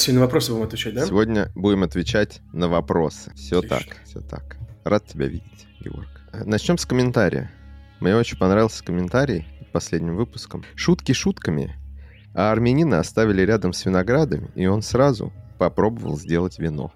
Сегодня 0.00 0.20
на 0.20 0.26
вопросы 0.26 0.52
будем 0.52 0.64
отвечать, 0.64 0.94
да? 0.94 1.06
Сегодня 1.06 1.52
будем 1.54 1.82
отвечать 1.82 2.40
на 2.54 2.68
вопросы. 2.68 3.32
Все 3.34 3.58
Отлично. 3.58 3.78
так, 3.78 3.96
все 4.06 4.20
так. 4.20 4.56
Рад 4.82 5.06
тебя 5.06 5.26
видеть, 5.26 5.66
Георг. 5.80 6.08
Начнем 6.32 6.78
с 6.78 6.86
комментария. 6.86 7.52
Мне 8.00 8.16
очень 8.16 8.38
понравился 8.38 8.82
комментарий 8.82 9.46
последним 9.72 10.16
выпуском. 10.16 10.64
Шутки 10.74 11.12
шутками, 11.12 11.76
а 12.34 12.50
армянина 12.50 12.98
оставили 12.98 13.42
рядом 13.42 13.74
с 13.74 13.84
виноградами, 13.84 14.50
и 14.54 14.64
он 14.66 14.80
сразу 14.80 15.34
попробовал 15.58 16.16
сделать 16.16 16.58
вино. 16.58 16.94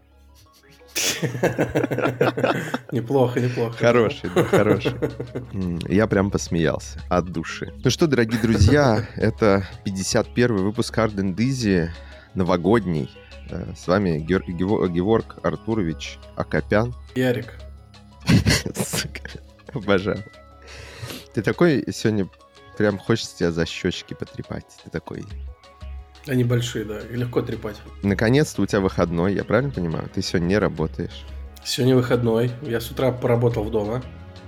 Неплохо, 2.93 3.41
неплохо. 3.41 3.77
Хороший, 3.79 4.30
да, 4.34 4.45
хороший. 4.45 4.95
Я 5.89 6.07
прям 6.07 6.30
посмеялся 6.30 7.00
от 7.09 7.27
души. 7.27 7.73
Ну 7.84 7.91
что, 7.91 8.07
дорогие 8.07 8.41
друзья, 8.41 9.07
это 9.16 9.66
51 9.84 10.57
выпуск 10.57 10.96
and 10.96 11.36
Easy, 11.36 11.91
новогодний. 12.34 13.10
Э, 13.50 13.72
с 13.76 13.86
вами 13.86 14.18
Георг 14.18 15.38
Артурович 15.42 16.18
Акопян. 16.36 16.94
Ярик. 17.14 17.54
Обожаю. 19.75 20.25
Ты 21.32 21.42
такой 21.42 21.84
сегодня 21.92 22.28
прям 22.78 22.98
хочется 22.98 23.39
тебя 23.39 23.52
за 23.52 23.66
щечки 23.66 24.14
потрепать. 24.14 24.66
Ты 24.84 24.90
такой 24.90 25.25
они 26.26 26.42
большие, 26.42 26.86
да, 26.86 27.00
легко 27.11 27.42
трепать. 27.42 27.76
Наконец-то 28.02 28.62
у 28.62 28.66
тебя 28.66 28.80
выходной, 28.80 29.34
я 29.34 29.44
правильно 29.44 29.70
понимаю? 29.70 30.08
Ты 30.12 30.22
сегодня 30.22 30.46
не 30.46 30.58
работаешь. 30.58 31.25
Сегодня 31.64 31.96
выходной. 31.96 32.50
Я 32.62 32.80
с 32.80 32.91
утра 32.91 33.12
поработал 33.12 33.64
в 33.64 33.70
дома. 33.70 34.03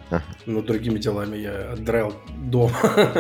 Ага. 0.09 0.23
Но 0.47 0.63
другими 0.63 0.99
делами 0.99 1.37
я 1.37 1.73
отдраил 1.73 2.15
дом. 2.45 2.73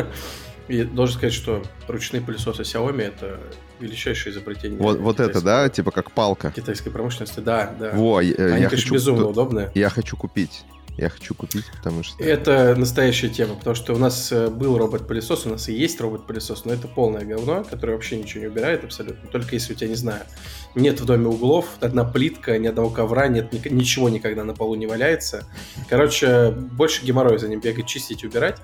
И 0.69 0.85
должен 0.85 1.16
сказать, 1.16 1.35
что 1.35 1.62
ручные 1.87 2.23
пылесосы 2.23 2.62
Xiaomi 2.62 3.02
это 3.02 3.41
величайшее 3.80 4.33
изобретение. 4.33 4.79
Вот, 4.79 4.98
вот 4.98 5.21
это, 5.21 5.41
да? 5.41 5.69
Типа 5.69 5.91
как 5.91 6.12
палка. 6.12 6.53
Китайской 6.55 6.91
промышленности, 6.91 7.41
да, 7.41 7.75
да. 7.79 7.93
Во, 7.93 8.19
Они, 8.19 8.30
я 8.30 8.37
конечно, 8.37 8.71
хочу, 8.71 8.95
безумно 8.95 9.27
удобные. 9.27 9.71
Я 9.74 9.91
хочу 9.91 10.16
купить. 10.16 10.65
Я 10.96 11.10
хочу 11.10 11.35
купить, 11.35 11.65
потому 11.77 12.02
что... 12.02 12.23
Это 12.24 12.74
настоящая 12.74 13.29
тема, 13.29 13.54
потому 13.54 13.77
что 13.77 13.93
у 13.93 13.99
нас 13.99 14.32
э, 14.32 14.49
был 14.49 14.79
робот-пылесос, 14.79 15.45
у 15.45 15.51
нас 15.51 15.69
и 15.69 15.74
есть 15.74 16.01
робот-пылесос, 16.01 16.65
но 16.65 16.73
это 16.73 16.88
полное 16.88 17.23
говно, 17.23 17.65
которое 17.65 17.93
вообще 17.93 18.16
ничего 18.16 18.45
не 18.45 18.47
убирает 18.49 18.82
абсолютно, 18.82 19.29
только 19.29 19.57
если 19.57 19.74
у 19.74 19.77
тебя, 19.77 19.88
не 19.88 19.95
знаю, 19.95 20.23
нет 20.74 20.99
в 20.99 21.04
доме 21.04 21.27
углов, 21.27 21.66
одна 21.80 22.04
плитка, 22.04 22.57
ни 22.57 22.66
одного 22.66 22.88
ковра, 22.88 23.29
нет 23.29 23.52
ничего 23.71 24.09
никогда 24.09 24.43
на 24.45 24.54
полу 24.54 24.74
не 24.74 24.87
валяется. 24.87 25.47
Короче, 25.91 26.51
больше 26.51 27.04
геморроя 27.04 27.37
за 27.37 27.49
ним 27.49 27.60
бегать, 27.60 27.87
чистить, 27.87 28.24
убирать 28.24 28.57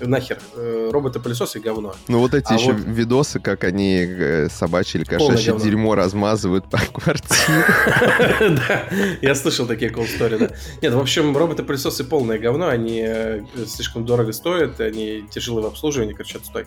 нахер, 0.00 0.38
э, 0.54 0.90
роботы-пылесосы 0.92 1.60
говно. 1.60 1.94
Ну 2.08 2.18
вот 2.18 2.34
эти 2.34 2.52
а 2.52 2.54
еще 2.54 2.72
вот... 2.72 2.84
видосы, 2.84 3.40
как 3.40 3.64
они 3.64 3.98
э, 3.98 4.48
собачьи 4.48 5.00
или 5.00 5.04
кошачье 5.04 5.56
дерьмо 5.58 5.94
размазывают 5.94 6.68
по 6.70 6.78
квартире. 6.92 7.64
Да, 8.54 8.84
я 9.22 9.34
слышал 9.34 9.66
такие 9.66 9.90
cool 9.90 10.06
story, 10.06 10.38
да. 10.38 10.50
Нет, 10.82 10.92
в 10.92 10.98
общем, 10.98 11.36
роботы-пылесосы 11.36 12.04
полное 12.04 12.38
говно, 12.38 12.68
они 12.68 13.02
э, 13.06 13.42
слишком 13.66 14.04
дорого 14.04 14.32
стоят, 14.32 14.80
они 14.80 15.24
тяжелы 15.30 15.62
в 15.62 15.66
обслуживании, 15.66 16.12
короче, 16.12 16.38
отстой. 16.38 16.66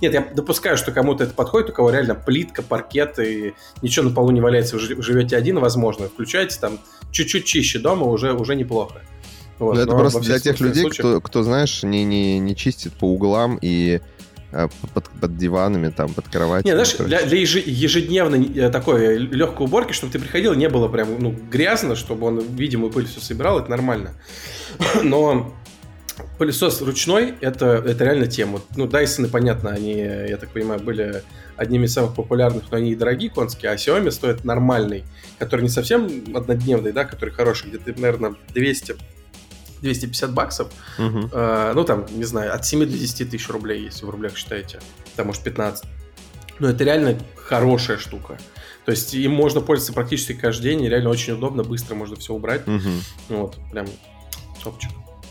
Нет, 0.00 0.14
я 0.14 0.20
допускаю, 0.20 0.76
что 0.76 0.92
кому-то 0.92 1.24
это 1.24 1.34
подходит, 1.34 1.70
у 1.70 1.72
кого 1.72 1.90
реально 1.90 2.14
плитка, 2.14 2.62
паркет 2.62 3.18
и 3.18 3.54
ничего 3.82 4.08
на 4.08 4.14
полу 4.14 4.30
не 4.30 4.40
валяется, 4.40 4.76
вы 4.76 5.02
живете 5.02 5.36
один, 5.36 5.58
возможно, 5.58 6.08
включайте 6.08 6.58
там 6.60 6.78
чуть-чуть 7.10 7.44
чище 7.44 7.78
дома, 7.78 8.06
уже, 8.06 8.32
уже 8.32 8.54
неплохо. 8.54 9.02
Вот, 9.58 9.74
Но 9.74 9.80
это 9.80 9.92
просто 9.92 10.20
для 10.20 10.38
тех 10.38 10.60
людей, 10.60 10.88
кто, 10.88 11.20
кто, 11.20 11.42
знаешь, 11.42 11.82
не, 11.82 12.04
не, 12.04 12.38
не 12.38 12.54
чистит 12.54 12.92
по 12.92 13.06
углам 13.06 13.58
и 13.60 14.00
а, 14.50 14.68
под, 14.94 15.10
под 15.10 15.36
диванами, 15.36 15.90
там, 15.90 16.14
под 16.14 16.28
кроватью. 16.28 16.66
Не, 16.66 16.72
знаешь, 16.72 16.94
для, 16.96 17.26
для 17.26 17.38
ежедневной 17.38 18.50
э, 18.56 18.70
такой 18.70 19.18
легкой 19.18 19.66
уборки, 19.66 19.92
чтобы 19.92 20.12
ты 20.12 20.18
приходил, 20.18 20.54
не 20.54 20.68
было 20.68 20.88
прям 20.88 21.20
ну, 21.20 21.32
грязно, 21.50 21.96
чтобы 21.96 22.28
он 22.28 22.40
видимую 22.40 22.90
пыль 22.90 23.06
все 23.06 23.20
собирал, 23.20 23.58
это 23.58 23.68
нормально. 23.70 24.14
Но 25.02 25.54
пылесос 26.38 26.80
ручной 26.80 27.34
это, 27.40 27.82
это 27.84 28.04
реально 28.04 28.26
тема. 28.26 28.60
Ну, 28.74 28.86
Dyson, 28.86 29.28
понятно, 29.28 29.70
они, 29.70 29.98
я 29.98 30.36
так 30.38 30.50
понимаю, 30.50 30.80
были 30.80 31.22
одними 31.56 31.84
из 31.84 31.92
самых 31.92 32.14
популярных, 32.14 32.70
но 32.70 32.78
они 32.78 32.92
и 32.92 32.94
дорогие 32.94 33.30
конские, 33.30 33.72
а 33.72 33.74
Xiaomi 33.74 34.10
стоит 34.10 34.44
нормальный, 34.44 35.04
который 35.38 35.62
не 35.62 35.68
совсем 35.68 36.08
однодневный, 36.34 36.92
да, 36.92 37.04
который 37.04 37.34
хороший, 37.34 37.68
где-то, 37.68 38.00
наверное, 38.00 38.34
200 38.54 38.96
250 39.80 40.32
баксов, 40.32 40.68
угу. 40.98 41.28
э, 41.32 41.72
ну 41.74 41.84
там, 41.84 42.06
не 42.10 42.24
знаю, 42.24 42.54
от 42.54 42.64
7 42.64 42.80
до 42.80 42.86
10 42.86 43.30
тысяч 43.30 43.48
рублей, 43.48 43.84
если 43.84 44.04
в 44.04 44.10
рублях 44.10 44.36
считаете, 44.36 44.80
там 45.16 45.26
может 45.26 45.42
15. 45.42 45.84
Но 46.58 46.68
это 46.68 46.84
реально 46.84 47.18
хорошая 47.36 47.98
штука. 47.98 48.38
То 48.84 48.92
есть 48.92 49.14
им 49.14 49.32
можно 49.32 49.60
пользоваться 49.60 49.92
практически 49.92 50.32
каждый 50.32 50.62
день, 50.62 50.82
и 50.82 50.88
реально 50.88 51.10
очень 51.10 51.34
удобно, 51.34 51.62
быстро 51.62 51.94
можно 51.94 52.16
все 52.16 52.32
убрать. 52.32 52.66
Угу. 52.66 52.90
Вот, 53.28 53.56
прям 53.70 53.86
топчик. 54.62 54.90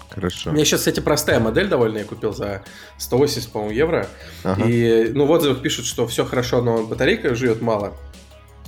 Хорошо. 0.09 0.49
У 0.49 0.53
меня 0.53 0.65
сейчас, 0.65 0.79
кстати, 0.79 0.99
простая 0.99 1.39
модель 1.39 1.67
довольно 1.67 1.99
я 1.99 2.03
купил 2.03 2.33
за 2.33 2.63
180, 2.97 3.51
по-моему, 3.51 3.73
евро. 3.73 4.07
Ага. 4.43 4.63
И, 4.65 5.11
ну, 5.13 5.25
в 5.25 5.31
отзывах 5.31 5.61
пишут, 5.61 5.85
что 5.85 6.07
все 6.07 6.25
хорошо, 6.25 6.61
но 6.61 6.83
батарейка 6.83 7.35
живет 7.35 7.61
мало 7.61 7.95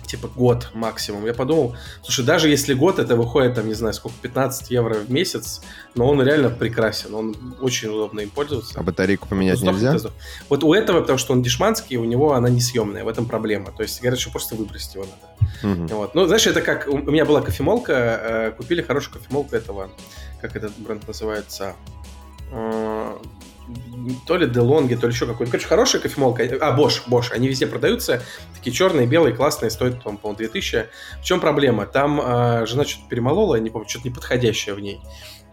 типа 0.10 0.28
год 0.28 0.70
максимум. 0.74 1.26
Я 1.26 1.34
подумал, 1.34 1.76
слушай, 2.02 2.26
даже 2.26 2.50
если 2.50 2.74
год, 2.74 3.00
это 3.00 3.16
выходит, 3.16 3.56
там, 3.56 3.68
не 3.68 3.74
знаю, 3.76 3.94
сколько, 3.94 4.18
15 4.22 4.72
евро 4.72 4.96
в 4.96 5.12
месяц, 5.12 5.62
но 5.96 6.10
он 6.10 6.22
реально 6.22 6.50
прекрасен, 6.50 7.14
он 7.14 7.36
очень 7.62 7.90
удобно 7.90 8.22
им 8.22 8.30
пользоваться. 8.30 8.74
А 8.80 8.84
батарейку 8.84 9.28
поменять 9.28 9.58
Вздох, 9.58 9.76
нельзя? 9.76 9.94
Вздох. 9.96 10.14
Вот 10.50 10.64
у 10.64 10.74
этого, 10.74 11.02
потому 11.02 11.20
что 11.20 11.34
он 11.34 11.42
дешманский, 11.42 11.98
у 11.98 12.06
него 12.06 12.34
она 12.34 12.50
несъемная, 12.50 13.04
в 13.04 13.08
этом 13.08 13.26
проблема. 13.26 13.72
То 13.72 13.84
есть, 13.84 14.02
что 14.20 14.32
просто 14.32 14.56
выбросить 14.56 14.96
его 14.96 15.06
надо. 15.06 15.74
Угу. 15.74 15.88
Вот. 15.96 16.16
Ну, 16.16 16.26
знаешь, 16.26 16.48
это 16.48 16.62
как, 16.62 16.88
у 16.88 16.98
меня 16.98 17.26
была 17.26 17.42
кофемолка, 17.42 17.94
э, 17.94 18.52
купили 18.58 18.82
хорошую 18.82 19.20
кофемолку 19.20 19.56
этого, 19.56 19.90
как 20.42 20.56
этот 20.56 20.78
бренд 20.78 21.08
называется, 21.08 21.76
э, 22.52 23.18
то 24.26 24.38
ли 24.38 24.48
DeLonghi, 24.48 24.98
то 24.98 25.08
ли 25.08 25.14
еще 25.14 25.26
какой-то. 25.26 25.52
Короче, 25.52 25.68
хорошая 25.68 26.02
кофемолка. 26.02 26.44
А, 26.62 26.78
Bosch, 26.78 27.02
Bosch. 27.08 27.32
Они 27.32 27.48
везде 27.48 27.68
продаются. 27.68 28.22
Такие 28.56 28.74
черные, 28.74 29.08
белые, 29.08 29.36
классные. 29.36 29.70
Стоят, 29.70 30.02
по-моему, 30.04 30.36
2000. 30.36 30.88
В 31.22 31.24
чем 31.24 31.40
проблема? 31.40 31.86
Там 31.86 32.20
э, 32.22 32.66
жена 32.66 32.86
что-то 32.86 33.08
перемолола, 33.10 33.56
не 33.56 33.70
помню, 33.70 33.88
что-то 33.88 34.08
неподходящее 34.08 34.76
в 34.76 34.80
ней. 34.80 35.00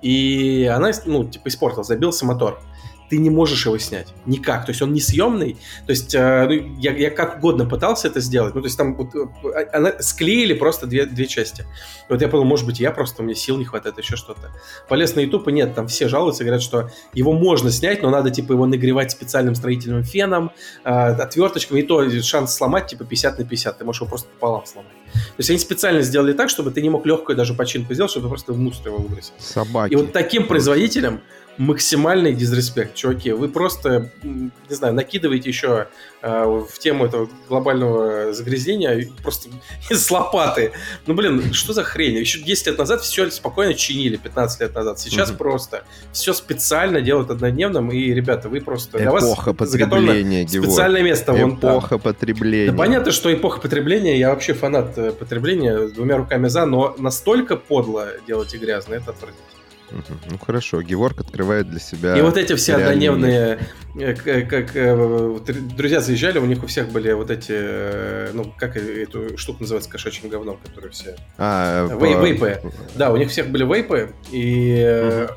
И 0.02 0.70
она, 0.72 0.92
ну, 1.04 1.24
типа, 1.24 1.48
испортила, 1.48 1.84
забился 1.84 2.24
мотор 2.26 2.60
ты 3.08 3.18
не 3.18 3.30
можешь 3.30 3.66
его 3.66 3.78
снять. 3.78 4.08
Никак. 4.26 4.66
То 4.66 4.70
есть 4.70 4.82
он 4.82 4.92
несъемный. 4.92 5.56
То 5.86 5.90
есть 5.90 6.14
э, 6.14 6.46
ну, 6.46 6.76
я, 6.78 6.92
я 6.96 7.10
как 7.10 7.38
угодно 7.38 7.66
пытался 7.66 8.08
это 8.08 8.20
сделать. 8.20 8.54
Ну, 8.54 8.60
то 8.60 8.66
есть 8.66 8.76
там 8.76 8.96
вот, 8.96 9.14
э, 9.14 9.66
она, 9.72 10.00
склеили 10.00 10.54
просто 10.54 10.86
две, 10.86 11.06
две 11.06 11.26
части. 11.26 11.62
И 12.08 12.12
вот 12.12 12.20
я 12.20 12.28
подумал, 12.28 12.46
может 12.46 12.66
быть, 12.66 12.80
я 12.80 12.90
просто, 12.90 13.22
меня 13.22 13.34
сил 13.34 13.56
не 13.58 13.64
хватает, 13.64 13.98
еще 13.98 14.16
что-то. 14.16 14.50
Полез 14.88 15.14
на 15.14 15.20
YouTube, 15.20 15.48
и 15.48 15.52
нет, 15.52 15.74
там 15.74 15.88
все 15.88 16.08
жалуются, 16.08 16.44
говорят, 16.44 16.62
что 16.62 16.90
его 17.14 17.32
можно 17.32 17.70
снять, 17.70 18.02
но 18.02 18.10
надо, 18.10 18.30
типа, 18.30 18.52
его 18.52 18.66
нагревать 18.66 19.10
специальным 19.10 19.54
строительным 19.54 20.02
феном, 20.02 20.50
э, 20.84 20.88
отверточками, 20.90 21.80
и 21.80 21.82
то 21.82 22.08
шанс 22.22 22.54
сломать, 22.54 22.88
типа, 22.88 23.04
50 23.04 23.38
на 23.38 23.44
50. 23.44 23.78
Ты 23.78 23.84
можешь 23.84 24.00
его 24.00 24.08
просто 24.08 24.28
пополам 24.28 24.66
сломать. 24.66 24.92
То 25.12 25.38
есть 25.38 25.50
они 25.50 25.58
специально 25.58 26.02
сделали 26.02 26.32
так, 26.32 26.50
чтобы 26.50 26.70
ты 26.70 26.82
не 26.82 26.90
мог 26.90 27.06
легкую 27.06 27.36
даже 27.36 27.54
починку 27.54 27.94
сделать, 27.94 28.10
чтобы 28.10 28.26
ты 28.26 28.28
просто 28.30 28.52
в 28.52 28.58
мусор 28.58 28.88
его 28.88 28.98
выбросил. 28.98 29.32
Собаки. 29.38 29.92
И 29.92 29.96
вот 29.96 30.12
таким 30.12 30.46
производителем 30.46 31.20
максимальный 31.58 32.32
дизреспект, 32.32 32.94
чуваки. 32.94 33.32
Вы 33.32 33.48
просто, 33.48 34.10
не 34.22 34.50
знаю, 34.68 34.94
накидываете 34.94 35.48
еще 35.48 35.88
э, 36.22 36.44
в 36.44 36.78
тему 36.78 37.06
этого 37.06 37.28
глобального 37.48 38.32
загрязнения 38.32 39.08
просто 39.22 39.48
из 39.90 40.10
лопаты. 40.10 40.72
Ну, 41.06 41.14
блин, 41.14 41.52
что 41.52 41.72
за 41.72 41.82
хрень? 41.82 42.16
Еще 42.16 42.40
10 42.40 42.66
лет 42.66 42.78
назад 42.78 43.02
все 43.02 43.30
спокойно 43.30 43.74
чинили, 43.74 44.16
15 44.16 44.60
лет 44.60 44.74
назад. 44.74 44.98
Сейчас 45.00 45.30
угу. 45.30 45.38
просто 45.38 45.84
все 46.12 46.32
специально 46.32 47.00
делают 47.00 47.30
однодневным, 47.30 47.90
и, 47.90 48.12
ребята, 48.12 48.48
вы 48.48 48.60
просто... 48.60 49.02
Эпоха 49.02 49.52
потребления, 49.52 50.46
Специальное 50.46 51.02
место 51.02 51.32
вон 51.32 51.56
там. 51.58 51.70
Эпоха 51.70 51.98
потребления. 51.98 52.70
Да 52.70 52.76
понятно, 52.76 53.12
что 53.12 53.32
эпоха 53.32 53.60
потребления, 53.60 54.18
я 54.18 54.30
вообще 54.30 54.52
фанат 54.52 54.96
э, 54.98 55.12
потребления, 55.12 55.88
двумя 55.88 56.16
руками 56.16 56.48
за, 56.48 56.66
но 56.66 56.94
настолько 56.98 57.56
подло 57.56 58.08
делать 58.26 58.52
и 58.54 58.58
грязно, 58.58 58.94
это 58.94 59.10
отвратительно. 59.10 59.55
Ну 59.90 60.38
хорошо, 60.38 60.82
Геворг 60.82 61.20
открывает 61.20 61.70
для 61.70 61.78
себя. 61.78 62.16
И 62.16 62.20
вот 62.20 62.36
эти 62.36 62.54
все 62.54 62.74
однодневные, 62.74 63.58
э, 63.94 64.14
как 64.42 64.74
э, 64.74 65.38
друзья 65.76 66.00
заезжали, 66.00 66.38
у 66.38 66.46
них 66.46 66.62
у 66.64 66.66
всех 66.66 66.88
были 66.88 67.12
вот 67.12 67.30
эти, 67.30 67.52
э, 67.52 68.30
ну 68.32 68.52
как 68.58 68.76
эту 68.76 69.38
штуку 69.38 69.58
называется 69.60 69.90
кошачьим 69.90 70.28
говном, 70.28 70.58
которые 70.58 70.90
все. 70.90 71.16
А, 71.38 71.86
Вей, 72.00 72.14
по... 72.14 72.24
вейпы. 72.24 72.60
Да, 72.94 73.12
у 73.12 73.16
них 73.16 73.30
всех 73.30 73.48
были 73.48 73.64
вейпы, 73.64 74.12
и, 74.32 75.28
угу. 75.28 75.34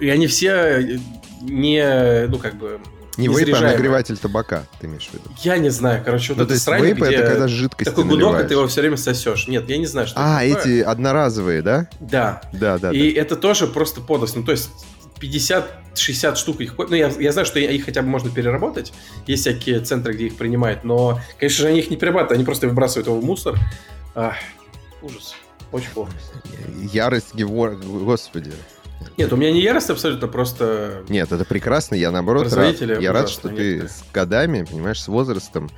и 0.00 0.08
они 0.08 0.26
все 0.26 1.00
не, 1.42 2.26
ну 2.28 2.38
как 2.38 2.54
бы 2.54 2.80
не 3.18 3.28
вейп, 3.28 3.54
а 3.54 3.60
нагреватель 3.60 4.16
табака, 4.16 4.64
ты 4.80 4.86
имеешь 4.86 5.08
в 5.08 5.14
виду? 5.14 5.30
Я 5.42 5.58
не 5.58 5.70
знаю, 5.70 6.02
короче, 6.04 6.34
вот 6.34 6.38
ну, 6.38 6.44
это 6.44 6.58
срань, 6.58 6.82
вейп 6.82 6.98
где... 6.98 7.16
это 7.16 7.30
когда 7.30 7.48
жидкость 7.48 7.90
Такой 7.90 8.04
гудок, 8.04 8.40
и 8.40 8.44
ты 8.46 8.54
его 8.54 8.66
все 8.66 8.80
время 8.80 8.96
сосешь. 8.96 9.48
Нет, 9.48 9.68
я 9.68 9.78
не 9.78 9.86
знаю, 9.86 10.06
что 10.06 10.16
А, 10.18 10.44
эти 10.44 10.80
одноразовые, 10.80 11.62
да? 11.62 11.88
Да. 12.00 12.42
Да, 12.52 12.78
да. 12.78 12.92
И 12.92 13.14
да. 13.14 13.20
это 13.20 13.36
тоже 13.36 13.66
просто 13.66 14.00
подлость. 14.00 14.36
Ну, 14.36 14.44
то 14.44 14.52
есть 14.52 14.70
50-60 15.20 16.36
штук 16.36 16.60
их... 16.60 16.76
Ну, 16.76 16.94
я, 16.94 17.08
я 17.08 17.32
знаю, 17.32 17.46
что 17.46 17.58
их 17.58 17.84
хотя 17.84 18.02
бы 18.02 18.08
можно 18.08 18.30
переработать. 18.30 18.92
Есть 19.26 19.42
всякие 19.42 19.80
центры, 19.80 20.14
где 20.14 20.26
их 20.26 20.36
принимают. 20.36 20.84
Но, 20.84 21.20
конечно 21.38 21.62
же, 21.62 21.68
они 21.68 21.80
их 21.80 21.90
не 21.90 21.96
перерабатывают. 21.96 22.36
Они 22.36 22.44
просто 22.44 22.68
выбрасывают 22.68 23.06
его 23.06 23.20
в 23.20 23.24
мусор. 23.24 23.58
Ах, 24.14 24.34
ужас. 25.02 25.34
Очень 25.72 25.90
плохо. 25.90 26.12
Ярость 26.92 27.34
Геворг... 27.34 27.80
Господи. 27.84 28.52
Нет, 29.16 29.32
у 29.32 29.36
меня 29.36 29.52
не 29.52 29.60
ярость 29.60 29.90
абсолютно, 29.90 30.26
просто... 30.28 31.04
Нет, 31.08 31.30
это 31.30 31.44
прекрасно. 31.44 31.94
Я, 31.94 32.10
наоборот, 32.10 32.52
рад. 32.52 32.80
Я 32.80 33.12
рад, 33.12 33.28
что 33.28 33.48
ты 33.48 33.88
с 33.88 34.02
годами, 34.12 34.64
понимаешь, 34.68 35.00
с 35.00 35.08
возрастом 35.08 35.70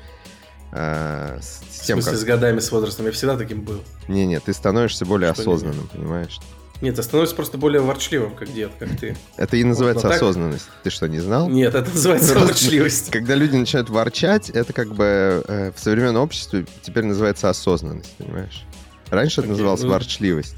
э, 0.73 1.39
с 1.41 1.81
тем, 1.81 1.99
в 1.99 2.03
смысле, 2.03 2.13
как... 2.13 2.21
с 2.21 2.25
годами, 2.25 2.61
с 2.61 2.73
возрастом? 2.73 3.07
Я 3.07 3.13
всегда 3.13 3.37
таким 3.37 3.63
был. 3.63 3.83
Не-не, 4.09 4.41
ты 4.41 4.53
становишься 4.53 5.05
более 5.05 5.33
что 5.33 5.43
осознанным, 5.43 5.83
не 5.83 5.99
понимаешь? 5.99 6.39
Нет, 6.83 6.97
ты 6.97 7.03
становишься 7.03 7.35
просто 7.35 7.57
более 7.57 7.81
ворчливым, 7.81 8.35
как 8.35 8.53
дед, 8.53 8.73
как 8.79 8.97
ты. 8.99 9.17
Это 9.37 9.57
и 9.57 9.65
называется 9.65 10.09
вот, 10.09 10.17
осознанность. 10.17 10.67
Так... 10.67 10.75
Ты 10.85 10.91
что, 10.91 11.09
не 11.09 11.21
знал? 11.21 11.49
Нет, 11.49 11.75
это 11.75 11.91
называется 11.91 12.39
ворчливость. 12.39 13.11
Когда 13.11 13.35
люди 13.35 13.57
начинают 13.57 13.89
ворчать, 13.89 14.51
это 14.51 14.73
как 14.73 14.95
бы 14.95 15.43
э, 15.47 15.73
в 15.75 15.81
современном 15.81 16.23
обществе 16.23 16.67
теперь 16.83 17.05
называется 17.05 17.49
осознанность, 17.49 18.15
понимаешь? 18.19 18.65
Раньше 19.09 19.41
это 19.41 19.51
называлось 19.51 19.83
ну... 19.83 19.89
ворчливость. 19.89 20.57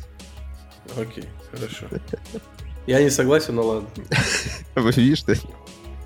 Окей, 0.96 1.24
хорошо. 1.50 1.86
Я 2.86 3.02
не 3.02 3.10
согласен, 3.10 3.54
но 3.54 3.62
ладно. 3.62 3.88
Вы 4.74 4.92
видишь, 4.92 5.22
ты 5.22 5.38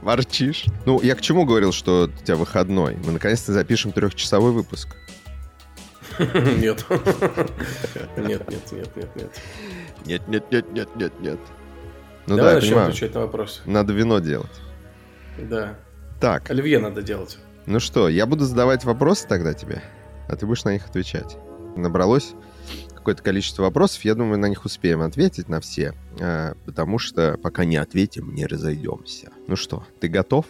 ворчишь. 0.00 0.64
Ну, 0.84 1.00
я 1.00 1.14
к 1.14 1.20
чему 1.20 1.44
говорил, 1.44 1.72
что 1.72 2.10
у 2.12 2.24
тебя 2.24 2.36
выходной? 2.36 2.96
Мы 3.04 3.12
наконец-то 3.12 3.52
запишем 3.52 3.92
трехчасовой 3.92 4.52
выпуск. 4.52 4.96
Нет. 6.18 6.84
Нет, 8.16 8.50
нет, 8.50 8.72
нет, 8.72 8.96
нет, 8.96 9.16
нет. 9.16 9.40
Нет, 10.04 10.28
нет, 10.28 10.50
нет, 10.50 10.72
нет, 10.72 10.88
нет, 10.96 11.12
нет. 11.20 11.38
Ну 12.26 12.36
Давай 12.36 12.52
да, 12.52 12.54
начнем 12.56 12.70
понимаю. 12.70 12.88
отвечать 12.88 13.14
на 13.14 13.20
вопрос. 13.20 13.62
Надо 13.64 13.92
вино 13.92 14.18
делать. 14.18 14.60
Да. 15.38 15.76
Так. 16.20 16.50
Оливье 16.50 16.78
надо 16.78 17.02
делать. 17.02 17.38
Ну 17.66 17.80
что, 17.80 18.08
я 18.08 18.26
буду 18.26 18.44
задавать 18.44 18.84
вопросы 18.84 19.26
тогда 19.26 19.54
тебе, 19.54 19.82
а 20.28 20.36
ты 20.36 20.46
будешь 20.46 20.64
на 20.64 20.72
них 20.72 20.86
отвечать. 20.86 21.36
Набралось 21.76 22.34
какое-то 23.02 23.22
количество 23.22 23.64
вопросов, 23.64 24.04
я 24.04 24.14
думаю, 24.14 24.38
на 24.38 24.46
них 24.46 24.64
успеем 24.64 25.02
ответить 25.02 25.49
на 25.49 25.60
все, 25.60 25.93
а, 26.20 26.54
потому 26.64 26.99
что 26.99 27.37
пока 27.43 27.64
не 27.64 27.76
ответим, 27.76 28.32
не 28.32 28.46
разойдемся. 28.46 29.31
Ну 29.49 29.56
что, 29.56 29.84
ты 30.00 30.06
готов? 30.06 30.46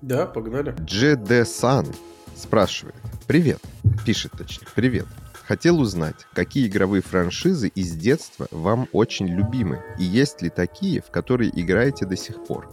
Да, 0.00 0.26
погнали. 0.26 0.72
GD 0.74 1.42
Sun 1.42 1.92
спрашивает. 2.36 2.94
Привет. 3.26 3.60
Пишет 4.06 4.32
точнее. 4.38 4.68
Привет. 4.76 5.06
Хотел 5.44 5.80
узнать, 5.80 6.26
какие 6.34 6.68
игровые 6.68 7.02
франшизы 7.02 7.66
из 7.66 7.92
детства 7.96 8.46
вам 8.52 8.88
очень 8.92 9.26
любимы, 9.26 9.82
и 9.98 10.04
есть 10.04 10.40
ли 10.40 10.50
такие, 10.50 11.02
в 11.02 11.10
которые 11.10 11.50
играете 11.50 12.06
до 12.06 12.16
сих 12.16 12.44
пор? 12.44 12.70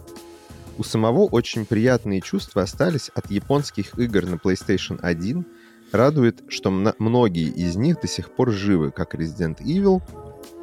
У 0.78 0.84
самого 0.84 1.26
очень 1.26 1.66
приятные 1.66 2.20
чувства 2.20 2.62
остались 2.62 3.10
от 3.14 3.30
японских 3.30 3.98
игр 3.98 4.24
на 4.24 4.36
PlayStation 4.36 4.98
1. 5.02 5.44
Радует, 5.92 6.42
что 6.48 6.70
многие 6.70 7.48
из 7.48 7.76
них 7.76 8.00
до 8.00 8.06
сих 8.06 8.30
пор 8.30 8.50
живы, 8.52 8.90
как 8.92 9.14
Resident 9.14 9.58
Evil 9.58 10.02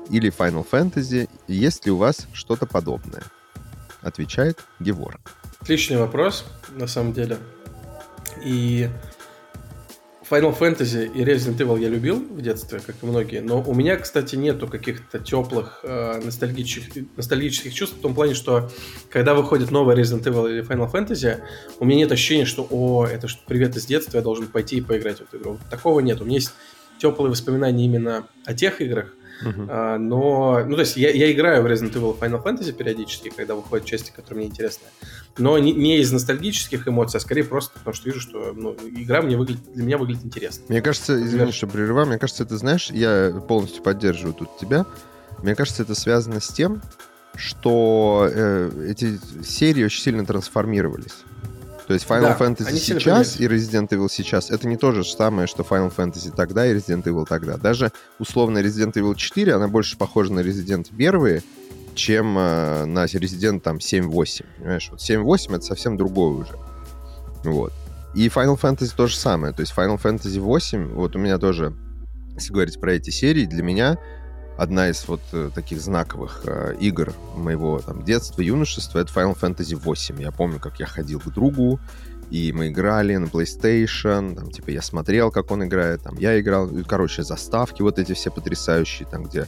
или 0.09 0.31
Final 0.31 0.65
Fantasy. 0.69 1.29
Есть 1.47 1.85
ли 1.85 1.91
у 1.91 1.97
вас 1.97 2.27
что-то 2.31 2.65
подобное? 2.65 3.23
Отвечает 4.01 4.59
Геворг. 4.79 5.33
Отличный 5.59 5.97
вопрос, 5.97 6.45
на 6.69 6.87
самом 6.87 7.11
деле. 7.11 7.37
И 8.43 8.89
Final 10.29 10.57
Fantasy 10.57 11.09
и 11.13 11.23
Resident 11.23 11.57
Evil 11.57 11.79
я 11.79 11.87
любил 11.87 12.17
в 12.17 12.41
детстве, 12.41 12.79
как 12.85 12.95
и 13.01 13.05
многие, 13.05 13.39
но 13.39 13.61
у 13.61 13.73
меня, 13.73 13.95
кстати, 13.95 14.35
нету 14.35 14.67
каких-то 14.67 15.19
теплых 15.19 15.79
э, 15.83 16.19
ностальгических, 16.23 17.05
ностальгических 17.15 17.73
чувств 17.73 17.97
в 17.97 18.01
том 18.01 18.13
плане, 18.13 18.33
что 18.33 18.69
когда 19.09 19.33
выходит 19.33 19.71
новая 19.71 19.95
Resident 19.95 20.23
Evil 20.23 20.51
или 20.51 20.67
Final 20.67 20.91
Fantasy, 20.91 21.39
у 21.79 21.85
меня 21.85 21.99
нет 21.99 22.11
ощущения, 22.11 22.45
что 22.45 22.67
«О, 22.69 23.05
это 23.05 23.29
что, 23.29 23.41
привет 23.47 23.77
из 23.77 23.85
детства, 23.85 24.17
я 24.17 24.23
должен 24.23 24.47
пойти 24.47 24.77
и 24.77 24.81
поиграть 24.81 25.19
в 25.19 25.21
эту 25.21 25.37
игру». 25.37 25.59
Такого 25.69 26.01
нет. 26.01 26.19
У 26.19 26.25
меня 26.25 26.35
есть 26.35 26.51
теплые 26.99 27.31
воспоминания 27.31 27.85
именно 27.85 28.27
о 28.43 28.53
тех 28.53 28.81
играх, 28.81 29.13
Uh-huh. 29.43 29.67
А, 29.69 29.97
но, 29.97 30.63
ну, 30.65 30.75
то 30.75 30.81
есть 30.81 30.97
я, 30.97 31.11
я 31.11 31.31
играю 31.31 31.63
в 31.63 31.65
Resident 31.65 31.93
Evil 31.93 32.17
Final 32.19 32.43
Fantasy 32.43 32.71
периодически, 32.71 33.29
когда 33.29 33.55
выходят 33.55 33.85
части, 33.85 34.11
которые 34.15 34.39
мне 34.39 34.47
интересны. 34.47 34.87
Но 35.37 35.57
не, 35.57 35.73
не 35.73 35.99
из 35.99 36.11
ностальгических 36.11 36.87
эмоций, 36.87 37.17
а 37.17 37.21
скорее 37.21 37.43
просто 37.43 37.73
потому, 37.73 37.93
что 37.93 38.05
вижу, 38.05 38.19
что 38.19 38.53
ну, 38.53 38.75
игра 38.95 39.21
мне 39.21 39.37
выглядит, 39.37 39.61
для 39.73 39.83
меня 39.83 39.97
выглядит 39.97 40.25
интересно. 40.25 40.65
Мне 40.69 40.81
кажется, 40.81 41.21
извини, 41.21 41.51
что 41.51 41.67
прерываю, 41.67 42.07
мне 42.07 42.17
кажется, 42.17 42.43
это, 42.43 42.57
знаешь, 42.57 42.89
я 42.89 43.31
полностью 43.47 43.83
поддерживаю 43.83 44.33
тут 44.33 44.57
тебя. 44.57 44.85
Мне 45.43 45.55
кажется, 45.55 45.83
это 45.83 45.93
связано 45.93 46.39
с 46.39 46.47
тем, 46.47 46.81
что 47.35 48.27
э, 48.31 48.87
эти 48.89 49.19
серии 49.43 49.83
очень 49.83 50.01
сильно 50.01 50.25
трансформировались. 50.25 51.23
То 51.87 51.93
есть 51.93 52.05
Final 52.05 52.37
да, 52.37 52.37
Fantasy 52.37 52.75
сейчас 52.75 53.39
и 53.39 53.47
Resident 53.47 53.87
Evil 53.87 54.09
сейчас 54.09 54.51
это 54.51 54.67
не 54.67 54.75
то 54.75 54.91
же 54.91 55.05
самое, 55.05 55.47
что 55.47 55.63
Final 55.63 55.93
Fantasy 55.95 56.33
тогда 56.35 56.67
и 56.67 56.75
Resident 56.75 57.03
Evil 57.03 57.25
тогда. 57.25 57.55
Даже 57.55 57.93
условно 58.19 58.59
Resident 58.59 58.93
Evil 58.93 59.15
4, 59.15 59.53
она 59.53 59.69
больше 59.69 59.97
похожа 59.97 60.33
на 60.33 60.41
Resident 60.41 60.89
1, 60.93 61.41
чем 61.95 62.37
э, 62.37 62.85
на 62.85 63.05
Resident 63.05 63.61
там 63.61 63.77
7-8. 63.77 64.45
Понимаешь, 64.57 64.89
вот 64.91 64.99
7-8 64.99 65.55
это 65.55 65.65
совсем 65.65 65.95
другое 65.95 66.43
уже. 66.43 66.59
Вот. 67.45 67.71
И 68.13 68.27
Final 68.27 68.59
Fantasy 68.59 68.91
то 68.93 69.07
же 69.07 69.15
самое. 69.15 69.53
То 69.53 69.61
есть 69.61 69.73
Final 69.73 69.97
Fantasy 69.97 70.41
8, 70.41 70.93
вот 70.93 71.15
у 71.15 71.19
меня 71.19 71.37
тоже, 71.37 71.73
если 72.35 72.51
говорить 72.51 72.81
про 72.81 72.95
эти 72.95 73.11
серии, 73.11 73.45
для 73.45 73.63
меня 73.63 73.97
одна 74.57 74.89
из 74.89 75.07
вот 75.07 75.21
э, 75.31 75.49
таких 75.53 75.79
знаковых 75.79 76.41
э, 76.45 76.75
игр 76.79 77.13
моего 77.35 77.79
там 77.79 78.03
детства, 78.03 78.41
юношества, 78.41 78.99
это 78.99 79.13
Final 79.13 79.37
Fantasy 79.39 79.75
8. 79.75 80.21
Я 80.21 80.31
помню, 80.31 80.59
как 80.59 80.79
я 80.79 80.85
ходил 80.85 81.19
к 81.19 81.31
другу, 81.31 81.79
и 82.31 82.51
мы 82.51 82.69
играли 82.69 83.15
на 83.15 83.25
PlayStation, 83.25 84.35
там, 84.35 84.51
типа, 84.51 84.71
я 84.71 84.81
смотрел, 84.81 85.31
как 85.31 85.51
он 85.51 85.63
играет, 85.63 86.01
там, 86.01 86.17
я 86.17 86.39
играл, 86.39 86.69
короче, 86.85 87.23
заставки 87.23 87.81
вот 87.81 87.99
эти 87.99 88.13
все 88.13 88.31
потрясающие, 88.31 89.07
там, 89.07 89.23
где 89.23 89.47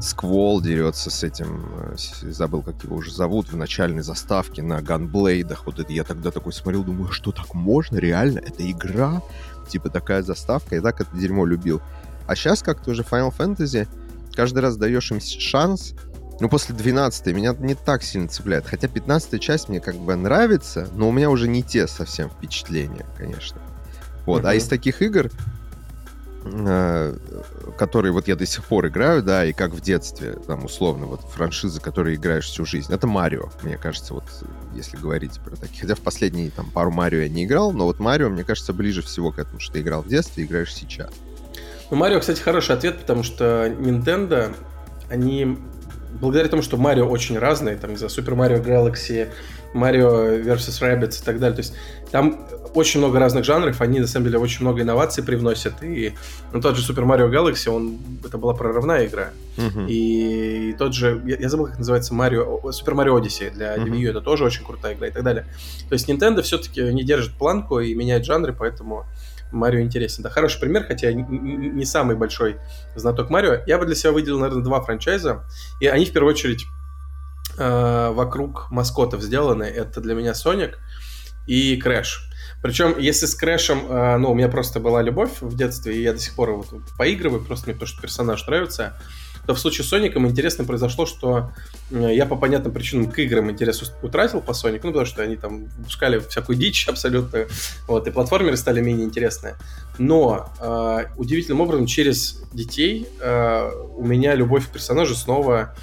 Сквол 0.00 0.60
дерется 0.60 1.10
с 1.10 1.22
этим, 1.22 1.66
э, 1.76 1.96
забыл, 2.30 2.62
как 2.62 2.82
его 2.84 2.96
уже 2.96 3.12
зовут, 3.12 3.52
в 3.52 3.56
начальной 3.56 4.02
заставке 4.02 4.62
на 4.62 4.82
ганблейдах. 4.82 5.66
Вот 5.66 5.78
это 5.78 5.92
я 5.92 6.04
тогда 6.04 6.30
такой 6.30 6.52
смотрел, 6.52 6.82
думаю, 6.82 7.12
что 7.12 7.32
так 7.32 7.54
можно? 7.54 7.98
Реально? 7.98 8.38
Это 8.40 8.68
игра? 8.68 9.22
Типа 9.68 9.90
такая 9.90 10.22
заставка. 10.22 10.74
Я 10.74 10.82
так 10.82 11.00
это 11.00 11.16
дерьмо 11.16 11.46
любил. 11.46 11.80
А 12.26 12.34
сейчас 12.34 12.62
как-то 12.62 12.90
уже 12.90 13.02
Final 13.02 13.32
Fantasy 13.36 13.86
каждый 14.34 14.60
раз 14.60 14.76
даешь 14.76 15.10
им 15.10 15.20
шанс, 15.20 15.94
ну, 16.40 16.48
после 16.48 16.74
12 16.74 17.26
меня 17.28 17.54
не 17.58 17.74
так 17.74 18.02
сильно 18.02 18.28
цепляет. 18.28 18.66
Хотя 18.66 18.88
15 18.88 19.40
часть 19.40 19.68
мне 19.68 19.80
как 19.80 19.96
бы 19.96 20.14
нравится, 20.16 20.88
но 20.94 21.08
у 21.08 21.12
меня 21.12 21.30
уже 21.30 21.48
не 21.48 21.62
те 21.62 21.86
совсем 21.86 22.28
впечатления, 22.28 23.06
конечно. 23.16 23.60
Вот. 24.26 24.42
Uh-huh. 24.42 24.50
А 24.50 24.54
из 24.54 24.66
таких 24.66 25.00
игр, 25.00 25.30
э, 26.44 27.16
которые 27.78 28.12
вот 28.12 28.26
я 28.26 28.36
до 28.36 28.46
сих 28.46 28.64
пор 28.64 28.88
играю, 28.88 29.22
да, 29.22 29.44
и 29.44 29.52
как 29.52 29.72
в 29.72 29.80
детстве, 29.80 30.32
там, 30.46 30.64
условно, 30.64 31.06
вот 31.06 31.20
франшизы, 31.20 31.80
которые 31.80 32.16
играешь 32.16 32.46
всю 32.46 32.64
жизнь, 32.64 32.92
это 32.92 33.06
Марио, 33.06 33.50
мне 33.62 33.76
кажется, 33.76 34.14
вот 34.14 34.24
если 34.74 34.96
говорить 34.96 35.38
про 35.40 35.54
такие. 35.56 35.82
Хотя 35.82 35.94
в 35.94 36.00
последние 36.00 36.50
там 36.50 36.70
пару 36.70 36.90
Марио 36.90 37.20
я 37.20 37.28
не 37.28 37.44
играл, 37.44 37.72
но 37.72 37.84
вот 37.84 38.00
Марио, 38.00 38.28
мне 38.28 38.42
кажется, 38.42 38.72
ближе 38.72 39.02
всего 39.02 39.30
к 39.30 39.38
этому, 39.38 39.60
что 39.60 39.74
ты 39.74 39.82
играл 39.82 40.02
в 40.02 40.08
детстве 40.08 40.42
и 40.42 40.46
играешь 40.46 40.74
сейчас. 40.74 41.12
Ну, 41.90 41.96
Марио, 41.96 42.20
кстати, 42.20 42.40
хороший 42.40 42.74
ответ, 42.74 42.98
потому 42.98 43.22
что 43.22 43.66
Nintendo, 43.66 44.54
они 45.10 45.58
благодаря 46.20 46.48
тому, 46.48 46.62
что 46.62 46.76
Марио 46.76 47.06
очень 47.06 47.38
разные, 47.38 47.76
там, 47.76 47.96
за 47.96 48.06
Super 48.06 48.34
Mario 48.34 48.64
Galaxy, 48.64 49.28
Mario 49.74 50.42
vs. 50.42 50.80
Rabbids 50.80 51.20
и 51.20 51.24
так 51.24 51.40
далее, 51.40 51.56
то 51.56 51.62
есть 51.62 51.74
там 52.10 52.46
очень 52.74 53.00
много 53.00 53.18
разных 53.18 53.44
жанров, 53.44 53.80
они, 53.80 54.00
на 54.00 54.06
самом 54.06 54.26
деле, 54.26 54.38
очень 54.38 54.62
много 54.62 54.82
инноваций 54.82 55.22
привносят, 55.22 55.82
и 55.82 56.14
ну, 56.52 56.60
тот 56.60 56.76
же 56.76 56.90
Super 56.90 57.04
Mario 57.04 57.30
Galaxy, 57.30 57.68
он, 57.68 57.98
это 58.24 58.38
была 58.38 58.54
прорывная 58.54 59.06
игра, 59.06 59.30
uh-huh. 59.56 59.86
и 59.88 60.74
тот 60.78 60.94
же, 60.94 61.20
я, 61.26 61.36
я 61.36 61.48
забыл, 61.48 61.66
как 61.66 61.78
называется, 61.78 62.14
Mario, 62.14 62.62
Super 62.62 62.94
Mario 62.94 63.20
Odyssey 63.20 63.50
для 63.50 63.76
uh-huh. 63.76 63.84
Wii 63.84 63.98
U, 63.98 64.10
это 64.10 64.20
тоже 64.20 64.44
очень 64.44 64.64
крутая 64.64 64.94
игра 64.94 65.08
и 65.08 65.10
так 65.10 65.22
далее. 65.22 65.46
То 65.88 65.92
есть 65.92 66.08
Nintendo 66.08 66.42
все-таки 66.42 66.80
не 66.92 67.04
держит 67.04 67.32
планку 67.34 67.80
и 67.80 67.94
меняет 67.94 68.24
жанры, 68.24 68.52
поэтому 68.52 69.04
Марио 69.54 69.80
интересен. 69.80 70.22
Да, 70.22 70.30
хороший 70.30 70.60
пример, 70.60 70.84
хотя 70.84 71.12
не 71.12 71.84
самый 71.84 72.16
большой 72.16 72.56
знаток 72.94 73.30
Марио. 73.30 73.62
Я 73.66 73.78
бы 73.78 73.86
для 73.86 73.94
себя 73.94 74.12
выделил, 74.12 74.40
наверное, 74.40 74.64
два 74.64 74.80
франчайза. 74.80 75.44
И 75.80 75.86
они, 75.86 76.04
в 76.04 76.12
первую 76.12 76.32
очередь, 76.32 76.66
э, 77.56 78.10
вокруг 78.12 78.70
маскотов 78.70 79.22
сделаны. 79.22 79.64
Это 79.64 80.00
для 80.00 80.14
меня 80.14 80.34
Соник 80.34 80.78
и 81.46 81.76
Крэш. 81.76 82.30
Причем, 82.62 82.98
если 82.98 83.26
с 83.26 83.34
Крэшем, 83.34 83.86
э, 83.88 84.16
ну, 84.16 84.32
у 84.32 84.34
меня 84.34 84.48
просто 84.48 84.80
была 84.80 85.02
любовь 85.02 85.40
в 85.40 85.56
детстве, 85.56 85.96
и 85.96 86.02
я 86.02 86.12
до 86.12 86.18
сих 86.18 86.34
пор 86.34 86.52
вот 86.52 86.68
поигрываю, 86.96 87.44
просто 87.44 87.66
мне 87.66 87.74
потому 87.74 87.88
что 87.88 88.00
персонаж 88.00 88.46
нравится 88.46 88.96
то 89.46 89.54
в 89.54 89.58
случае 89.58 89.84
с 89.84 89.88
Соником 89.88 90.26
интересно 90.26 90.64
произошло, 90.64 91.06
что 91.06 91.52
я 91.90 92.26
по 92.26 92.36
понятным 92.36 92.72
причинам 92.72 93.10
к 93.10 93.18
играм 93.18 93.50
интерес 93.50 93.82
утратил 94.02 94.40
по 94.40 94.54
Сонику, 94.54 94.86
ну, 94.86 94.92
потому 94.92 95.06
что 95.06 95.22
они 95.22 95.36
там 95.36 95.66
выпускали 95.76 96.18
всякую 96.18 96.56
дичь 96.56 96.86
абсолютно, 96.88 97.46
вот, 97.86 98.06
и 98.06 98.10
платформеры 98.10 98.56
стали 98.56 98.80
менее 98.80 99.06
интересные. 99.06 99.56
Но 99.98 100.50
э, 100.60 101.06
удивительным 101.16 101.60
образом 101.60 101.86
через 101.86 102.42
детей 102.52 103.08
э, 103.20 103.70
у 103.96 104.04
меня 104.04 104.34
любовь 104.34 104.66
к 104.66 104.70
персонажу 104.70 105.14
снова 105.14 105.74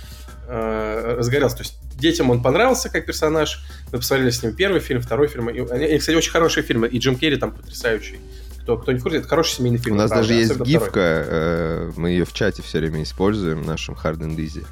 э, 0.48 1.15
разгорелся. 1.18 1.58
То 1.58 1.63
есть 1.63 1.75
детям 1.98 2.30
он 2.30 2.41
понравился 2.44 2.89
как 2.89 3.06
персонаж. 3.06 3.63
Мы 3.91 4.00
посмотрели 4.00 4.32
с 4.32 4.44
ним 4.44 4.53
первый 4.53 4.82
фильм, 4.82 5.01
второй 5.01 5.27
фильм. 5.27 5.50
И, 5.50 5.60
и, 5.60 5.98
кстати, 5.98 6.15
очень 6.15 6.32
хорошие 6.32 6.63
фильмы. 6.63 6.88
И 6.88 7.00
Джим 7.00 7.15
Керри 7.15 7.38
там 7.38 7.51
потрясающий. 7.51 8.20
Кто, 8.62 8.77
кто 8.77 8.91
не 8.91 9.00
в 9.00 9.03
курсе, 9.03 9.20
это 9.20 9.27
хороший 9.27 9.56
семейный 9.56 9.80
фильм. 9.80 9.96
У 9.96 10.00
нас 10.00 10.10
правда, 10.10 10.27
даже 10.27 10.39
есть 10.39 10.60
гифка, 10.62 11.00
э, 11.00 11.91
мы 11.96 12.12
ее 12.12 12.25
в 12.25 12.34
чате 12.34 12.62
все 12.62 12.80
время 12.80 13.03
используем, 13.03 13.63
в 13.63 13.68
нашем 13.68 13.96
Hard 13.96 14.20
and 14.20 14.36
Easy. 14.38 14.65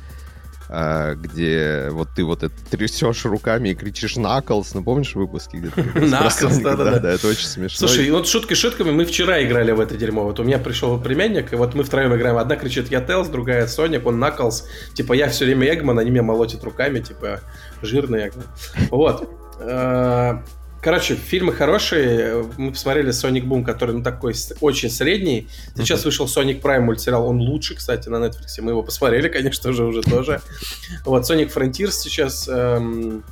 А, 0.72 1.16
где 1.16 1.88
вот 1.90 2.10
ты 2.16 2.24
вот 2.24 2.44
это 2.44 2.54
трясешь 2.70 3.26
руками 3.26 3.70
и 3.70 3.76
кричишь 3.76 4.18
«Наклс», 4.18 4.76
ну 4.76 4.84
помнишь 4.84 5.16
выпуски? 5.16 5.56
Наклс, 5.96 6.60
да-да-да. 6.60 7.00
Да, 7.00 7.12
это 7.12 7.28
очень 7.28 7.48
смешно. 7.48 7.88
Слушай, 7.88 8.12
вот 8.12 8.28
шутки 8.28 8.54
шутками, 8.54 8.92
мы 8.92 9.06
вчера 9.06 9.44
играли 9.44 9.72
в 9.72 9.80
это 9.80 9.98
дерьмо. 9.98 10.24
Вот 10.26 10.40
у 10.40 10.44
меня 10.44 10.60
пришел 10.60 11.00
племянник, 11.02 11.54
и 11.54 11.56
вот 11.56 11.74
мы 11.74 11.84
втроем 11.84 12.16
играем. 12.16 12.38
Одна 12.38 12.56
кричит 12.56 12.92
«Я 12.92 13.02
Телс», 13.02 13.30
другая 13.30 13.66
«Соник», 13.66 14.06
он 14.06 14.20
Наклс. 14.20 14.68
Типа 14.94 15.14
я 15.14 15.30
все 15.30 15.46
время 15.46 15.74
Эгман, 15.74 15.98
они 15.98 16.12
меня 16.12 16.22
молотят 16.22 16.64
руками, 16.64 17.00
типа 17.00 17.42
жирный 17.82 18.28
Эгман. 18.28 18.46
Вот. 18.92 19.28
Короче, 20.82 21.16
фильмы 21.16 21.52
хорошие. 21.52 22.46
Мы 22.58 22.72
посмотрели 22.72 23.10
Sonic 23.10 23.46
Boom, 23.46 23.66
который 23.66 23.96
ну, 23.96 24.02
такой 24.02 24.34
очень 24.62 24.90
средний. 24.90 25.50
Сейчас 25.76 26.02
mm-hmm. 26.02 26.06
вышел 26.06 26.26
Sonic 26.26 26.62
Prime 26.62 26.80
мультсериал. 26.80 27.28
Он 27.28 27.40
лучше, 27.40 27.76
кстати, 27.76 28.08
на 28.08 28.16
Netflix. 28.16 28.62
Мы 28.62 28.72
его 28.72 28.82
посмотрели, 28.82 29.28
конечно 29.30 29.74
же, 29.74 29.84
уже 29.84 30.02
тоже. 30.02 30.42
Вот, 31.06 31.30
Sonic 31.30 31.54
Frontiers 31.54 31.92
сейчас 31.92 32.48
эм, 32.48 33.26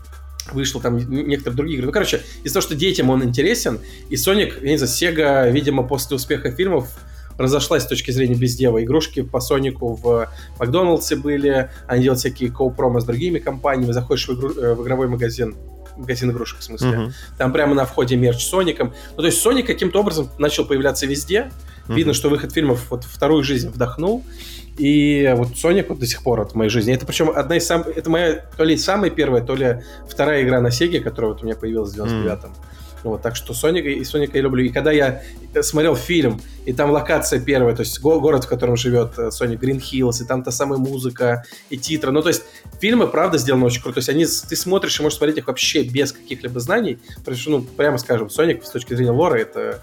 вышел, 0.52 0.82
там 0.82 0.98
некоторые 0.98 1.56
другие 1.56 1.78
игры. 1.78 1.88
Ну, 1.88 1.94
короче, 1.94 2.22
из-за 2.44 2.56
того, 2.56 2.62
что 2.62 2.76
детям 2.76 3.10
он 3.10 3.24
интересен, 3.24 3.80
и 4.10 4.16
Sonic, 4.16 4.62
я 4.62 4.72
не 4.72 4.78
знаю, 4.78 4.92
Sega, 4.92 5.52
видимо, 5.52 5.84
после 5.84 6.18
успеха 6.18 6.52
фильмов 6.52 6.90
разошлась 7.38 7.84
с 7.84 7.88
точки 7.88 8.12
зрения 8.12 8.36
бездева. 8.36 8.84
Игрушки 8.84 9.22
по 9.22 9.40
Сонику 9.40 9.94
в 9.96 10.28
Макдоналдсе 10.60 11.16
были, 11.16 11.70
они 11.88 12.04
делают 12.04 12.20
всякие 12.20 12.52
коупромо 12.52 13.00
с 13.00 13.06
другими 13.06 13.40
компаниями, 13.40 13.92
заходишь 13.92 14.28
в, 14.28 14.34
игру, 14.34 14.50
э, 14.50 14.74
в 14.74 14.84
игровой 14.84 15.08
магазин, 15.08 15.56
магазин 15.98 16.32
игрушек, 16.32 16.60
в 16.60 16.64
смысле. 16.64 16.90
Uh-huh. 16.90 17.12
Там 17.38 17.54
прямо 17.54 17.74
на 17.74 17.86
входе 17.86 18.16
мерч 18.16 18.44
с 18.44 18.50
Соником. 18.50 18.94
Ну, 19.12 19.18
то 19.18 19.26
есть 19.26 19.42
Соник 19.42 19.68
каким-то 19.68 20.00
образом 20.00 20.30
начал 20.38 20.66
появляться 20.66 21.06
везде. 21.06 21.52
Uh-huh. 21.88 21.96
Видно, 21.96 22.14
что 22.14 22.30
выход 22.30 22.54
фильмов 22.54 22.88
вот 22.90 23.04
вторую 23.04 23.44
жизнь 23.44 23.70
вдохнул. 23.70 24.24
И 24.78 25.34
вот 25.36 25.58
Соник 25.58 25.90
вот 25.90 26.00
до 26.00 26.06
сих 26.06 26.22
пор 26.24 26.42
от 26.42 26.54
моей 26.56 26.70
жизни. 26.70 26.94
Это 26.94 27.06
причем 27.06 27.32
одна 27.32 27.58
из 27.58 27.66
самых... 27.66 27.88
Это 27.88 28.10
моя 28.10 28.46
то 28.56 28.64
ли 28.64 28.78
самая 28.78 29.10
первая, 29.10 29.42
то 29.42 29.56
ли 29.56 29.84
вторая 30.08 30.44
игра 30.44 30.62
на 30.62 30.72
Сеге, 30.72 31.00
которая 31.00 31.34
вот 31.34 31.42
у 31.42 31.46
меня 31.46 31.56
появилась 31.56 31.94
в 31.94 32.00
99-м. 32.00 32.52
Uh-huh. 32.52 32.56
Вот, 33.04 33.22
так 33.22 33.36
что 33.36 33.54
Соника 33.54 33.90
и 33.90 34.04
Соника 34.04 34.38
я 34.38 34.44
люблю. 34.44 34.66
И 34.66 34.70
когда 34.70 34.92
я 34.92 35.22
смотрел 35.62 35.96
фильм, 35.96 36.42
и 36.68 36.74
там 36.74 36.92
локация 36.92 37.40
первая, 37.40 37.74
то 37.74 37.80
есть 37.80 37.98
город, 38.02 38.44
в 38.44 38.48
котором 38.50 38.76
живет 38.76 39.14
Соник 39.32 39.62
Green 39.62 39.80
Hills, 39.80 40.20
и 40.20 40.26
там 40.26 40.44
та 40.44 40.52
самая 40.52 40.78
музыка, 40.78 41.46
и 41.70 41.78
титры. 41.78 42.12
Ну, 42.12 42.22
то 42.22 42.28
есть 42.28 42.44
фильмы, 42.82 43.08
правда, 43.08 43.38
сделаны 43.38 43.66
очень 43.66 43.82
круто. 43.82 43.96
То 43.96 44.00
есть 44.00 44.10
они, 44.10 44.26
ты 44.26 44.56
смотришь 44.58 45.00
и 45.00 45.04
можешь 45.04 45.18
смотреть 45.18 45.38
их 45.38 45.48
вообще 45.48 45.84
без 45.84 46.12
каких-либо 46.12 46.60
знаний. 46.60 47.00
Потому 47.20 47.38
что, 47.38 47.52
ну, 47.52 47.62
прямо 47.62 47.98
скажем, 47.98 48.30
Соник 48.30 48.66
с 48.66 48.70
точки 48.70 48.96
зрения 48.96 49.12
лора, 49.12 49.38
это, 49.38 49.80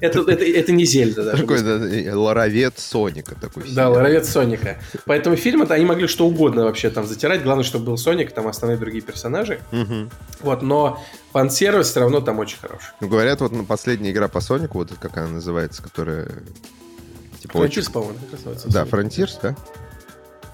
это, 0.00 0.72
не 0.72 0.84
Зельда 0.84 1.24
даже. 1.24 1.42
Такой 1.42 2.12
лоровед 2.12 2.78
Соника 2.78 3.34
такой. 3.34 3.64
Да, 3.74 3.88
лоровед 3.88 4.24
Соника. 4.24 4.78
Поэтому 5.06 5.34
фильмы-то 5.34 5.74
они 5.74 5.84
могли 5.84 6.06
что 6.06 6.24
угодно 6.24 6.62
вообще 6.66 6.88
там 6.88 7.04
затирать. 7.04 7.42
Главное, 7.42 7.64
чтобы 7.64 7.86
был 7.86 7.96
Соник, 7.96 8.30
там 8.30 8.46
остальные 8.46 8.78
другие 8.78 9.02
персонажи. 9.02 9.58
Вот, 10.40 10.62
но 10.62 11.02
фан-сервис 11.32 11.88
все 11.88 12.00
равно 12.00 12.20
там 12.20 12.38
очень 12.38 12.58
хороший. 12.58 12.90
Ну, 13.00 13.08
говорят, 13.08 13.40
вот 13.40 13.52
ну, 13.52 13.64
последняя 13.64 14.10
игра 14.10 14.28
по 14.28 14.40
Сонику, 14.40 14.78
вот 14.78 14.90
как 15.00 15.16
она 15.16 15.31
называется, 15.32 15.82
которая... 15.82 16.28
Типа, 17.40 17.58
Frontiers, 17.58 17.64
очень... 17.64 17.92
по-моему, 17.92 18.18
называется. 18.30 18.68
Да, 18.68 18.84
Frontiers, 18.84 19.38
да? 19.42 19.56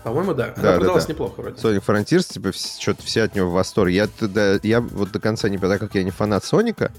По-моему, 0.05 0.33
да. 0.33 0.55
Она 0.57 0.63
да, 0.63 0.77
продалась 0.77 1.05
да, 1.05 1.09
да. 1.09 1.13
неплохо 1.13 1.41
вроде. 1.41 1.57
Sonic 1.61 1.85
Frontiers, 1.85 2.33
типа, 2.33 2.53
что-то 2.53 3.03
все 3.03 3.25
от 3.25 3.35
него 3.35 3.51
в 3.51 3.53
восторге. 3.53 3.97
Я, 3.97 4.09
да, 4.21 4.59
я 4.63 4.81
вот 4.81 5.13
до 5.13 5.21
конца 5.21 5.49
не 5.49 5.59
понимаю, 5.59 5.81
как 5.81 5.95
я 5.95 6.03
не 6.03 6.11
фанат 6.11 6.45
Соника, 6.45 6.93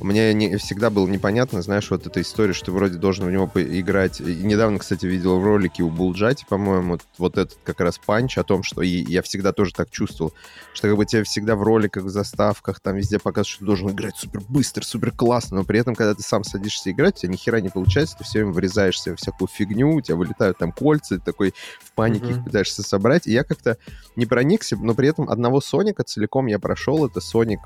мне 0.00 0.32
не, 0.34 0.56
всегда 0.56 0.90
было 0.90 1.08
непонятно, 1.08 1.62
знаешь, 1.62 1.90
вот 1.90 2.06
эта 2.06 2.20
история, 2.20 2.52
что 2.52 2.66
ты 2.66 2.72
вроде 2.72 2.98
должен 2.98 3.26
в 3.26 3.30
него 3.30 3.46
поиграть. 3.46 4.20
И 4.20 4.36
недавно, 4.36 4.78
кстати, 4.78 5.06
видел 5.06 5.38
в 5.38 5.44
ролике 5.44 5.82
у 5.82 5.90
Булджати, 5.90 6.46
по-моему, 6.48 6.98
вот 7.18 7.38
этот 7.38 7.58
как 7.64 7.80
раз 7.80 7.98
панч 7.98 8.38
о 8.38 8.44
том, 8.44 8.62
что 8.62 8.82
и 8.82 8.88
я 8.88 9.22
всегда 9.22 9.52
тоже 9.52 9.72
так 9.72 9.90
чувствовал, 9.90 10.32
что 10.72 10.88
как 10.88 10.96
бы 10.96 11.06
тебе 11.06 11.24
всегда 11.24 11.56
в 11.56 11.62
роликах, 11.62 12.04
в 12.04 12.08
заставках, 12.08 12.80
там 12.80 12.96
везде 12.96 13.18
показывают, 13.18 13.48
что 13.48 13.58
ты 13.60 13.64
должен 13.66 13.90
играть 13.90 14.16
супер 14.16 14.40
быстро, 14.48 14.84
супер 14.84 15.10
классно, 15.10 15.58
но 15.58 15.64
при 15.64 15.80
этом, 15.80 15.94
когда 15.94 16.14
ты 16.14 16.22
сам 16.22 16.44
садишься 16.44 16.90
играть, 16.90 17.16
у 17.16 17.20
тебя 17.20 17.32
ни 17.32 17.36
хера 17.36 17.60
не 17.60 17.68
получается, 17.68 18.16
ты 18.18 18.24
все 18.24 18.40
время 18.40 18.52
врезаешься 18.52 19.14
в 19.14 19.16
всякую 19.16 19.48
фигню, 19.48 19.94
у 19.94 20.00
тебя 20.00 20.16
вылетают 20.16 20.58
там 20.58 20.72
кольца, 20.72 21.16
ты 21.16 21.20
такой 21.20 21.54
в 21.80 21.92
панике 21.92 22.26
mm-hmm. 22.26 22.38
их 22.38 22.44
пытаешься 22.44 22.82
собрать, 22.82 23.26
и 23.26 23.32
я 23.32 23.44
как-то 23.44 23.78
не 24.16 24.26
проникся, 24.26 24.76
но 24.76 24.94
при 24.94 25.08
этом 25.08 25.28
одного 25.28 25.60
Соника 25.60 26.04
целиком 26.04 26.46
я 26.46 26.58
прошел, 26.58 27.06
это 27.06 27.20
Соник 27.20 27.60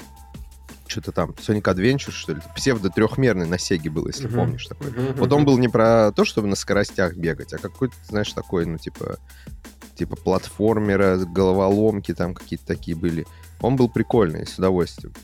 что-то 0.87 1.13
там, 1.13 1.31
Sonic 1.31 1.63
Adventure, 1.63 2.11
что 2.11 2.33
ли, 2.33 2.41
псевдо-трехмерный 2.57 3.47
на 3.47 3.59
Сеге 3.59 3.91
был, 3.91 4.07
если 4.07 4.29
uh-huh. 4.29 4.35
помнишь 4.35 4.67
такой. 4.67 4.89
Uh-huh. 4.89 5.15
Вот 5.19 5.33
он 5.33 5.45
был 5.45 5.59
не 5.59 5.69
про 5.69 6.13
то, 6.13 6.25
чтобы 6.25 6.49
на 6.49 6.57
скоростях 6.57 7.15
бегать, 7.15 7.53
а 7.53 7.59
какой-то, 7.59 7.95
знаешь, 8.09 8.33
такой, 8.33 8.67
ну, 8.67 8.79
типа, 8.79 9.19
типа 9.95 10.17
платформера, 10.17 11.17
головоломки 11.17 12.15
там 12.15 12.35
какие-то 12.35 12.67
такие 12.67 12.97
были. 12.97 13.27
Он 13.61 13.77
был 13.77 13.89
прикольный, 13.89 14.47
с 14.47 14.59
удовольствием. 14.59 15.15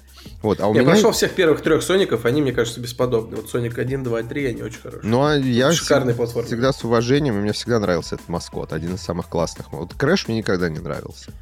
Вот, 0.43 0.61
а 0.61 0.69
у 0.69 0.75
я 0.75 0.81
меня... 0.81 0.93
прошел 0.93 1.13
всех 1.13 1.33
первых 1.33 1.63
трех 1.63 1.83
Соников, 1.83 2.25
они, 2.25 2.43
мне 2.43 2.53
кажется, 2.53 2.81
бесподобны. 2.81 3.37
Вот 3.37 3.51
Соник 3.51 3.79
1, 3.79 4.05
2, 4.05 4.23
3, 4.23 4.47
они 4.47 4.63
очень 4.63 4.81
хорошие. 4.81 5.09
Ну, 5.09 5.25
а 5.25 5.37
я 5.37 5.73
Шикарные 5.73 6.15
платформы. 6.15 6.47
всегда 6.47 6.73
с 6.73 6.85
уважением, 6.85 7.37
и 7.37 7.41
мне 7.41 7.53
всегда 7.53 7.81
нравился 7.81 8.17
этот 8.17 8.29
маскот, 8.29 8.73
один 8.73 8.95
из 8.95 9.01
самых 9.01 9.29
классных. 9.29 9.73
Вот 9.73 9.95
Крэш 9.95 10.29
мне 10.29 10.39
никогда 10.39 10.69
не 10.69 10.79
нравился. 10.79 11.33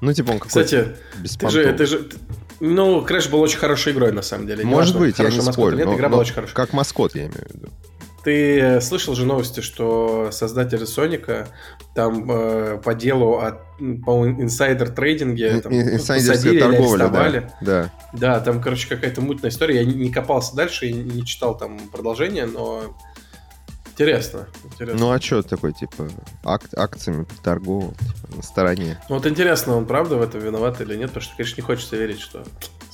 Ну, 0.00 0.12
типа 0.12 0.32
он 0.32 0.38
какой-то 0.38 0.64
Кстати, 0.64 0.96
ты 1.38 1.48
же, 1.50 1.72
ты 1.72 1.86
же, 1.86 2.08
ну, 2.60 3.02
Крэш 3.02 3.28
был 3.28 3.40
очень 3.40 3.58
хорошей 3.58 3.92
игрой, 3.92 4.12
на 4.12 4.22
самом 4.22 4.46
деле. 4.46 4.64
Может 4.64 4.98
быть, 4.98 5.18
я 5.18 5.30
не 5.30 5.40
спорю. 5.40 5.76
Нет, 5.76 5.86
но, 5.86 5.94
игра 5.94 6.08
но 6.08 6.12
была 6.12 6.22
очень 6.22 6.34
хорошая. 6.34 6.54
Как 6.54 6.72
маскот, 6.72 7.14
я 7.14 7.22
имею 7.22 7.46
в 7.48 7.54
виду. 7.54 7.68
Ты 8.22 8.82
слышал 8.82 9.14
же 9.14 9.24
новости, 9.24 9.60
что 9.60 10.28
создатели 10.30 10.84
Соника 10.84 11.48
там 11.94 12.30
э, 12.30 12.78
по 12.84 12.94
делу 12.94 13.38
о, 13.38 13.62
по 14.04 14.26
insider 14.26 14.90
trading 14.90 15.53
е 15.53 15.62
там, 15.62 15.72
посадили 15.72 16.60
торговля, 16.60 17.08
да, 17.08 17.42
да. 17.62 17.92
Да, 18.12 18.40
там, 18.40 18.60
короче, 18.60 18.88
какая-то 18.88 19.22
мутная 19.22 19.50
история. 19.50 19.76
Я 19.76 19.84
не 19.86 20.10
копался 20.10 20.54
дальше 20.54 20.86
и 20.86 20.92
не 20.92 21.24
читал 21.24 21.56
там 21.56 21.78
продолжение, 21.90 22.44
но 22.44 22.94
Интересно, 23.92 24.46
интересно. 24.64 24.98
Ну 24.98 25.12
а 25.12 25.20
что 25.20 25.42
такой, 25.42 25.72
типа, 25.72 26.08
ак 26.44 26.62
акциями 26.76 27.26
торговал 27.42 27.90
типа, 27.92 28.36
на 28.36 28.42
стороне? 28.42 29.00
Ну 29.08 29.16
вот 29.16 29.26
интересно, 29.26 29.76
он 29.76 29.86
правда 29.86 30.16
в 30.16 30.22
этом 30.22 30.40
виноват 30.40 30.80
или 30.80 30.96
нет, 30.96 31.10
потому 31.10 31.22
что, 31.22 31.36
конечно, 31.36 31.56
не 31.56 31.62
хочется 31.62 31.96
верить, 31.96 32.20
что 32.20 32.44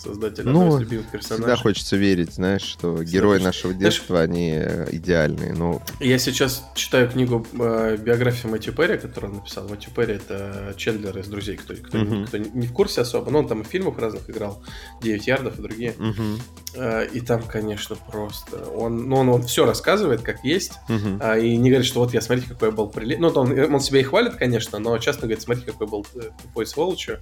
создатель 0.06 0.44
ну, 0.46 0.76
из 0.76 0.80
любимых 0.80 1.10
персонажей. 1.10 1.44
Всегда 1.44 1.56
хочется 1.56 1.96
верить, 1.96 2.32
знаешь, 2.32 2.62
что 2.62 2.96
всегда 2.96 3.10
герои 3.10 3.38
нашего 3.38 3.74
детства, 3.74 4.16
знаешь, 4.16 4.30
они 4.30 4.52
э, 4.54 4.88
идеальные. 4.92 5.52
Но... 5.54 5.82
Я 6.00 6.18
сейчас 6.18 6.64
читаю 6.74 7.10
книгу 7.10 7.46
э, 7.52 7.96
биографии 7.96 8.46
Мэтью 8.46 8.72
Перри, 8.72 8.98
которую 8.98 9.32
он 9.32 9.38
написал. 9.38 9.68
Мэтью 9.68 9.92
Перри— 9.92 10.14
это 10.14 10.74
Чендлер 10.76 11.18
из 11.18 11.28
«Друзей», 11.28 11.56
кто, 11.56 11.74
кто, 11.74 11.98
uh-huh. 11.98 12.26
кто 12.26 12.38
не 12.38 12.66
в 12.66 12.72
курсе 12.72 13.00
особо, 13.02 13.30
но 13.30 13.40
он 13.40 13.48
там 13.48 13.62
и 13.62 13.64
в 13.64 13.66
фильмах 13.66 13.98
разных 13.98 14.28
играл, 14.30 14.62
«9 15.02 15.20
ярдов» 15.26 15.58
и 15.58 15.62
другие. 15.62 15.92
Uh-huh. 15.92 16.40
Э, 16.76 17.06
и 17.12 17.20
там, 17.20 17.42
конечно, 17.42 17.96
просто... 17.96 18.58
Он, 18.70 19.08
ну, 19.08 19.16
он, 19.16 19.28
он 19.28 19.42
все 19.42 19.64
рассказывает, 19.64 20.22
как 20.22 20.44
есть, 20.44 20.72
uh-huh. 20.88 21.36
э, 21.36 21.44
и 21.44 21.56
не 21.56 21.70
говорит, 21.70 21.86
что 21.86 22.00
вот 22.00 22.14
я, 22.14 22.20
смотрите, 22.20 22.50
какой 22.50 22.68
я 22.68 22.74
был 22.74 22.88
приличный. 22.88 23.22
Ну, 23.22 23.28
он, 23.40 23.74
он 23.74 23.80
себя 23.80 24.00
и 24.00 24.02
хвалит, 24.02 24.36
конечно, 24.36 24.78
но 24.78 24.96
часто 24.98 25.22
говорит, 25.22 25.42
смотрите, 25.42 25.72
какой 25.72 25.86
был 25.86 26.06
э, 26.14 26.30
тупой 26.42 26.66
сволочью. 26.66 27.20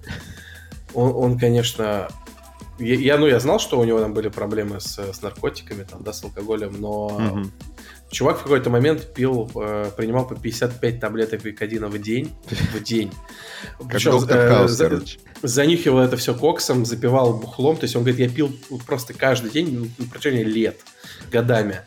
Он, 0.93 1.13
он, 1.15 1.39
конечно, 1.39 2.09
я, 2.79 2.95
я, 2.95 3.19
ну, 3.19 3.27
я 3.27 3.39
знал, 3.41 3.59
что 3.59 3.79
у 3.79 3.85
него 3.85 4.01
там 4.01 4.15
были 4.15 4.29
проблемы 4.29 4.81
с, 4.81 4.99
с 4.99 5.23
наркотиками, 5.23 5.85
там, 5.85 6.03
да, 6.03 6.13
с 6.13 6.25
алкоголем, 6.25 6.81
но 6.81 7.17
mm-hmm. 7.19 7.51
чувак 8.11 8.39
в 8.39 8.43
какой-то 8.43 8.71
момент 8.71 9.15
пил, 9.15 9.51
э, 9.55 9.91
принимал 9.97 10.27
по 10.27 10.35
55 10.35 11.01
таблеток 11.01 11.45
викодина 11.45 11.89
в 11.89 11.99
день. 11.99 12.35
В 12.75 12.83
день. 12.83 13.13
Причем, 13.89 14.17
э, 14.29 14.69
за, 14.69 15.03
занюхивал 15.43 16.01
это 16.01 16.17
все 16.17 16.35
коксом, 16.35 16.85
запивал 16.85 17.35
бухлом. 17.35 17.77
То 17.77 17.85
есть 17.85 17.97
он 17.97 18.03
говорит, 18.03 18.21
я 18.21 18.29
пил 18.29 18.53
просто 18.87 19.15
каждый 19.15 19.51
день 19.51 19.93
на 19.99 20.07
протяжении 20.07 20.45
лет, 20.45 20.77
годами. 21.31 21.81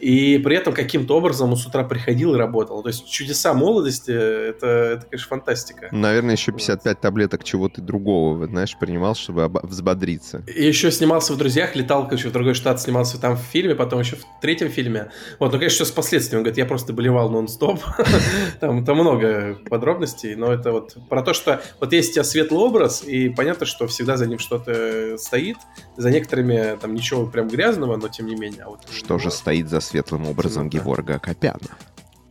И 0.00 0.38
при 0.38 0.56
этом 0.56 0.74
каким-то 0.74 1.16
образом 1.16 1.50
он 1.50 1.56
с 1.56 1.66
утра 1.66 1.84
приходил 1.84 2.34
и 2.34 2.38
работал. 2.38 2.82
То 2.82 2.88
есть 2.88 3.08
чудеса 3.08 3.54
молодости 3.54 4.10
это, 4.10 4.66
это 4.66 5.06
конечно, 5.06 5.28
фантастика. 5.28 5.88
Наверное, 5.92 6.34
еще 6.34 6.52
55 6.52 6.84
вот. 6.84 7.00
таблеток 7.00 7.44
чего-то 7.44 7.80
другого, 7.80 8.46
знаешь, 8.46 8.76
принимал, 8.78 9.14
чтобы 9.14 9.48
взбодриться. 9.62 10.42
И 10.46 10.64
еще 10.64 10.90
снимался 10.90 11.32
в 11.32 11.36
друзьях, 11.36 11.76
летал, 11.76 12.04
короче, 12.06 12.28
в 12.28 12.32
другой 12.32 12.54
штат, 12.54 12.80
снимался 12.80 13.20
там 13.20 13.36
в 13.36 13.40
фильме, 13.40 13.74
потом 13.74 14.00
еще 14.00 14.16
в 14.16 14.22
третьем 14.40 14.68
фильме. 14.68 15.10
Вот, 15.38 15.52
ну, 15.52 15.58
конечно, 15.58 15.84
все 15.84 15.84
с 15.84 15.94
последствиями. 15.94 16.40
Он 16.40 16.44
говорит, 16.44 16.58
я 16.58 16.66
просто 16.66 16.92
болевал 16.92 17.30
нон-стоп. 17.30 17.80
там, 18.60 18.84
там 18.84 18.96
много 18.96 19.58
подробностей, 19.68 20.34
но 20.34 20.52
это 20.52 20.72
вот 20.72 20.96
про 21.08 21.22
то, 21.22 21.34
что 21.34 21.62
вот 21.80 21.92
есть 21.92 22.10
у 22.10 22.14
тебя 22.14 22.24
светлый 22.24 22.60
образ, 22.60 23.02
и 23.04 23.28
понятно, 23.28 23.66
что 23.66 23.86
всегда 23.86 24.16
за 24.16 24.26
ним 24.26 24.38
что-то 24.38 25.16
стоит. 25.18 25.56
За 25.96 26.10
некоторыми 26.10 26.76
там 26.80 26.94
ничего 26.94 27.26
прям 27.26 27.48
грязного, 27.48 27.96
но 27.96 28.08
тем 28.08 28.26
не 28.26 28.36
менее. 28.36 28.64
А 28.64 28.70
вот, 28.70 28.80
что 28.90 29.18
же 29.18 29.30
стоит 29.30 29.68
за 29.68 29.80
светлым 29.84 30.26
образом 30.26 30.68
Геворга 30.68 31.18
Копяна. 31.18 31.58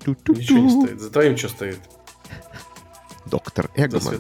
Ничего 0.06 0.60
не 0.60 0.70
стоит. 0.70 1.00
За 1.00 1.10
твоим 1.10 1.38
что 1.38 1.50
стоит? 1.50 1.80
Доктор 3.26 3.70
Эгман. 3.76 4.20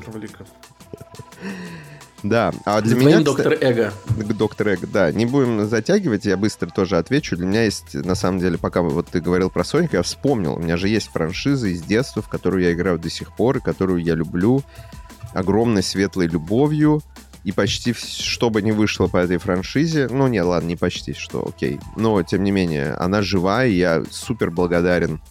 Да, 2.24 2.54
а 2.63 2.80
для 2.80 2.96
меня... 2.96 3.20
Доктор 3.20 3.54
Эго. 3.60 3.92
Доктор 4.16 4.70
Эго, 4.70 4.88
да. 4.88 5.12
Не 5.12 5.25
будем 5.25 5.68
затягивать, 5.68 6.25
я 6.25 6.38
быстро 6.38 6.70
тоже 6.70 6.98
отвечу. 6.98 7.36
Для 7.36 7.46
меня 7.46 7.66
есть, 7.66 7.94
на 7.96 8.16
самом 8.16 8.40
деле, 8.40 8.58
пока 8.58 8.82
вот 8.82 9.10
ты 9.10 9.20
говорил 9.20 9.50
про 9.50 9.66
Соника, 9.66 9.98
я 9.98 10.04
вспомнил, 10.04 10.54
у 10.56 10.60
меня 10.60 10.78
же 10.78 10.88
есть 10.88 11.10
франшиза 11.10 11.68
из 11.68 11.82
детства, 11.82 12.22
в 12.22 12.30
которую 12.30 12.63
я 12.63 12.72
играю 12.72 12.98
до 12.98 13.10
сих 13.10 13.36
пор, 13.36 13.58
и 13.58 13.62
которую 13.62 14.02
я 14.02 14.16
люблю 14.16 14.63
огромной 15.34 15.84
светлой 15.84 16.28
любовью. 16.28 17.02
И 17.44 17.52
почти 17.52 17.94
что 17.94 18.50
бы 18.50 18.62
ни 18.62 18.72
вышло 18.72 19.08
по 19.08 19.18
этой 19.18 19.38
франшизе, 19.38 20.08
ну 20.10 20.28
не, 20.28 20.42
ладно, 20.42 20.68
не 20.68 20.76
почти 20.78 21.14
что, 21.14 21.46
окей, 21.46 21.80
но 21.98 22.22
тем 22.24 22.44
не 22.44 22.52
менее, 22.52 22.94
она 22.94 23.22
жива, 23.22 23.66
и 23.66 23.74
я 23.74 24.04
супер 24.10 24.50
благодарен 24.50 25.22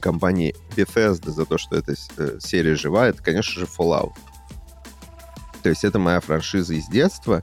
компании 0.00 0.54
Bethesda 0.76 1.30
за 1.30 1.44
то, 1.44 1.58
что 1.58 1.76
эта 1.76 1.94
э, 2.16 2.38
серия 2.40 2.76
жива, 2.76 3.08
это, 3.08 3.22
конечно 3.22 3.60
же, 3.60 3.66
Fallout. 3.66 4.12
То 5.62 5.68
есть 5.68 5.84
это 5.84 5.98
моя 5.98 6.20
франшиза 6.20 6.74
из 6.74 6.86
детства, 6.88 7.42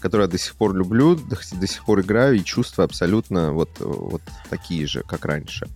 которую 0.00 0.26
я 0.26 0.32
до 0.32 0.38
сих 0.38 0.54
пор 0.54 0.74
люблю, 0.74 1.16
до, 1.16 1.36
до 1.36 1.66
сих 1.66 1.84
пор 1.84 2.00
играю 2.00 2.36
и 2.36 2.44
чувства 2.44 2.84
абсолютно 2.84 3.52
вот, 3.52 3.70
вот 3.80 4.22
такие 4.48 4.86
же, 4.86 5.02
как 5.02 5.24
раньше. 5.24 5.68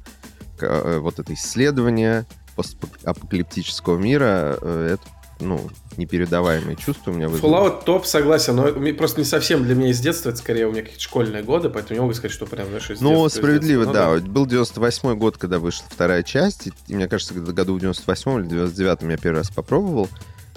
Э, 0.60 0.98
вот 0.98 1.18
это 1.18 1.34
исследование 1.34 2.26
постапокалиптического 2.56 3.98
мира, 3.98 4.58
э, 4.60 4.94
это 4.94 5.19
ну, 5.40 5.70
непередаваемые 5.96 6.76
чувства 6.76 7.10
у 7.10 7.14
меня 7.14 7.28
вызывают. 7.28 7.74
Fallout 7.74 7.84
топ, 7.84 8.06
согласен, 8.06 8.56
но 8.56 8.92
просто 8.94 9.20
не 9.20 9.24
совсем 9.24 9.64
для 9.64 9.74
меня 9.74 9.90
из 9.90 10.00
детства, 10.00 10.30
это 10.30 10.38
скорее 10.38 10.66
у 10.66 10.72
меня 10.72 10.82
какие-то 10.82 11.02
школьные 11.02 11.42
годы, 11.42 11.68
поэтому 11.68 11.94
не 11.94 12.00
могу 12.02 12.14
сказать, 12.14 12.32
что 12.32 12.46
прям, 12.46 12.68
знаешь, 12.68 12.90
из 12.90 13.00
Ну, 13.00 13.28
справедливо, 13.28 13.84
детства. 13.84 14.02
да. 14.02 14.14
Ну, 14.14 14.20
да. 14.20 14.26
Был 14.26 14.46
98 14.46 15.14
год, 15.16 15.36
когда 15.36 15.58
вышла 15.58 15.86
вторая 15.90 16.22
часть, 16.22 16.68
и 16.86 16.94
мне 16.94 17.08
кажется, 17.08 17.34
где-то 17.34 17.52
году 17.52 17.74
в 17.74 17.80
98 17.80 18.40
или 18.40 18.48
99 18.48 19.02
я 19.02 19.16
первый 19.16 19.38
раз 19.38 19.50
попробовал. 19.50 20.08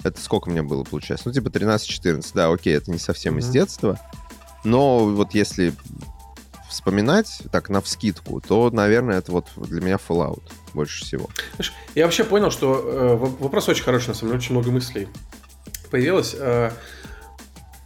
Это 0.02 0.20
сколько 0.20 0.50
мне 0.50 0.62
было, 0.62 0.84
получается? 0.84 1.28
Ну, 1.28 1.32
типа 1.32 1.48
13-14. 1.48 2.26
Да, 2.34 2.50
окей, 2.50 2.76
это 2.76 2.90
не 2.90 2.98
совсем 2.98 3.36
mm-hmm. 3.36 3.40
из 3.40 3.48
детства. 3.48 3.98
Но 4.62 5.06
вот 5.06 5.34
если 5.34 5.72
вспоминать 6.68 7.42
так 7.50 7.70
на 7.70 7.80
вскидку, 7.80 8.40
то, 8.40 8.70
наверное, 8.70 9.18
это 9.18 9.32
вот 9.32 9.46
для 9.56 9.80
меня 9.80 9.96
Fallout 9.96 10.42
больше 10.74 11.04
всего. 11.04 11.30
Знаешь, 11.56 11.72
я 11.94 12.04
вообще 12.04 12.24
понял, 12.24 12.50
что 12.50 12.74
э, 12.74 13.42
вопрос 13.42 13.68
очень 13.68 13.84
хороший, 13.84 14.08
на 14.08 14.14
самом 14.14 14.32
деле, 14.32 14.38
очень 14.38 14.52
много 14.52 14.70
мыслей 14.70 15.08
появилось. 15.90 16.34
Э, 16.38 16.72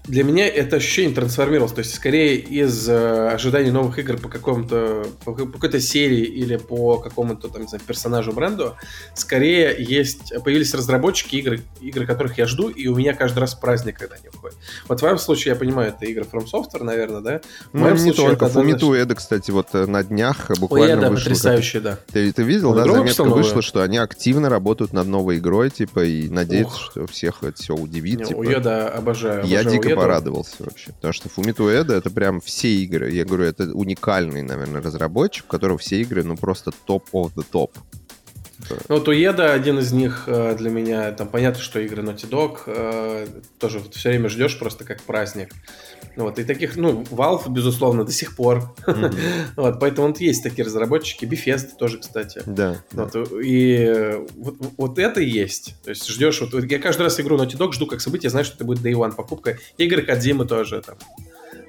для 0.09 0.25
меня 0.25 0.49
это 0.49 0.77
ощущение 0.77 1.15
трансформировалось. 1.15 1.75
То 1.75 1.81
есть, 1.81 1.95
скорее 1.95 2.37
из 2.37 2.89
э, 2.89 3.29
ожиданий 3.29 3.71
новых 3.71 3.99
игр 3.99 4.17
по 4.17 4.29
какому-то 4.29 5.07
по, 5.25 5.33
по 5.33 5.53
какой-то 5.53 5.81
серии 5.81 6.25
или 6.25 6.57
по 6.57 6.99
какому-то 6.99 7.49
там, 7.49 7.63
не 7.63 7.69
знаю, 7.69 7.83
персонажу 7.87 8.33
бренду, 8.33 8.75
скорее 9.15 9.77
есть 9.79 10.33
появились 10.43 10.75
разработчики 10.75 11.37
игр, 11.37 11.59
игры 11.81 12.07
которых 12.07 12.39
я 12.39 12.47
жду, 12.47 12.69
и 12.69 12.87
у 12.89 12.97
меня 12.97 13.13
каждый 13.13 13.41
раз 13.41 13.55
праздник, 13.55 13.99
когда 13.99 14.17
они 14.17 14.29
выходят. 14.33 14.57
Вот 14.89 14.99
в 14.99 15.01
твоем 15.01 15.19
случае, 15.19 15.53
я 15.53 15.59
понимаю, 15.59 15.91
это 15.91 16.07
игры 16.07 16.25
From 16.25 16.47
Software, 16.51 16.83
наверное, 16.83 17.21
да? 17.21 17.41
В 17.73 17.79
ну, 17.79 17.91
не 17.91 17.99
случае, 17.99 18.27
только. 18.29 18.49
Фумиту 18.49 18.95
Эда, 18.95 19.15
кстати, 19.15 19.51
вот 19.51 19.69
э, 19.75 19.85
на 19.85 20.03
днях 20.03 20.51
буквально 20.59 20.95
Ой, 20.95 21.01
да, 21.01 21.11
вышло. 21.11 21.25
потрясающий, 21.25 21.81
да. 21.81 21.99
Ты, 22.11 22.33
ты 22.33 22.43
видел, 22.43 22.75
да, 22.75 22.85
заметка 22.85 23.25
вышла, 23.25 23.61
что 23.61 23.83
они 23.83 23.99
активно 23.99 24.49
работают 24.49 24.95
над 24.95 25.07
новой 25.07 25.37
игрой, 25.37 25.69
типа, 25.69 26.05
и 26.05 26.29
надеются, 26.31 26.79
что 26.79 27.07
всех 27.07 27.43
это 27.43 27.63
все 27.63 27.75
удивит. 27.75 28.21
Не, 28.21 28.25
типа. 28.25 28.39
Уеда 28.39 28.89
обожаю. 28.89 29.45
Я 29.45 29.65
дико 29.65 29.98
порадовался 30.03 30.57
вообще. 30.61 30.93
Потому 30.93 31.13
что 31.13 31.29
Фумиту 31.29 31.69
Эда 31.69 31.95
это 31.95 32.11
прям 32.11 32.41
все 32.41 32.69
игры. 32.69 33.11
Я 33.11 33.25
говорю, 33.25 33.45
это 33.45 33.65
уникальный, 33.73 34.43
наверное, 34.43 34.83
разработчик, 34.83 35.45
у 35.47 35.49
которого 35.49 35.79
все 35.79 36.01
игры, 36.01 36.23
ну, 36.25 36.37
просто 36.37 36.73
топ 36.87 37.09
of 37.13 37.33
the 37.35 37.45
топ. 37.49 37.77
Ну, 38.89 38.97
вот 38.97 39.09
Уеда 39.09 39.53
один 39.53 39.79
из 39.79 39.93
них 39.93 40.25
э, 40.27 40.55
для 40.57 40.71
меня, 40.71 41.13
там 41.13 41.29
понятно, 41.29 41.63
что 41.63 41.81
игры 41.81 42.03
Naughty 42.03 42.29
Dog, 42.29 42.59
э, 42.67 43.27
тоже 43.59 43.81
все 43.93 44.11
время 44.11 44.29
ждешь 44.29 44.59
просто 44.59 44.85
как 44.85 45.03
праздник. 45.03 45.51
Вот, 46.17 46.39
и 46.39 46.45
таких, 46.45 46.77
ну, 46.77 47.03
Valve, 47.11 47.49
безусловно, 47.49 48.05
до 48.05 48.13
сих 48.13 48.35
пор. 48.35 48.75
Mm-hmm. 48.87 49.15
вот, 49.57 49.81
поэтому 49.81 50.09
вот 50.09 50.21
есть 50.21 50.43
такие 50.43 50.65
разработчики, 50.65 51.25
Bethesda 51.25 51.77
тоже, 51.79 51.99
кстати. 51.99 52.43
Да. 52.47 52.83
Вот, 52.93 53.13
да. 53.13 53.23
И 53.43 54.17
вот, 54.37 54.57
вот 54.77 54.99
это 54.99 55.21
и 55.21 55.29
есть. 55.29 55.77
То 55.85 55.91
есть 55.91 56.09
ждешь, 56.09 56.41
вот 56.41 56.53
я 56.65 56.79
каждый 56.79 57.03
раз 57.03 57.21
игру 57.21 57.37
Naughty 57.37 57.57
Dog 57.57 57.73
жду 57.73 57.87
как 57.87 58.01
событие, 58.01 58.31
знаю, 58.31 58.45
что 58.45 58.57
это 58.57 58.65
будет 58.65 58.81
Day 58.81 58.95
One 58.95 59.15
покупка. 59.15 59.59
Игры 59.77 60.03
Кадзимы 60.03 60.45
тоже 60.45 60.83
там. 60.83 60.97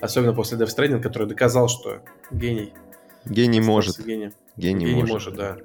Особенно 0.02 0.34
после 0.34 0.58
Death 0.58 0.76
Stranding, 0.76 1.02
который 1.02 1.28
доказал, 1.28 1.68
что 1.68 2.02
гений. 2.32 2.74
Гений 3.26 3.60
может. 3.60 4.04
Гений. 4.04 4.32
Гений, 4.58 4.86
гений 4.86 5.02
может. 5.02 5.14
может, 5.14 5.36
да. 5.36 5.58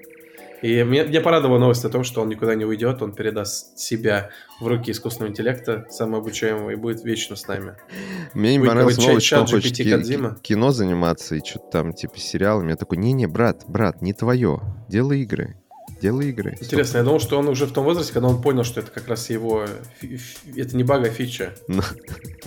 И 0.64 0.82
мне, 0.82 1.04
мне 1.04 1.20
порадовала 1.20 1.58
новость 1.58 1.84
о 1.84 1.90
том, 1.90 2.04
что 2.04 2.22
он 2.22 2.30
никуда 2.30 2.54
не 2.54 2.64
уйдет, 2.64 3.02
он 3.02 3.12
передаст 3.12 3.78
себя 3.78 4.30
в 4.60 4.66
руки 4.66 4.92
искусственного 4.92 5.30
интеллекта, 5.30 5.84
самообучаемого, 5.90 6.70
и 6.70 6.74
будет 6.74 7.04
вечно 7.04 7.36
с 7.36 7.46
нами. 7.46 7.74
Мне 8.32 8.56
не 8.56 8.66
понравилось 8.66 8.94
что 9.22 9.40
он 9.42 9.46
хочет 9.46 9.76
кино 10.40 10.70
заниматься 10.70 11.34
и 11.34 11.44
что-то 11.44 11.66
там, 11.70 11.92
типа, 11.92 12.18
сериалами. 12.18 12.70
Я 12.70 12.76
такой, 12.76 12.96
не-не, 12.96 13.26
брат, 13.26 13.64
брат, 13.68 14.00
не 14.00 14.14
твое, 14.14 14.62
делай 14.88 15.20
игры. 15.20 15.58
Делай 16.00 16.30
игры. 16.30 16.52
Интересно, 16.52 16.84
Стоп. 16.84 16.96
я 16.96 17.04
думал, 17.04 17.20
что 17.20 17.38
он 17.38 17.48
уже 17.48 17.66
в 17.66 17.72
том 17.72 17.84
возрасте, 17.84 18.14
когда 18.14 18.28
он 18.28 18.40
понял, 18.40 18.64
что 18.64 18.80
это 18.80 18.90
как 18.90 19.06
раз 19.06 19.28
его... 19.28 19.66
Это 20.56 20.76
не 20.78 20.82
бага, 20.82 21.08
а 21.08 21.10
фича. 21.10 21.52
Ну, 21.68 21.82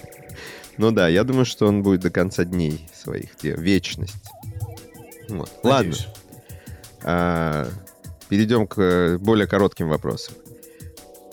ну 0.77 0.89
да, 0.89 1.07
я 1.07 1.23
думаю, 1.23 1.45
что 1.45 1.67
он 1.67 1.83
будет 1.83 1.99
до 1.99 2.09
конца 2.09 2.45
дней 2.45 2.89
своих, 2.95 3.29
вечность. 3.43 4.15
Вот. 5.29 5.51
Ладно. 5.61 5.93
Перейдем 8.29 8.67
к 8.67 8.81
э, 8.81 9.17
более 9.17 9.47
коротким 9.47 9.89
вопросам. 9.89 10.35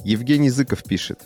Евгений 0.04 0.50
Зыков 0.50 0.82
пишет. 0.84 1.20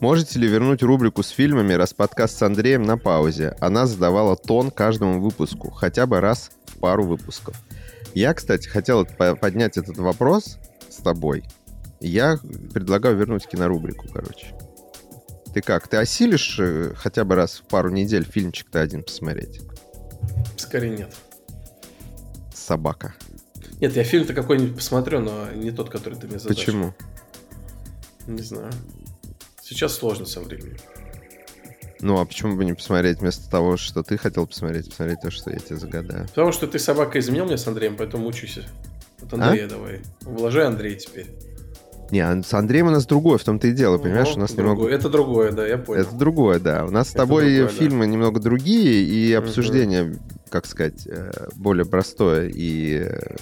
Можете 0.00 0.38
ли 0.38 0.48
вернуть 0.48 0.82
рубрику 0.82 1.22
с 1.22 1.28
фильмами, 1.28 1.72
раз 1.74 1.94
подкаст 1.94 2.38
с 2.38 2.42
Андреем 2.42 2.82
на 2.82 2.98
паузе? 2.98 3.56
Она 3.60 3.86
задавала 3.86 4.36
тон 4.36 4.70
каждому 4.70 5.20
выпуску, 5.20 5.70
хотя 5.70 6.06
бы 6.06 6.20
раз 6.20 6.50
в 6.66 6.78
пару 6.78 7.04
выпусков. 7.04 7.56
Я, 8.14 8.34
кстати, 8.34 8.68
хотел 8.68 9.06
поднять 9.06 9.76
этот 9.76 9.96
вопрос 9.98 10.58
с 10.90 10.96
тобой. 10.96 11.44
Я 12.00 12.38
предлагаю 12.74 13.16
вернуть 13.16 13.46
кинорубрику, 13.46 14.06
короче. 14.12 14.54
Ты 15.54 15.60
как, 15.60 15.86
ты 15.86 15.98
осилишь 15.98 16.58
э, 16.58 16.94
хотя 16.96 17.24
бы 17.24 17.34
раз 17.34 17.56
в 17.56 17.64
пару 17.64 17.90
недель 17.90 18.24
фильмчик-то 18.24 18.80
один 18.80 19.02
посмотреть? 19.02 19.60
Скорее 20.56 20.96
нет. 20.96 21.14
Собака. 22.54 23.14
Нет, 23.82 23.96
я 23.96 24.04
фильм-то 24.04 24.32
какой-нибудь 24.32 24.76
посмотрю, 24.76 25.18
но 25.18 25.50
не 25.56 25.72
тот, 25.72 25.90
который 25.90 26.14
ты 26.14 26.28
мне 26.28 26.38
задашь. 26.38 26.56
Почему? 26.56 26.94
Не 28.28 28.40
знаю. 28.40 28.70
Сейчас 29.60 29.94
сложно 29.94 30.24
со 30.24 30.40
временем. 30.40 30.76
Ну, 32.00 32.20
а 32.20 32.24
почему 32.24 32.54
бы 32.54 32.64
не 32.64 32.74
посмотреть 32.74 33.18
вместо 33.18 33.50
того, 33.50 33.76
что 33.76 34.04
ты 34.04 34.16
хотел 34.18 34.46
посмотреть, 34.46 34.88
посмотреть 34.88 35.22
то, 35.22 35.32
что 35.32 35.50
я 35.50 35.58
тебе 35.58 35.78
загадаю? 35.78 36.28
Потому 36.28 36.52
что 36.52 36.68
ты 36.68 36.78
собака 36.78 37.18
изменил 37.18 37.44
мне 37.44 37.58
с 37.58 37.66
Андреем, 37.66 37.96
поэтому 37.96 38.22
мучайся. 38.22 38.62
Вот 39.18 39.32
Андрея 39.32 39.66
а? 39.66 39.70
давай. 39.70 40.00
Вложи 40.20 40.64
Андрей 40.64 40.94
теперь. 40.94 41.26
Не, 42.12 42.20
а 42.20 42.40
с 42.40 42.54
Андреем 42.54 42.86
у 42.86 42.90
нас 42.90 43.04
другое, 43.04 43.38
в 43.38 43.42
том-то 43.42 43.66
и 43.66 43.72
дело, 43.72 43.98
понимаешь? 43.98 44.28
Ну, 44.28 44.34
у 44.34 44.40
нас 44.40 44.52
другое. 44.52 44.74
немного... 44.74 44.94
Это 44.94 45.08
другое, 45.08 45.50
да, 45.50 45.66
я 45.66 45.78
понял. 45.78 46.02
Это 46.02 46.14
другое, 46.14 46.60
да. 46.60 46.84
У 46.84 46.90
нас 46.92 47.08
с 47.08 47.12
тобой 47.12 47.56
другое, 47.56 47.68
фильмы 47.68 48.04
да. 48.04 48.12
немного 48.12 48.38
другие, 48.38 49.02
и 49.02 49.32
обсуждение, 49.32 50.04
угу. 50.04 50.18
Как 50.52 50.66
сказать, 50.66 51.06
э, 51.06 51.30
более 51.56 51.86
простое 51.86 52.48
и 52.48 52.98
э, 52.98 53.36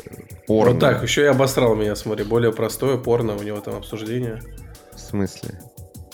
порно. 0.47 0.75
Вот 0.75 0.81
так, 0.81 1.03
еще 1.03 1.23
и 1.23 1.27
обосрал 1.27 1.75
меня, 1.75 1.97
смотри, 1.97 2.25
более 2.25 2.53
простое, 2.53 2.97
порно, 2.97 3.35
у 3.37 3.43
него 3.43 3.61
там 3.61 3.75
обсуждение. 3.75 4.41
В 4.95 5.01
смысле? 5.01 5.61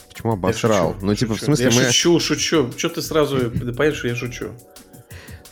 Почему 0.09 0.32
обосрал? 0.32 0.94
шучу, 0.94 1.06
ну, 1.06 1.14
типа, 1.14 1.35
шучу. 1.35 1.42
в 1.42 1.44
смысле, 1.44 1.66
я 1.66 1.76
мы... 1.76 1.85
шучу, 1.85 2.18
шучу. 2.18 2.72
Что 2.76 2.88
ты 2.88 3.02
сразу, 3.02 3.50
да 3.50 3.72
понимаешь, 3.72 3.96
что 3.96 4.09
я 4.09 4.16
шучу. 4.16 4.52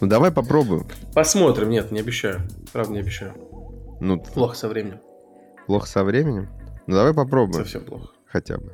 Ну, 0.00 0.06
давай 0.06 0.32
попробуем. 0.32 0.88
Посмотрим, 1.12 1.68
нет, 1.68 1.92
не 1.92 2.00
обещаю. 2.00 2.40
Правда, 2.72 2.94
не 2.94 3.00
обещаю. 3.00 3.34
Ну, 4.00 4.18
плохо 4.18 4.56
со 4.56 4.68
временем. 4.68 5.00
Плохо 5.66 5.86
со 5.86 6.04
временем? 6.04 6.48
Ну 6.86 6.96
давай 6.96 7.12
попробуем. 7.12 7.64
Совсем 7.64 7.84
плохо. 7.84 8.08
Хотя 8.26 8.56
бы. 8.56 8.72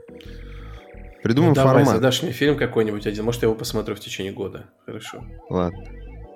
Придумаем 1.22 1.50
ну, 1.50 1.54
давай, 1.54 1.84
формат. 1.84 1.96
задашь 1.96 2.22
мне 2.22 2.32
фильм 2.32 2.56
какой-нибудь 2.56 3.06
один. 3.06 3.24
Может, 3.24 3.42
я 3.42 3.48
его 3.48 3.56
посмотрю 3.56 3.94
в 3.94 4.00
течение 4.00 4.32
года. 4.32 4.66
Хорошо. 4.86 5.24
Ладно. 5.50 5.84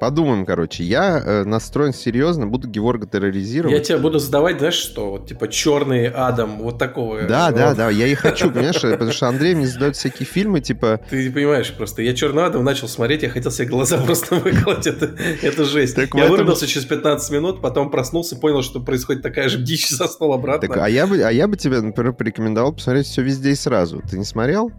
Подумаем, 0.05 0.45
короче. 0.45 0.85
Я 0.85 1.19
э, 1.19 1.45
настроен 1.45 1.95
серьезно, 1.95 2.47
буду 2.47 2.69
Геворга 2.69 3.07
терроризировать. 3.07 3.75
Я 3.75 3.83
тебе 3.83 3.97
буду 3.97 4.19
задавать, 4.19 4.59
знаешь 4.59 4.75
что? 4.75 5.13
Вот 5.13 5.27
типа 5.27 5.49
черный 5.49 6.09
Адам, 6.09 6.59
вот 6.59 6.79
такого. 6.79 7.23
Да, 7.23 7.47
вот. 7.47 7.57
да, 7.57 7.75
да, 7.75 7.89
я 7.89 8.07
и 8.07 8.15
хочу, 8.15 8.51
понимаешь, 8.51 8.83
потому 8.83 9.13
что 9.13 9.29
Андрей 9.29 9.55
мне 9.55 9.67
задает 9.67 9.97
всякие 9.97 10.27
фильмы, 10.27 10.61
типа... 10.61 11.01
Ты 11.09 11.25
не 11.25 11.31
понимаешь 11.31 11.73
просто. 11.73 12.03
Я 12.03 12.13
черный 12.13 12.45
Адам 12.45 12.63
начал 12.63 12.87
смотреть, 12.87 13.23
я 13.23 13.31
хотел 13.31 13.51
себе 13.51 13.67
глаза 13.67 13.97
просто 14.05 14.35
выколоть. 14.35 14.87
Это, 14.87 15.17
это 15.41 15.65
жесть. 15.65 15.97
Так 15.97 16.15
я 16.15 16.25
этом... 16.25 16.33
вырубился 16.33 16.67
через 16.67 16.85
15 16.85 17.31
минут, 17.31 17.63
потом 17.63 17.91
проснулся, 17.91 18.37
понял, 18.37 18.61
что 18.61 18.81
происходит 18.81 19.23
такая 19.23 19.49
же 19.49 19.57
дичь, 19.57 19.89
заснул 19.89 20.35
обратно. 20.35 20.69
Так, 20.69 20.77
а, 20.77 20.87
я 20.87 21.07
бы, 21.07 21.23
а 21.23 21.31
я 21.31 21.49
бы 21.49 21.57
тебе, 21.57 21.81
например, 21.81 22.13
порекомендовал 22.13 22.75
посмотреть 22.75 23.07
все 23.07 23.23
везде 23.23 23.53
и 23.53 23.55
сразу. 23.55 24.03
Ты 24.03 24.19
не 24.19 24.27
смотрел? 24.27 24.71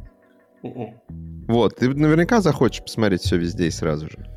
Вот, 1.48 1.78
ты 1.78 1.90
наверняка 1.90 2.42
захочешь 2.42 2.84
посмотреть 2.84 3.22
все 3.22 3.38
везде 3.38 3.66
и 3.66 3.72
сразу 3.72 4.08
же. 4.08 4.35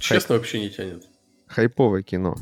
Честно, 0.00 0.34
Хайп... 0.34 0.40
вообще 0.40 0.60
не 0.60 0.70
тянет. 0.70 1.04
Хайповое 1.46 2.02
кино. 2.02 2.34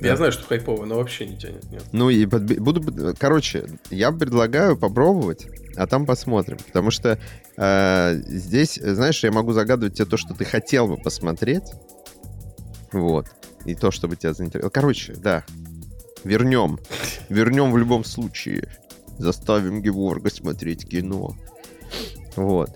Я 0.00 0.16
знаю, 0.16 0.32
что 0.32 0.44
хайпово, 0.44 0.84
но 0.84 0.96
вообще 0.96 1.26
не 1.26 1.36
тянет. 1.36 1.70
Нет. 1.70 1.84
Ну 1.92 2.10
и 2.10 2.24
подби... 2.26 2.54
буду... 2.54 3.14
Короче, 3.18 3.66
я 3.90 4.10
предлагаю 4.10 4.76
попробовать, 4.76 5.46
а 5.76 5.86
там 5.86 6.06
посмотрим. 6.06 6.58
Потому 6.66 6.90
что 6.90 7.18
э, 7.56 8.14
здесь, 8.26 8.76
знаешь, 8.76 9.22
я 9.22 9.30
могу 9.30 9.52
загадывать 9.52 9.94
тебе 9.94 10.06
то, 10.06 10.16
что 10.16 10.34
ты 10.34 10.44
хотел 10.44 10.88
бы 10.88 10.96
посмотреть. 10.96 11.64
Вот. 12.90 13.26
И 13.64 13.74
то, 13.74 13.90
чтобы 13.90 14.16
тебя 14.16 14.32
заинтересовало. 14.32 14.70
Короче, 14.70 15.14
да. 15.14 15.44
Вернем. 16.24 16.78
Вернем 17.28 17.70
в 17.70 17.78
любом 17.78 18.04
случае. 18.04 18.68
Заставим 19.18 19.82
Геворга 19.82 20.30
смотреть 20.30 20.88
кино. 20.88 21.36
Вот. 22.36 22.70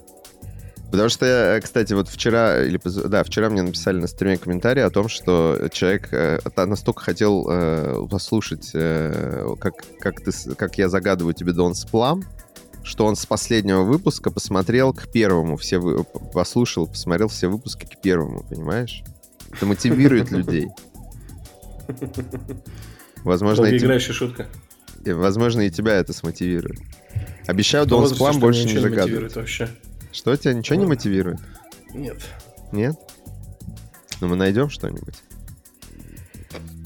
Потому 0.91 1.09
что, 1.09 1.27
я, 1.27 1.61
кстати, 1.61 1.93
вот 1.93 2.09
вчера, 2.09 2.63
или 2.63 2.81
да, 3.09 3.25
вчера 3.25 3.51
мне 3.51 3.63
написали 3.63 3.99
на 3.99 4.07
стриме 4.07 4.39
комментарий 4.39 4.85
о 4.85 4.91
том, 4.91 5.09
что 5.09 5.69
человек 5.73 6.09
э, 6.13 6.39
настолько 6.57 7.03
хотел 7.03 7.47
э, 7.51 8.07
послушать, 8.09 8.71
э, 8.73 9.55
как, 9.59 9.75
как, 9.99 10.21
ты, 10.21 10.31
как 10.55 10.79
я 10.79 10.89
загадываю 10.89 11.35
тебе 11.35 11.53
Дон 11.53 11.75
Сплам, 11.75 12.25
что 12.85 13.05
он 13.05 13.17
с 13.17 13.27
последнего 13.27 13.83
выпуска 13.83 14.31
посмотрел 14.31 14.93
к 14.95 15.09
первому, 15.11 15.57
все 15.57 15.79
вы, 15.79 16.05
послушал, 16.05 16.87
посмотрел 16.87 17.29
все 17.29 17.49
выпуски 17.49 17.85
к 17.85 18.01
первому, 18.01 18.45
понимаешь? 18.49 19.03
Это 19.53 19.67
мотивирует 19.67 20.31
людей. 20.31 20.69
Возможно, 23.25 23.67
и 23.67 23.77
играющая 23.77 24.15
шутка. 24.15 24.47
Возможно, 25.05 25.63
и 25.63 25.71
тебя 25.71 25.95
это 25.95 26.13
смотивирует. 26.13 26.79
Обещаю, 27.47 27.87
Дон 27.87 28.09
Сплам 28.09 28.39
больше 28.39 28.65
не 28.65 28.79
загадывать. 28.79 29.35
вообще. 29.35 29.69
Что 30.17 30.35
тебя 30.35 30.55
ничего 30.55 30.79
не 30.79 30.87
мотивирует? 30.87 31.39
Нет. 31.93 32.17
Нет? 32.73 32.97
Ну, 34.23 34.29
мы 34.29 34.37
найдем 34.37 34.71
что-нибудь. 34.71 35.17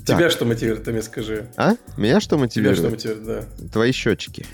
Тебя 0.05 0.19
так. 0.19 0.33
что 0.33 0.45
мотивирует, 0.45 0.83
ты 0.83 0.91
мне 0.91 1.01
скажи. 1.01 1.47
А? 1.57 1.75
Меня 1.97 2.21
что 2.21 2.37
мотивирует? 2.37 2.79
Тебя 2.79 2.89
что 2.89 2.97
мотивирует, 2.97 3.25
да. 3.61 3.69
Твои 3.69 3.93
счетчики. 3.93 4.45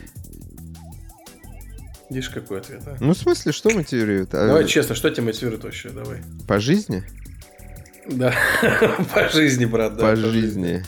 Видишь, 2.11 2.29
какой 2.29 2.59
ответ, 2.59 2.83
а? 2.85 2.97
Ну, 3.01 3.15
в 3.15 3.17
смысле, 3.17 3.53
что 3.53 3.71
мотивирует? 3.71 4.35
А, 4.35 4.47
давай 4.47 4.65
а... 4.65 4.69
честно, 4.69 4.95
что 4.95 5.09
тебя 5.09 5.25
мотивирует 5.25 5.65
вообще? 5.65 5.89
Давай. 5.89 6.21
По 6.47 6.61
жизни? 6.61 7.03
Да, 8.11 8.35
по 9.15 9.27
жизни, 9.31 9.65
брат, 9.65 9.97
да. 9.97 10.03
По, 10.03 10.11
по 10.11 10.17
жизни. 10.17 10.85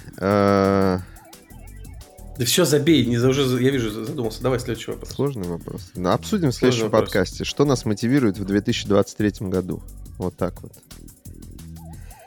Да 2.39 2.45
все, 2.45 2.65
забей, 2.65 3.05
не 3.05 3.17
за 3.17 3.29
уже, 3.29 3.43
я 3.61 3.71
вижу, 3.71 3.91
задумался. 3.91 4.43
Давай 4.43 4.61
следующий 4.61 4.93
вопрос. 4.93 5.11
Сложный 5.11 5.49
вопрос. 5.49 5.91
Ну, 5.97 6.11
обсудим 6.11 6.53
в 6.53 6.55
следующем 6.55 6.83
Сложный 6.83 7.01
подкасте. 7.01 7.35
Вопрос. 7.39 7.49
Что 7.49 7.65
нас 7.65 7.85
мотивирует 7.85 8.39
в 8.39 8.45
2023 8.45 9.49
году? 9.49 9.83
Вот 10.19 10.37
так 10.37 10.63
вот. 10.63 10.73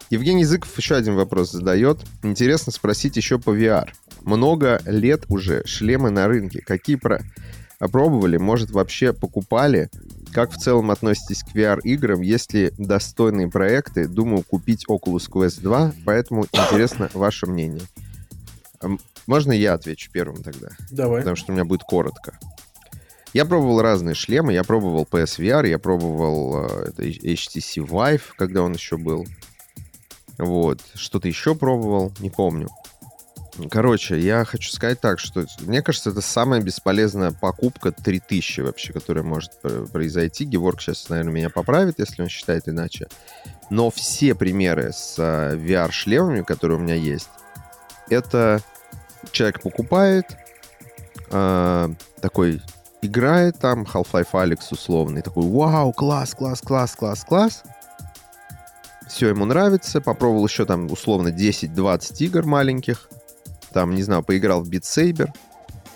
Евгений 0.09 0.41
Языков 0.41 0.77
еще 0.77 0.95
один 0.95 1.15
вопрос 1.15 1.51
задает. 1.51 1.99
Интересно 2.23 2.73
спросить 2.73 3.15
еще 3.15 3.39
по 3.39 3.55
VR. 3.55 3.87
Много 4.23 4.81
лет 4.85 5.23
уже 5.29 5.65
шлемы 5.65 6.09
на 6.09 6.27
рынке. 6.27 6.59
Какие 6.59 6.97
про... 6.97 7.21
опробовали, 7.79 8.35
может, 8.35 8.71
вообще 8.71 9.13
покупали? 9.13 9.89
Как 10.33 10.51
в 10.51 10.57
целом 10.57 10.91
относитесь 10.91 11.41
к 11.41 11.55
VR-играм? 11.55 12.19
Есть 12.19 12.53
ли 12.53 12.73
достойные 12.77 13.49
проекты? 13.49 14.09
Думаю, 14.09 14.43
купить 14.43 14.85
Oculus 14.89 15.29
Quest 15.29 15.61
2, 15.61 15.93
поэтому 16.03 16.45
интересно 16.51 17.09
ваше 17.13 17.45
мнение. 17.45 17.83
Можно 19.27 19.51
я 19.51 19.73
отвечу 19.73 20.09
первым 20.11 20.43
тогда? 20.43 20.69
Давай. 20.89 21.21
Потому 21.21 21.35
что 21.35 21.51
у 21.51 21.55
меня 21.55 21.65
будет 21.65 21.83
коротко. 21.83 22.37
Я 23.33 23.45
пробовал 23.45 23.81
разные 23.81 24.15
шлемы. 24.15 24.53
Я 24.53 24.63
пробовал 24.63 25.07
PSVR, 25.09 25.67
я 25.67 25.79
пробовал 25.79 26.65
э, 26.65 26.89
это 26.89 27.03
HTC 27.03 27.85
Vive, 27.85 28.21
когда 28.37 28.61
он 28.61 28.73
еще 28.73 28.97
был. 28.97 29.25
Вот. 30.37 30.81
Что-то 30.95 31.27
еще 31.27 31.55
пробовал, 31.55 32.11
не 32.19 32.29
помню. 32.29 32.67
Короче, 33.69 34.17
я 34.17 34.45
хочу 34.45 34.71
сказать 34.71 35.01
так, 35.01 35.19
что 35.19 35.45
мне 35.59 35.81
кажется, 35.81 36.09
это 36.09 36.21
самая 36.21 36.61
бесполезная 36.61 37.31
покупка 37.31 37.91
3000 37.91 38.61
вообще, 38.61 38.93
которая 38.93 39.23
может 39.23 39.51
произойти. 39.91 40.45
Геворг 40.45 40.81
сейчас, 40.81 41.09
наверное, 41.09 41.33
меня 41.33 41.49
поправит, 41.49 41.99
если 41.99 42.21
он 42.21 42.29
считает 42.29 42.67
иначе. 42.67 43.07
Но 43.69 43.91
все 43.91 44.35
примеры 44.35 44.91
с 44.93 45.15
э, 45.17 45.55
VR-шлемами, 45.55 46.43
которые 46.43 46.79
у 46.79 46.81
меня 46.81 46.95
есть, 46.95 47.29
это 48.09 48.61
человек 49.31 49.61
покупает, 49.61 50.25
э, 51.29 51.89
такой 52.21 52.61
играет 53.01 53.57
там, 53.59 53.83
Half-Life 53.83 54.31
Alex 54.33 54.59
условный, 54.71 55.21
такой, 55.21 55.47
вау, 55.47 55.91
класс, 55.93 56.33
класс, 56.35 56.61
класс, 56.61 56.95
класс, 56.95 57.23
класс. 57.23 57.63
Все 59.07 59.29
ему 59.29 59.45
нравится, 59.45 59.99
попробовал 59.99 60.45
еще 60.45 60.65
там 60.65 60.89
условно 60.91 61.29
10-20 61.29 62.23
игр 62.25 62.45
маленьких, 62.45 63.09
там, 63.73 63.95
не 63.95 64.03
знаю, 64.03 64.23
поиграл 64.23 64.61
в 64.61 64.69
Beat 64.69 64.83
Saber. 64.83 65.29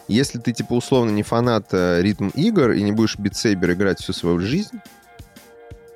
Если 0.07 0.39
ты, 0.39 0.53
типа, 0.53 0.73
условно 0.73 1.11
не 1.11 1.23
фанат 1.23 1.67
э, 1.71 2.01
ритм 2.01 2.29
игр 2.29 2.71
и 2.71 2.83
не 2.83 2.91
будешь 2.91 3.17
Beat 3.17 3.33
Saber 3.33 3.73
играть 3.73 3.99
всю 3.99 4.13
свою 4.13 4.39
жизнь, 4.39 4.79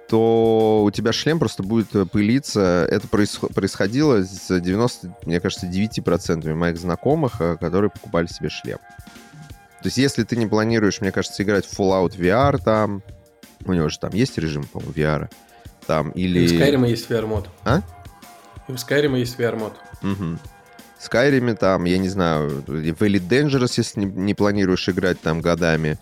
то 0.09 0.83
у 0.83 0.91
тебя 0.91 1.13
шлем 1.13 1.37
просто 1.37 1.61
будет 1.61 1.95
э, 1.95 2.05
пылиться. 2.05 2.87
Это 2.89 3.07
происходило 3.07 4.23
с 4.23 4.59
90, 4.59 5.15
мне 5.25 5.39
кажется, 5.39 5.67
9% 5.67 6.53
моих 6.55 6.77
знакомых, 6.77 7.39
э, 7.39 7.57
которые 7.57 7.91
покупали 7.91 8.25
себе 8.25 8.49
шлем. 8.49 8.79
То 9.81 9.85
есть, 9.85 9.97
если 9.97 10.23
ты 10.23 10.35
не 10.35 10.47
планируешь, 10.47 10.99
мне 10.99 11.11
кажется, 11.11 11.43
играть 11.43 11.65
в 11.65 11.79
Fallout 11.79 12.17
VR 12.17 12.61
там, 12.61 13.03
у 13.65 13.73
него 13.73 13.87
же 13.89 13.99
там 13.99 14.09
есть 14.13 14.37
режим, 14.39 14.63
по-моему, 14.63 14.93
VR, 14.93 15.29
там, 15.85 16.09
или... 16.11 16.39
И 16.39 16.47
в 16.47 16.59
Skyrim 16.59 16.89
есть 16.89 17.09
VR-мод. 17.09 17.47
А? 17.63 17.81
И 18.67 18.71
в 18.71 18.75
Skyrim 18.75 19.17
есть 19.17 19.37
VR-мод. 19.39 19.73
Угу. 20.01 20.39
В 20.97 21.07
Skyrim 21.07 21.55
там, 21.55 21.85
я 21.85 21.99
не 21.99 22.09
знаю, 22.09 22.63
в 22.65 22.71
Elite 22.71 23.27
Dangerous, 23.27 23.73
если 23.77 24.01
не, 24.01 24.05
не 24.05 24.33
планируешь 24.33 24.89
играть 24.89 25.21
там 25.21 25.39
годами, 25.39 25.99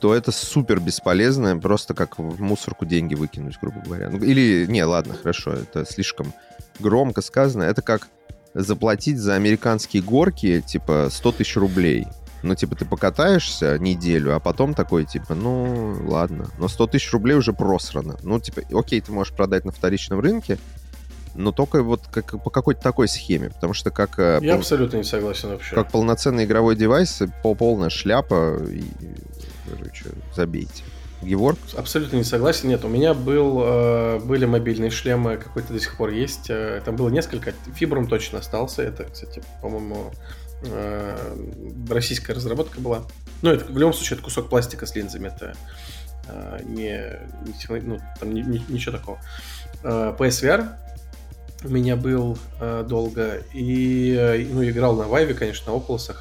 то 0.00 0.14
это 0.14 0.32
супер 0.32 0.80
бесполезно, 0.80 1.56
просто 1.58 1.94
как 1.94 2.18
в 2.18 2.40
мусорку 2.40 2.86
деньги 2.86 3.14
выкинуть, 3.14 3.58
грубо 3.60 3.80
говоря. 3.80 4.08
Ну, 4.08 4.18
или, 4.18 4.66
не, 4.66 4.82
ладно, 4.84 5.14
хорошо, 5.14 5.52
это 5.52 5.84
слишком 5.84 6.32
громко 6.78 7.20
сказано. 7.20 7.64
Это 7.64 7.82
как 7.82 8.08
заплатить 8.54 9.18
за 9.18 9.34
американские 9.34 10.02
горки, 10.02 10.62
типа, 10.66 11.08
100 11.10 11.32
тысяч 11.32 11.56
рублей. 11.56 12.06
Ну, 12.42 12.54
типа, 12.54 12.74
ты 12.74 12.86
покатаешься 12.86 13.78
неделю, 13.78 14.34
а 14.34 14.40
потом 14.40 14.72
такой, 14.72 15.04
типа, 15.04 15.34
ну, 15.34 15.98
ладно. 16.06 16.48
Но 16.58 16.68
100 16.68 16.86
тысяч 16.88 17.12
рублей 17.12 17.34
уже 17.34 17.52
просрано. 17.52 18.16
Ну, 18.22 18.40
типа, 18.40 18.62
окей, 18.72 19.00
ты 19.02 19.12
можешь 19.12 19.34
продать 19.34 19.66
на 19.66 19.72
вторичном 19.72 20.20
рынке, 20.20 20.58
но 21.34 21.52
только 21.52 21.82
вот 21.82 22.02
как, 22.10 22.42
по 22.42 22.50
какой-то 22.50 22.80
такой 22.80 23.08
схеме, 23.08 23.50
потому 23.50 23.74
что 23.74 23.90
как... 23.90 24.18
Э, 24.18 24.38
Я 24.40 24.52
пол... 24.52 24.60
абсолютно 24.60 24.96
не 24.96 25.04
согласен 25.04 25.50
вообще. 25.50 25.74
Как 25.74 25.90
полноценный 25.90 26.44
игровой 26.44 26.76
девайс, 26.76 27.22
по 27.42 27.54
полная 27.54 27.90
шляпа, 27.90 28.56
и 28.64 28.84
короче, 29.76 30.04
забейте. 30.34 30.84
Геворг? 31.22 31.58
Абсолютно 31.76 32.16
не 32.16 32.24
согласен. 32.24 32.68
Нет, 32.68 32.84
у 32.84 32.88
меня 32.88 33.12
был, 33.12 33.60
э, 33.62 34.20
были 34.20 34.46
мобильные 34.46 34.90
шлемы, 34.90 35.36
какой-то 35.36 35.72
до 35.72 35.80
сих 35.80 35.96
пор 35.96 36.10
есть. 36.10 36.48
Э, 36.48 36.80
там 36.84 36.96
было 36.96 37.10
несколько. 37.10 37.52
Фибрум 37.74 38.08
точно 38.08 38.38
остался. 38.38 38.82
Это, 38.82 39.04
кстати, 39.04 39.42
по-моему, 39.60 40.12
э, 40.64 41.36
российская 41.90 42.32
разработка 42.32 42.80
была. 42.80 43.02
Ну, 43.42 43.50
это 43.50 43.66
в 43.66 43.76
любом 43.76 43.92
случае 43.92 44.16
это 44.16 44.24
кусок 44.24 44.48
пластика 44.48 44.86
с 44.86 44.94
линзами. 44.94 45.28
Это 45.28 45.54
не, 46.64 47.18
не 47.44 47.80
ну, 47.80 47.98
там 48.20 48.32
не, 48.32 48.42
не, 48.42 48.64
ничего 48.68 48.96
такого. 48.96 49.18
PSVR 49.82 50.68
у 51.64 51.68
меня 51.68 51.96
был 51.96 52.38
долго. 52.60 53.42
И 53.52 54.46
ну, 54.52 54.62
играл 54.64 54.94
на 54.94 55.02
Vive, 55.02 55.34
конечно, 55.34 55.72
на 55.72 55.76
Oculus. 55.76 56.14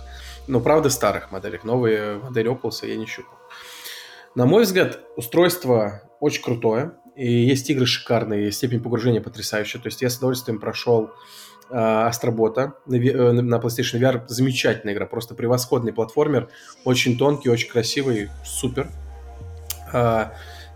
Но 0.47 0.61
правда 0.61 0.89
старых 0.89 1.31
моделях. 1.31 1.63
Новые 1.63 2.17
модели 2.17 2.49
Oculus 2.49 2.87
я 2.87 2.95
не 2.95 3.05
щупал. 3.05 3.38
На 4.35 4.45
мой 4.45 4.63
взгляд, 4.63 4.99
устройство 5.15 6.03
очень 6.19 6.43
крутое. 6.43 6.93
И 7.15 7.31
есть 7.31 7.69
игры 7.69 7.85
шикарные, 7.85 8.51
степень 8.51 8.81
погружения 8.81 9.21
потрясающая. 9.21 9.81
То 9.81 9.87
есть 9.87 10.01
я 10.01 10.09
с 10.09 10.17
удовольствием 10.17 10.59
прошел 10.59 11.11
э, 11.69 11.75
Астробота 11.75 12.75
на, 12.85 12.95
э, 12.95 13.31
на 13.31 13.55
PlayStation 13.55 13.99
VR. 13.99 14.23
Замечательная 14.27 14.93
игра, 14.93 15.05
просто 15.05 15.35
превосходный 15.35 15.91
платформер. 15.91 16.47
Очень 16.85 17.17
тонкий, 17.17 17.49
очень 17.49 17.69
красивый, 17.69 18.29
супер. 18.45 18.89
Э, 19.91 20.27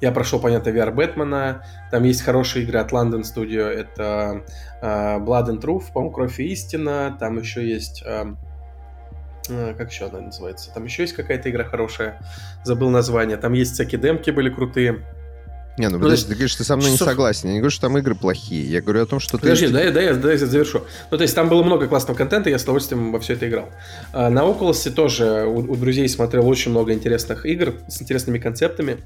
я 0.01 0.11
прошел, 0.11 0.41
понятно, 0.41 0.71
VR 0.71 0.91
Бэтмена. 0.91 1.63
Там 1.91 2.03
есть 2.03 2.23
хорошие 2.23 2.65
игры 2.65 2.79
от 2.79 2.91
London 2.91 3.21
Studio. 3.21 3.63
Это 3.67 4.43
э, 4.81 5.19
Blood 5.19 5.47
and 5.47 5.61
Truth, 5.61 5.93
по-моему, 5.93 6.11
Кровь 6.11 6.39
и 6.41 6.51
Истина. 6.51 7.15
Там 7.17 7.37
еще 7.39 7.65
есть... 7.65 8.03
как 9.47 9.91
еще 9.91 10.05
она 10.05 10.21
называется? 10.21 10.71
Там 10.73 10.85
еще 10.85 11.03
есть 11.03 11.13
какая-то 11.13 11.49
игра 11.49 11.63
хорошая. 11.63 12.19
Забыл 12.63 12.89
название. 12.89 13.37
Там 13.37 13.53
есть 13.53 13.73
всякие 13.73 13.99
демки 13.99 14.31
были 14.31 14.49
крутые. 14.49 15.03
Не, 15.77 15.89
ну, 15.89 15.97
ну 15.97 16.03
подожди, 16.03 16.27
ты 16.27 16.33
говоришь, 16.35 16.55
ты 16.55 16.63
со 16.63 16.75
мной 16.75 16.91
часов... 16.91 17.07
не 17.07 17.11
согласен. 17.11 17.47
Я 17.47 17.53
не 17.53 17.59
говорю, 17.59 17.71
что 17.71 17.81
там 17.81 17.97
игры 17.97 18.13
плохие. 18.13 18.63
Я 18.63 18.81
говорю 18.81 19.01
о 19.03 19.05
том, 19.07 19.19
что 19.19 19.39
подожди, 19.39 19.65
ты... 19.65 19.71
Подожди, 19.71 19.91
дай, 19.91 20.11
дай, 20.11 20.21
дай 20.21 20.37
я 20.37 20.45
завершу. 20.45 20.83
Ну, 21.09 21.17
то 21.17 21.23
есть 21.23 21.33
там 21.33 21.49
было 21.49 21.63
много 21.63 21.87
классного 21.87 22.15
контента, 22.15 22.49
я 22.49 22.59
с 22.59 22.63
удовольствием 22.63 23.11
во 23.11 23.19
все 23.19 23.33
это 23.33 23.49
играл. 23.49 23.69
А 24.11 24.29
на 24.29 24.41
Oculus 24.41 24.91
тоже 24.91 25.45
у, 25.45 25.71
у 25.71 25.75
друзей 25.75 26.07
смотрел 26.07 26.47
очень 26.47 26.69
много 26.69 26.93
интересных 26.93 27.47
игр 27.47 27.73
с 27.87 28.01
интересными 28.01 28.37
концептами. 28.37 28.99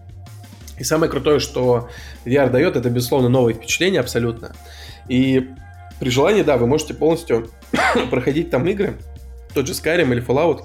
И 0.77 0.83
самое 0.83 1.09
крутое, 1.09 1.39
что 1.39 1.89
VR 2.25 2.51
дает, 2.51 2.75
это, 2.75 2.89
безусловно, 2.89 3.29
новые 3.29 3.55
впечатления 3.55 4.01
абсолютно. 4.01 4.51
И 5.07 5.49
при 5.99 6.09
желании, 6.09 6.43
да, 6.43 6.57
вы 6.57 6.67
можете 6.67 6.93
полностью 6.93 7.49
проходить 8.09 8.49
там 8.49 8.67
игры, 8.67 8.97
тот 9.53 9.67
же 9.67 9.73
Skyrim 9.73 10.11
или 10.11 10.25
Fallout, 10.25 10.63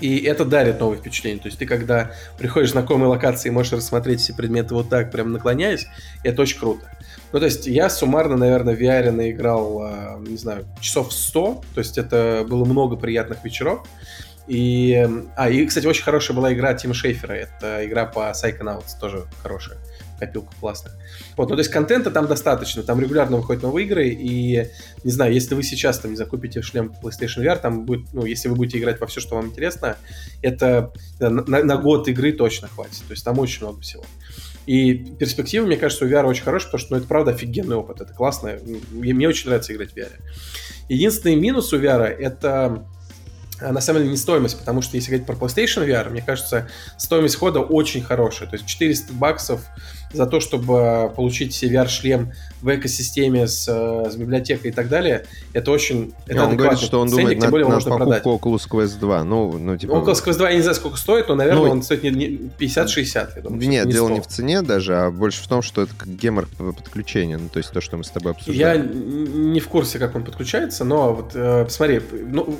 и 0.00 0.18
это 0.18 0.44
дарит 0.44 0.80
новые 0.80 1.00
впечатления. 1.00 1.40
То 1.40 1.48
есть 1.48 1.58
ты, 1.58 1.66
когда 1.66 2.12
приходишь 2.38 2.70
в 2.70 2.72
знакомые 2.72 3.08
локации, 3.08 3.50
можешь 3.50 3.72
рассмотреть 3.72 4.20
все 4.20 4.32
предметы 4.32 4.74
вот 4.74 4.88
так, 4.88 5.10
прям 5.10 5.32
наклоняясь, 5.32 5.86
это 6.22 6.42
очень 6.42 6.58
круто. 6.58 6.90
Ну, 7.32 7.40
то 7.40 7.44
есть 7.44 7.66
я 7.66 7.90
суммарно, 7.90 8.36
наверное, 8.36 8.74
в 8.74 8.80
VR 8.80 9.10
наиграл, 9.10 9.80
а, 9.82 10.18
не 10.20 10.36
знаю, 10.36 10.66
часов 10.80 11.12
100. 11.12 11.62
То 11.74 11.78
есть 11.80 11.98
это 11.98 12.46
было 12.48 12.64
много 12.64 12.96
приятных 12.96 13.44
вечеров. 13.44 13.86
И, 14.46 15.06
а, 15.36 15.50
и, 15.50 15.66
кстати, 15.66 15.86
очень 15.86 16.04
хорошая 16.04 16.36
была 16.36 16.52
игра 16.54 16.72
Тима 16.74 16.94
Шейфера. 16.94 17.34
Это 17.34 17.84
игра 17.84 18.06
по 18.06 18.30
Psychonauts, 18.30 18.98
тоже 18.98 19.26
хорошая 19.42 19.78
копилка 20.18 20.52
классная. 20.60 20.94
Вот, 21.36 21.48
ну, 21.48 21.56
то 21.56 21.60
есть 21.60 21.70
контента 21.70 22.10
там 22.10 22.26
достаточно, 22.26 22.82
там 22.82 23.00
регулярно 23.00 23.36
выходят 23.36 23.62
новые 23.62 23.86
игры, 23.86 24.08
и, 24.08 24.68
не 25.04 25.10
знаю, 25.10 25.32
если 25.32 25.54
вы 25.54 25.62
сейчас, 25.62 25.98
там, 25.98 26.10
не 26.12 26.16
закупите 26.16 26.62
шлем 26.62 26.92
PlayStation 27.02 27.44
VR, 27.44 27.58
там 27.58 27.84
будет, 27.84 28.12
ну, 28.12 28.24
если 28.24 28.48
вы 28.48 28.56
будете 28.56 28.78
играть 28.78 29.00
во 29.00 29.06
все, 29.06 29.20
что 29.20 29.36
вам 29.36 29.46
интересно, 29.46 29.96
это 30.42 30.92
на, 31.20 31.30
на 31.62 31.76
год 31.76 32.08
игры 32.08 32.32
точно 32.32 32.68
хватит, 32.68 33.02
то 33.06 33.12
есть 33.12 33.24
там 33.24 33.38
очень 33.38 33.62
много 33.62 33.80
всего. 33.80 34.04
И 34.66 34.92
перспективы, 35.18 35.66
мне 35.66 35.76
кажется, 35.76 36.04
у 36.04 36.08
VR 36.08 36.26
очень 36.26 36.42
хорошие, 36.42 36.66
потому 36.68 36.80
что, 36.80 36.92
ну, 36.92 36.98
это 36.98 37.08
правда 37.08 37.30
офигенный 37.30 37.76
опыт, 37.76 38.00
это 38.00 38.12
классно, 38.12 38.58
мне 38.90 39.28
очень 39.28 39.46
нравится 39.46 39.72
играть 39.72 39.92
в 39.92 39.96
VR. 39.96 40.12
Единственный 40.88 41.36
минус 41.36 41.72
у 41.72 41.78
VR— 41.78 42.02
это 42.18 42.84
а 43.60 43.72
на 43.72 43.80
самом 43.80 44.00
деле 44.00 44.12
не 44.12 44.16
стоимость, 44.16 44.58
потому 44.58 44.82
что 44.82 44.96
если 44.96 45.10
говорить 45.10 45.26
про 45.26 45.34
PlayStation 45.34 45.86
VR, 45.86 46.10
мне 46.10 46.22
кажется, 46.22 46.68
стоимость 46.96 47.36
хода 47.36 47.60
очень 47.60 48.02
хорошая. 48.02 48.48
То 48.48 48.54
есть 48.56 48.66
400 48.66 49.12
баксов 49.14 49.62
за 50.12 50.26
то, 50.26 50.40
чтобы 50.40 51.12
получить 51.14 51.62
VR-шлем 51.62 52.32
в 52.62 52.74
экосистеме 52.74 53.46
с, 53.46 53.68
э, 53.68 54.10
с 54.10 54.16
библиотекой 54.16 54.70
и 54.70 54.74
так 54.74 54.88
далее, 54.88 55.26
это 55.52 55.70
очень 55.70 56.12
это 56.26 56.44
Он 56.44 56.56
говорит, 56.56 56.78
что 56.78 57.00
он 57.00 57.08
ценник, 57.08 57.22
думает 57.22 57.40
тем 57.40 57.50
более 57.50 57.68
на, 57.68 57.74
можно 57.74 57.96
продать. 57.96 58.24
Oculus 58.24 58.68
Quest 58.68 58.98
2. 58.98 59.24
Ну, 59.24 59.58
ну, 59.58 59.76
типа... 59.76 59.92
Oculus 59.92 60.24
Quest 60.24 60.38
2 60.38 60.50
я 60.50 60.56
не 60.56 60.62
знаю, 60.62 60.74
сколько 60.74 60.96
стоит, 60.96 61.28
но, 61.28 61.34
наверное, 61.34 61.66
ну, 61.66 61.70
он 61.70 61.82
стоит 61.82 62.02
не, 62.02 62.10
не 62.10 62.26
50-60, 62.58 63.28
я 63.36 63.42
думаю. 63.42 63.68
Нет, 63.68 63.86
не 63.86 63.92
дело 63.92 64.06
100. 64.06 64.14
не 64.14 64.20
в 64.20 64.26
цене 64.26 64.62
даже, 64.62 64.96
а 64.96 65.10
больше 65.10 65.42
в 65.42 65.46
том, 65.46 65.62
что 65.62 65.82
это 65.82 65.92
как 65.96 66.08
гемор 66.08 66.48
подключения, 66.58 67.38
ну, 67.38 67.48
то 67.48 67.58
есть 67.58 67.70
то, 67.70 67.80
что 67.80 67.96
мы 67.96 68.04
с 68.04 68.10
тобой 68.10 68.32
обсуждали. 68.32 68.58
Я 68.58 68.76
не 68.76 69.60
в 69.60 69.68
курсе, 69.68 69.98
как 69.98 70.16
он 70.16 70.24
подключается, 70.24 70.84
но 70.84 71.12
вот 71.14 71.32
э, 71.34 71.64
посмотри, 71.64 72.00
ну, 72.12 72.56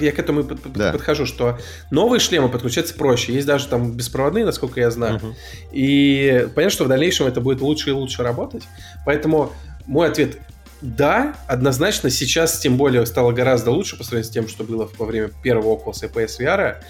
я 0.00 0.12
к 0.12 0.18
этому 0.18 0.42
да. 0.42 0.92
подхожу, 0.92 1.26
что 1.26 1.58
новые 1.90 2.20
шлемы 2.20 2.48
подключаются 2.48 2.94
проще, 2.94 3.34
есть 3.34 3.46
даже 3.46 3.68
там 3.68 3.92
беспроводные, 3.92 4.44
насколько 4.44 4.80
я 4.80 4.90
знаю, 4.90 5.16
угу. 5.16 5.34
и 5.72 6.48
понятно, 6.54 6.70
что 6.70 6.83
в 6.84 6.88
дальнейшем 6.88 7.26
это 7.26 7.40
будет 7.40 7.60
лучше 7.60 7.90
и 7.90 7.92
лучше 7.92 8.22
работать. 8.22 8.62
Поэтому 9.04 9.52
мой 9.86 10.08
ответ 10.08 10.38
да, 10.80 11.34
однозначно 11.46 12.10
сейчас 12.10 12.58
тем 12.58 12.76
более 12.76 13.06
стало 13.06 13.32
гораздо 13.32 13.70
лучше 13.70 13.96
по 13.96 14.04
сравнению 14.04 14.30
с 14.30 14.34
тем, 14.34 14.48
что 14.48 14.64
было 14.64 14.90
во 14.98 15.06
время 15.06 15.30
первого 15.42 15.78
Oculus 15.78 16.04
и. 16.04 16.42
А, 16.44 16.80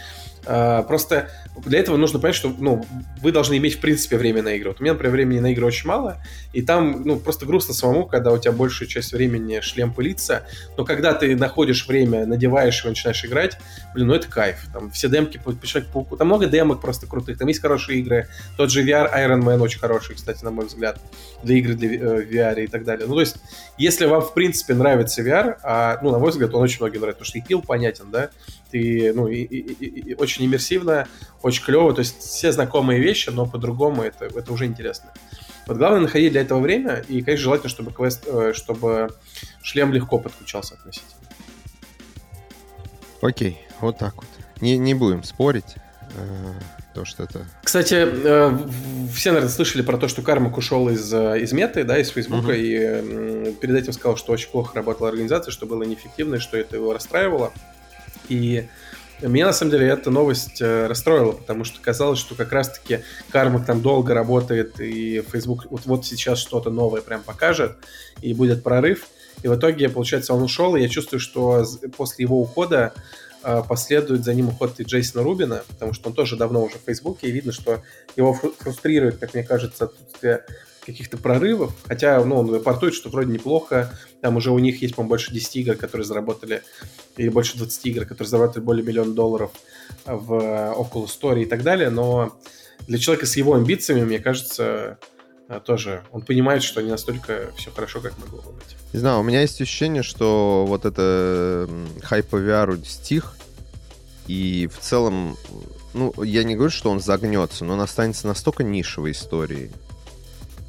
просто 0.45 1.31
для 1.65 1.79
этого 1.79 1.97
нужно 1.97 2.19
понять, 2.19 2.37
что 2.37 2.55
ну, 2.59 2.85
вы 3.23 3.33
должны 3.33 3.57
иметь 3.59 3.77
в 3.77 3.81
принципе 3.81 4.17
время 4.17 4.43
на 4.43 4.55
игры. 4.55 4.71
Вот 4.71 4.81
у 4.81 4.83
меня, 4.83 4.93
например, 4.93 5.13
времени 5.13 5.41
на 5.41 5.53
игры 5.53 5.67
очень 5.67 5.87
мало, 5.87 6.19
и 6.53 6.63
там 6.63 7.03
ну, 7.05 7.19
просто 7.19 7.47
грустно 7.47 7.75
самому, 7.75 8.07
когда 8.07 8.33
у 8.33 8.39
тебя 8.39 8.53
большую 8.53 8.89
часть 8.89 9.13
времени 9.13 9.61
шлем 9.61 9.93
пылится, 9.93 10.47
но 10.77 10.85
когда 10.85 11.15
ты 11.15 11.37
находишь 11.37 11.87
время, 11.87 12.27
надеваешь 12.27 12.81
его, 12.81 12.91
начинаешь 12.91 13.25
играть, 13.25 13.59
блин, 13.95 14.09
ну 14.09 14.15
это 14.15 14.29
кайф. 14.29 14.67
Там 14.73 14.91
все 14.91 15.09
демки 15.09 15.39
по 15.39 15.53
там 16.17 16.27
много 16.27 16.47
демок 16.47 16.81
просто 16.81 17.07
крутых, 17.07 17.39
там 17.39 17.49
есть 17.49 17.61
хорошие 17.61 18.01
игры. 18.01 18.29
Тот 18.57 18.71
же 18.71 18.85
VR 18.85 19.11
Iron 19.15 19.43
Man 19.43 19.61
очень 19.61 19.79
хороший, 19.79 20.17
кстати, 20.17 20.45
на 20.45 20.51
мой 20.51 20.67
взгляд, 20.67 20.99
для 21.43 21.57
игры 21.57 21.75
для 21.75 21.89
э, 21.89 22.25
VR 22.25 22.65
и 22.65 22.67
так 22.67 22.85
далее. 22.85 23.07
Ну, 23.07 23.15
то 23.15 23.21
есть, 23.21 23.37
если 23.79 24.07
вам, 24.07 24.23
в 24.23 24.35
принципе, 24.35 24.75
нравится 24.75 25.23
VR, 25.23 25.57
а, 25.63 25.99
ну, 26.03 26.11
на 26.11 26.19
мой 26.19 26.31
взгляд, 26.31 26.55
он 26.55 26.63
очень 26.63 26.79
многим 26.81 27.01
нравится, 27.01 27.21
потому 27.21 27.29
что 27.29 27.39
и 27.39 27.43
пил 27.43 27.63
понятен, 27.63 28.11
да, 28.11 28.31
ты, 28.75 29.13
ну, 29.15 29.29
и, 29.29 29.37
и, 29.37 29.59
и, 29.59 30.11
и 30.11 30.15
очень 30.15 30.45
иммерсивно, 30.47 31.07
очень 31.43 31.63
клево, 31.63 31.95
то 31.95 32.01
есть 32.01 32.19
все 32.19 32.51
знакомые 32.51 33.01
вещи, 33.01 33.31
но 33.31 33.47
по-другому 33.47 34.03
это, 34.03 34.25
это 34.25 34.53
уже 34.53 34.67
интересно. 34.67 35.13
Вот 35.69 35.77
главное 35.77 36.01
находить 36.01 36.33
для 36.33 36.41
этого 36.41 36.59
время, 36.59 37.05
и, 37.07 37.23
конечно, 37.23 37.45
желательно, 37.45 37.71
чтобы 37.71 37.93
квест, 37.93 38.25
э, 38.27 38.53
чтобы 38.53 39.11
шлем 39.63 39.93
легко 39.93 40.19
подключался 40.19 40.75
относительно. 40.75 41.13
Окей, 43.23 43.61
вот 43.81 43.97
так 43.97 44.17
вот. 44.17 44.27
Не, 44.61 44.77
не 44.77 44.95
будем 44.95 45.23
спорить. 45.23 45.77
Э, 46.17 46.53
то, 46.95 47.05
что 47.05 47.23
это... 47.23 47.47
Кстати, 47.63 47.95
э, 47.95 48.59
все, 49.15 49.31
наверное, 49.31 49.53
слышали 49.53 49.83
про 49.83 49.99
то, 49.99 50.09
что 50.09 50.21
Кармак 50.23 50.59
ушел 50.59 50.89
из, 50.89 51.15
из 51.15 51.53
меты, 51.53 51.85
да, 51.85 51.99
из 51.99 52.09
Фейсбука, 52.09 52.47
угу. 52.47 52.55
и 52.55 53.55
перед 53.61 53.77
этим 53.77 53.93
сказал, 53.93 54.17
что 54.17 54.33
очень 54.33 54.51
плохо 54.51 54.75
работала 54.75 55.11
организация, 55.11 55.53
что 55.53 55.67
было 55.67 55.85
неэффективно, 55.85 56.41
что 56.41 56.57
это 56.57 56.75
его 56.75 56.93
расстраивало. 56.93 57.53
И 58.29 58.69
меня, 59.23 59.47
на 59.47 59.53
самом 59.53 59.73
деле, 59.73 59.89
эта 59.89 60.11
новость 60.11 60.61
э, 60.61 60.87
расстроила, 60.87 61.33
потому 61.33 61.65
что 61.65 61.81
казалось, 61.81 62.19
что 62.19 62.35
как 62.35 62.53
раз-таки 62.53 63.01
Кармак 63.31 63.65
там 63.65 63.81
долго 63.81 64.13
работает, 64.13 64.81
и 64.81 65.23
Facebook 65.31 65.67
вот, 65.71 65.83
вот 65.87 66.05
сейчас 66.05 66.39
что-то 66.39 66.71
новое 66.71 67.01
прям 67.01 67.23
покажет, 67.23 67.77
и 68.21 68.35
будет 68.35 68.63
прорыв. 68.63 69.07
И 69.43 69.49
в 69.49 69.55
итоге, 69.57 69.89
получается, 69.89 70.35
он 70.35 70.43
ушел, 70.43 70.77
и 70.77 70.83
я 70.83 70.89
чувствую, 70.89 71.21
что 71.21 71.65
после 71.97 72.25
его 72.25 72.41
ухода 72.41 72.93
э, 73.43 73.63
последует 73.69 74.25
за 74.25 74.35
ним 74.35 74.49
уход 74.49 74.79
и 74.81 74.85
Джейсона 74.85 75.23
Рубина, 75.23 75.63
потому 75.69 75.93
что 75.93 76.09
он 76.09 76.15
тоже 76.15 76.37
давно 76.37 76.63
уже 76.63 76.79
в 76.79 76.83
Фейсбуке, 76.87 77.29
и 77.29 77.31
видно, 77.31 77.53
что 77.53 77.83
его 78.17 78.35
фрустрирует, 78.35 79.19
как 79.19 79.35
мне 79.35 79.45
кажется, 79.45 79.85
отсутствие 79.85 80.45
каких-то 80.85 81.17
прорывов, 81.17 81.73
хотя, 81.87 82.23
ну, 82.25 82.37
он 82.37 82.53
рапортует, 82.53 82.95
что 82.95 83.09
вроде 83.09 83.33
неплохо, 83.33 83.99
там 84.25 84.39
уже 84.39 84.53
у 84.53 84.59
них 84.59 84.81
есть, 84.81 84.95
по-моему, 84.95 85.11
больше 85.11 85.35
10 85.35 85.57
игр, 85.57 85.75
которые 85.75 86.07
заработали, 86.07 86.63
или 87.19 87.29
больше 87.29 87.59
20 87.59 87.87
игр, 87.89 88.07
которые 88.07 88.27
заработали 88.27 88.63
более 88.63 88.83
миллиона 88.83 89.13
долларов 89.13 89.51
в 90.07 90.33
Oculus 90.79 91.09
Store 91.09 91.43
и 91.43 91.45
так 91.45 91.63
далее, 91.63 91.91
но 91.91 92.35
для 92.89 92.97
человека 92.97 93.27
с 93.27 93.37
его 93.37 93.53
амбициями, 93.53 94.03
мне 94.03 94.21
кажется, 94.21 94.97
тоже 95.67 96.05
он 96.11 96.23
понимает, 96.23 96.63
что 96.63 96.81
не 96.81 96.91
настолько 96.91 97.51
все 97.59 97.71
хорошо, 97.71 98.01
как 98.01 98.17
могло 98.17 98.41
бы 98.41 98.53
быть. 98.53 98.77
Не 98.95 99.01
знаю, 99.01 99.21
у 99.21 99.23
меня 99.23 99.43
есть 99.43 99.61
ощущение, 99.61 100.03
что 100.03 100.65
вот 100.67 100.87
это 100.87 101.69
хайп 102.03 102.27
по 102.29 102.37
VR 102.37 102.83
стих, 102.87 103.37
и 104.27 104.71
в 104.75 104.79
целом, 104.79 105.37
ну, 105.93 106.15
я 106.23 106.45
не 106.45 106.55
говорю, 106.55 106.71
что 106.71 106.89
он 106.89 106.99
загнется, 106.99 107.67
но 107.67 107.75
он 107.75 107.81
останется 107.83 108.27
настолько 108.27 108.65
нишевой 108.65 109.11
историей, 109.11 109.71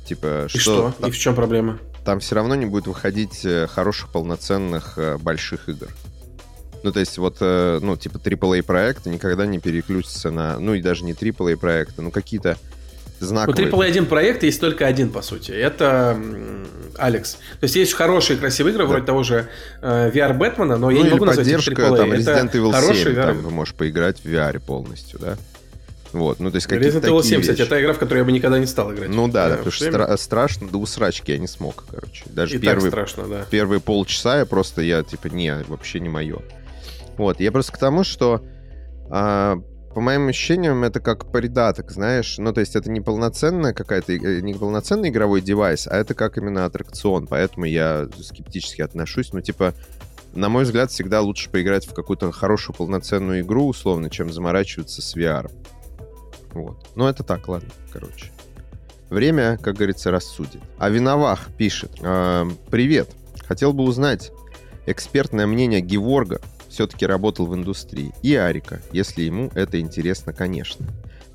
Типа, 0.05 0.47
и 0.53 0.57
что? 0.57 0.93
Там, 0.99 1.09
и 1.09 1.13
в 1.13 1.17
чем 1.17 1.33
проблема? 1.35 1.79
Там 2.05 2.19
все 2.19 2.35
равно 2.35 2.53
не 2.53 2.67
будет 2.67 2.85
выходить 2.85 3.43
э, 3.43 3.65
хороших, 3.67 4.09
полноценных, 4.09 4.93
э, 4.97 5.17
больших 5.17 5.67
игр. 5.67 5.87
Ну, 6.83 6.91
то 6.91 6.99
есть 6.99 7.17
вот, 7.17 7.37
э, 7.41 7.79
ну, 7.81 7.97
типа 7.97 8.17
AAA 8.17 8.61
проекты 8.61 9.09
никогда 9.09 9.47
не 9.47 9.57
переключатся 9.57 10.29
на, 10.29 10.59
ну, 10.59 10.75
и 10.75 10.81
даже 10.83 11.03
не 11.03 11.13
AAA 11.13 11.57
проекты, 11.57 12.03
ну, 12.03 12.11
какие-то 12.11 12.57
знаковые. 13.19 13.71
У 13.71 13.81
AAA-1 13.81 14.05
проекта 14.05 14.45
есть 14.45 14.61
только 14.61 14.85
один, 14.85 15.09
по 15.09 15.23
сути. 15.23 15.49
Это 15.49 16.15
Алекс. 16.99 17.33
То 17.59 17.63
есть 17.63 17.75
есть 17.75 17.93
хорошие, 17.93 18.37
красивые 18.37 18.73
игры, 18.73 18.83
да. 18.83 18.89
вроде 18.89 19.05
того 19.07 19.23
же 19.23 19.47
VR 19.81 20.37
Бэтмена, 20.37 20.77
но 20.77 20.89
ну, 20.89 20.89
я 20.91 21.01
не 21.01 21.09
могу 21.09 21.25
назвать 21.25 21.47
их 21.47 21.57
AAA. 21.57 21.97
Там, 21.97 22.11
Resident 22.11 22.51
Evil 22.51 22.93
7, 22.93 23.15
там 23.15 23.41
вы 23.41 23.49
можешь 23.49 23.73
поиграть 23.73 24.19
в 24.19 24.25
VR 24.25 24.59
полностью, 24.59 25.17
да? 25.17 25.37
Вот, 26.15 26.39
ну, 26.39 26.49
то 26.49 26.55
есть 26.55 26.67
какие-то 26.67 26.99
Resident 26.99 27.11
Evil 27.11 27.23
7, 27.23 27.41
кстати, 27.41 27.61
это 27.61 27.81
игра, 27.81 27.93
в 27.93 27.99
которую 27.99 28.19
я 28.19 28.25
бы 28.25 28.31
никогда 28.31 28.57
не 28.57 28.65
стал 28.65 28.93
играть. 28.93 29.09
Ну 29.09 29.27
да, 29.27 29.49
да 29.49 29.55
потому 29.57 29.71
что 29.71 29.85
стра- 29.85 30.17
страшно 30.17 30.67
до 30.67 30.77
усрачки 30.77 31.31
я 31.31 31.37
не 31.37 31.47
смог, 31.47 31.83
короче. 31.89 32.23
Даже 32.27 32.55
И 32.55 32.59
первый, 32.59 32.89
страшно, 32.89 33.27
да. 33.27 33.45
первые 33.49 33.81
полчаса 33.81 34.39
я 34.39 34.45
просто, 34.45 34.81
я 34.81 35.03
типа, 35.03 35.27
не, 35.27 35.53
вообще 35.67 35.99
не 35.99 36.09
мое. 36.09 36.39
Вот, 37.17 37.39
я 37.41 37.51
просто 37.51 37.73
к 37.73 37.77
тому, 37.77 38.03
что 38.05 38.41
а, 39.09 39.57
по 39.95 40.01
моим 40.01 40.27
ощущениям, 40.27 40.83
это 40.83 40.99
как 40.99 41.31
придаток, 41.31 41.89
знаешь. 41.89 42.37
Ну, 42.37 42.51
то 42.51 42.59
есть 42.59 42.75
это 42.75 42.91
не 42.91 42.99
полноценная 42.99 43.73
какая-то, 43.73 44.11
э, 44.11 44.41
не 44.41 44.53
полноценный 44.53 45.07
игровой 45.07 45.39
девайс, 45.39 45.87
а 45.87 45.95
это 45.95 46.13
как 46.13 46.37
именно 46.37 46.65
аттракцион. 46.65 47.27
Поэтому 47.27 47.65
я 47.65 48.09
скептически 48.21 48.81
отношусь. 48.81 49.31
Ну, 49.31 49.39
типа, 49.39 49.73
на 50.33 50.49
мой 50.49 50.65
взгляд, 50.65 50.91
всегда 50.91 51.21
лучше 51.21 51.49
поиграть 51.49 51.87
в 51.87 51.93
какую-то 51.93 52.29
хорошую 52.33 52.75
полноценную 52.75 53.39
игру, 53.39 53.67
условно, 53.67 54.09
чем 54.09 54.33
заморачиваться 54.33 55.01
с 55.01 55.15
VR. 55.15 55.49
Вот. 56.55 56.87
Но 56.95 57.07
это 57.07 57.23
так, 57.23 57.47
ладно, 57.47 57.69
короче. 57.91 58.31
Время, 59.09 59.57
как 59.57 59.75
говорится, 59.75 60.09
рассудит. 60.09 60.61
А 60.79 60.89
Виновах 60.89 61.49
пишет. 61.57 61.91
Э, 62.01 62.45
Привет. 62.71 63.09
Хотел 63.45 63.73
бы 63.73 63.83
узнать 63.83 64.31
экспертное 64.87 65.45
мнение 65.45 65.81
Геворга. 65.81 66.41
Все-таки 66.69 67.05
работал 67.05 67.45
в 67.45 67.53
индустрии. 67.53 68.13
И 68.23 68.35
Арика, 68.35 68.81
если 68.91 69.23
ему 69.23 69.51
это 69.53 69.79
интересно, 69.79 70.33
конечно. 70.33 70.87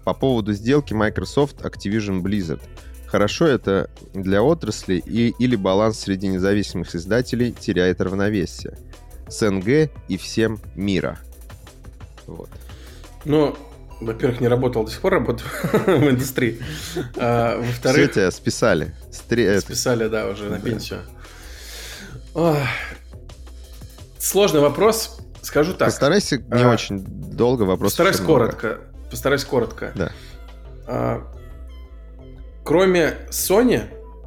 По 0.04 0.14
поводу 0.14 0.52
сделки 0.52 0.94
Microsoft 0.94 1.61
Activision 1.61 2.22
Blizzard. 2.22 2.62
Хорошо 3.06 3.46
это 3.46 3.90
для 4.14 4.42
отрасли 4.42 5.02
и, 5.04 5.35
или 5.38 5.54
баланс 5.54 6.00
среди 6.00 6.28
независимых 6.28 6.94
издателей 6.94 7.52
теряет 7.52 8.00
равновесие. 8.00 8.76
СНГ 9.28 9.90
и 10.09 10.16
всем 10.16 10.59
мира. 10.74 11.18
Вот. 12.26 12.48
Ну, 13.24 13.54
во-первых, 14.01 14.41
не 14.41 14.49
работал, 14.49 14.85
до 14.85 14.91
сих 14.91 15.01
пор 15.01 15.15
работаю 15.15 15.49
в 15.73 16.11
индустрии. 16.11 16.61
А, 17.17 17.59
во-вторых... 17.59 18.11
Все 18.11 18.21
тебя 18.21 18.31
списали. 18.31 18.95
Стри... 19.13 19.61
Списали, 19.61 20.09
да, 20.09 20.29
уже 20.29 20.49
на 20.49 20.61
пенсию. 20.61 21.01
Сложный 24.19 24.61
вопрос. 24.61 25.19
Скажу 25.43 25.73
так. 25.73 25.89
Постарайся 25.89 26.37
не 26.37 26.63
а, 26.63 26.71
очень 26.71 26.99
долго 27.01 27.63
вопрос. 27.63 27.93
Постараюсь 27.93 28.21
коротко. 28.21 28.79
Постараюсь 29.11 29.45
коротко. 29.45 29.93
Да. 29.95 30.13
А, 30.87 31.23
кроме 32.65 33.15
Sony, 33.31 33.83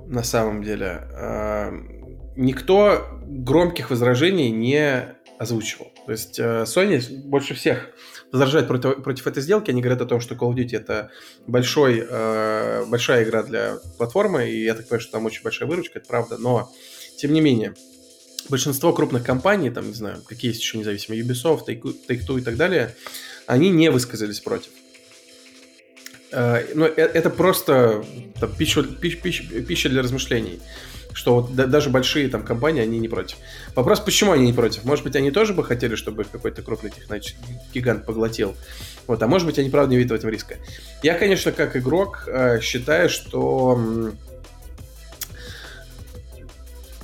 на 0.08 0.24
самом 0.24 0.64
деле, 0.64 1.08
а, 1.14 1.72
никто 2.36 3.08
громких 3.26 3.92
возражений 3.92 4.50
не 4.50 5.16
озвучивал. 5.40 5.92
То 6.06 6.12
есть 6.12 6.40
э, 6.40 6.64
Sony 6.64 7.02
больше 7.24 7.54
всех 7.54 7.90
возражает 8.32 8.68
против, 8.68 9.04
против 9.04 9.28
этой 9.28 9.42
сделки. 9.44 9.70
Они 9.70 9.82
говорят 9.82 10.02
о 10.02 10.06
том, 10.06 10.20
что 10.20 10.36
Call 10.36 10.54
of 10.54 10.56
Duty 10.56 10.78
это 10.78 11.12
большой, 11.48 12.06
э, 12.08 12.86
большая 12.88 13.24
игра 13.24 13.44
для 13.44 13.78
платформы, 13.98 14.50
и 14.50 14.64
я 14.64 14.74
так 14.74 14.88
понимаю, 14.88 15.02
что 15.02 15.12
там 15.12 15.26
очень 15.26 15.44
большая 15.44 15.68
выручка, 15.68 16.00
это 16.00 16.08
правда, 16.08 16.38
но 16.38 16.72
тем 17.18 17.34
не 17.34 17.42
менее, 17.42 17.76
большинство 18.50 18.94
крупных 18.94 19.24
компаний, 19.24 19.70
там, 19.70 19.88
не 19.88 19.94
знаю, 19.94 20.22
какие 20.26 20.52
есть 20.52 20.62
еще 20.62 20.78
независимые, 20.78 21.24
Ubisoft, 21.24 21.66
Take-Two 21.68 22.40
и 22.40 22.42
так 22.42 22.58
далее, 22.58 22.96
они 23.46 23.70
не 23.70 23.90
высказались 23.92 24.40
против. 24.40 24.72
Э, 26.32 26.66
но 26.74 26.86
это 26.86 27.30
просто 27.30 28.04
там, 28.40 28.52
пища, 28.56 28.84
пища, 28.84 29.44
пища 29.44 29.90
для 29.90 30.02
размышлений 30.02 30.60
что 31.14 31.42
вот 31.42 31.56
даже 31.56 31.90
большие 31.90 32.28
там 32.28 32.44
компании, 32.44 32.82
они 32.82 33.00
не 33.00 33.08
против. 33.08 33.38
Вопрос, 33.76 34.00
почему 34.00 34.32
они 34.32 34.46
не 34.46 34.54
против? 34.54 34.84
Может 34.84 35.06
быть, 35.06 35.16
они 35.16 35.32
тоже 35.32 35.54
бы 35.54 35.64
хотели, 35.64 35.96
чтобы 35.96 36.24
какой-то 36.24 36.62
крупный 36.62 36.90
технологический 36.90 37.38
гигант 37.74 38.06
поглотил. 38.06 38.56
Вот, 39.08 39.22
а 39.22 39.28
может 39.28 39.48
быть, 39.48 39.60
они 39.60 39.70
правда 39.70 39.92
не 39.92 39.98
видят 39.98 40.12
в 40.12 40.16
этом 40.16 40.30
риска. 40.30 40.56
Я, 41.02 41.14
конечно, 41.16 41.52
как 41.52 41.76
игрок 41.76 42.24
э, 42.28 42.60
считаю, 42.62 43.10
что 43.10 44.14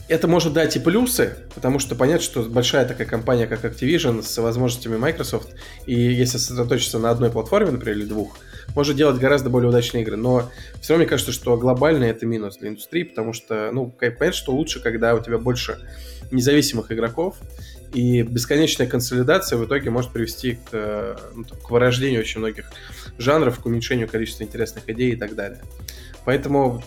это 0.09 0.27
может 0.27 0.53
дать 0.53 0.75
и 0.75 0.79
плюсы, 0.79 1.35
потому 1.53 1.77
что 1.77 1.95
понятно, 1.95 2.23
что 2.23 2.41
большая 2.43 2.85
такая 2.85 3.07
компания, 3.07 3.45
как 3.45 3.63
Activision, 3.63 4.23
с 4.23 4.37
возможностями 4.39 4.97
Microsoft, 4.97 5.49
и 5.85 5.93
если 5.93 6.39
сосредоточиться 6.39 6.97
на 6.97 7.11
одной 7.11 7.29
платформе, 7.29 7.71
например, 7.71 7.97
или 7.97 8.05
двух, 8.05 8.35
может 8.75 8.95
делать 8.95 9.19
гораздо 9.19 9.49
более 9.49 9.69
удачные 9.69 10.03
игры. 10.03 10.15
Но 10.15 10.49
все 10.81 10.93
равно 10.93 11.03
мне 11.03 11.09
кажется, 11.09 11.31
что 11.31 11.57
глобально 11.57 12.05
это 12.05 12.25
минус 12.25 12.57
для 12.57 12.69
индустрии, 12.69 13.03
потому 13.03 13.33
что, 13.33 13.69
ну, 13.71 13.87
понятно, 13.89 14.33
что 14.33 14.53
лучше, 14.53 14.79
когда 14.79 15.15
у 15.15 15.23
тебя 15.23 15.37
больше 15.37 15.79
независимых 16.31 16.91
игроков, 16.91 17.37
и 17.93 18.21
бесконечная 18.21 18.87
консолидация 18.87 19.57
в 19.57 19.65
итоге 19.65 19.89
может 19.89 20.11
привести 20.11 20.59
к, 20.69 21.19
ну, 21.35 21.43
к 21.43 21.71
вырождению 21.71 22.21
очень 22.21 22.39
многих 22.39 22.71
жанров, 23.17 23.59
к 23.59 23.65
уменьшению 23.65 24.07
количества 24.07 24.43
интересных 24.43 24.87
идей 24.89 25.13
и 25.13 25.15
так 25.15 25.35
далее. 25.35 25.61
Поэтому 26.25 26.83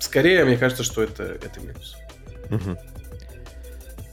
скорее, 0.00 0.44
мне 0.44 0.56
кажется, 0.56 0.82
что 0.82 1.02
это, 1.02 1.22
это 1.22 1.60
минус. 1.60 1.96
Угу. 2.50 2.76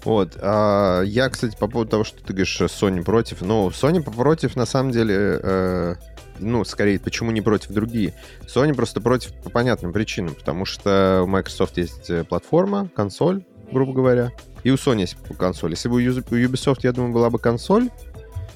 Вот. 0.03 0.37
А 0.41 1.01
я, 1.03 1.29
кстати, 1.29 1.55
по 1.57 1.67
поводу 1.67 1.91
того, 1.91 2.03
что 2.03 2.23
ты 2.23 2.33
говоришь, 2.33 2.59
Sony 2.61 3.03
против. 3.03 3.41
Ну, 3.41 3.69
Sony 3.69 4.01
против, 4.01 4.55
на 4.55 4.65
самом 4.65 4.91
деле, 4.91 5.39
э, 5.41 5.95
ну, 6.39 6.65
скорее, 6.65 6.99
почему 6.99 7.31
не 7.31 7.41
против 7.41 7.71
другие? 7.71 8.13
Sony 8.41 8.73
просто 8.73 9.01
против 9.01 9.33
по 9.41 9.49
понятным 9.49 9.93
причинам, 9.93 10.35
потому 10.35 10.65
что 10.65 11.21
у 11.23 11.27
Microsoft 11.27 11.77
есть 11.77 12.09
э, 12.09 12.23
платформа, 12.23 12.89
консоль, 12.95 13.45
грубо 13.71 13.93
говоря, 13.93 14.31
и 14.63 14.71
у 14.71 14.75
Sony 14.75 15.01
есть 15.01 15.17
консоль. 15.37 15.71
Если 15.71 15.89
бы 15.89 15.95
у 15.95 15.99
Ubisoft, 15.99 16.79
я 16.83 16.91
думаю, 16.91 17.13
была 17.13 17.29
бы 17.29 17.39
консоль, 17.39 17.89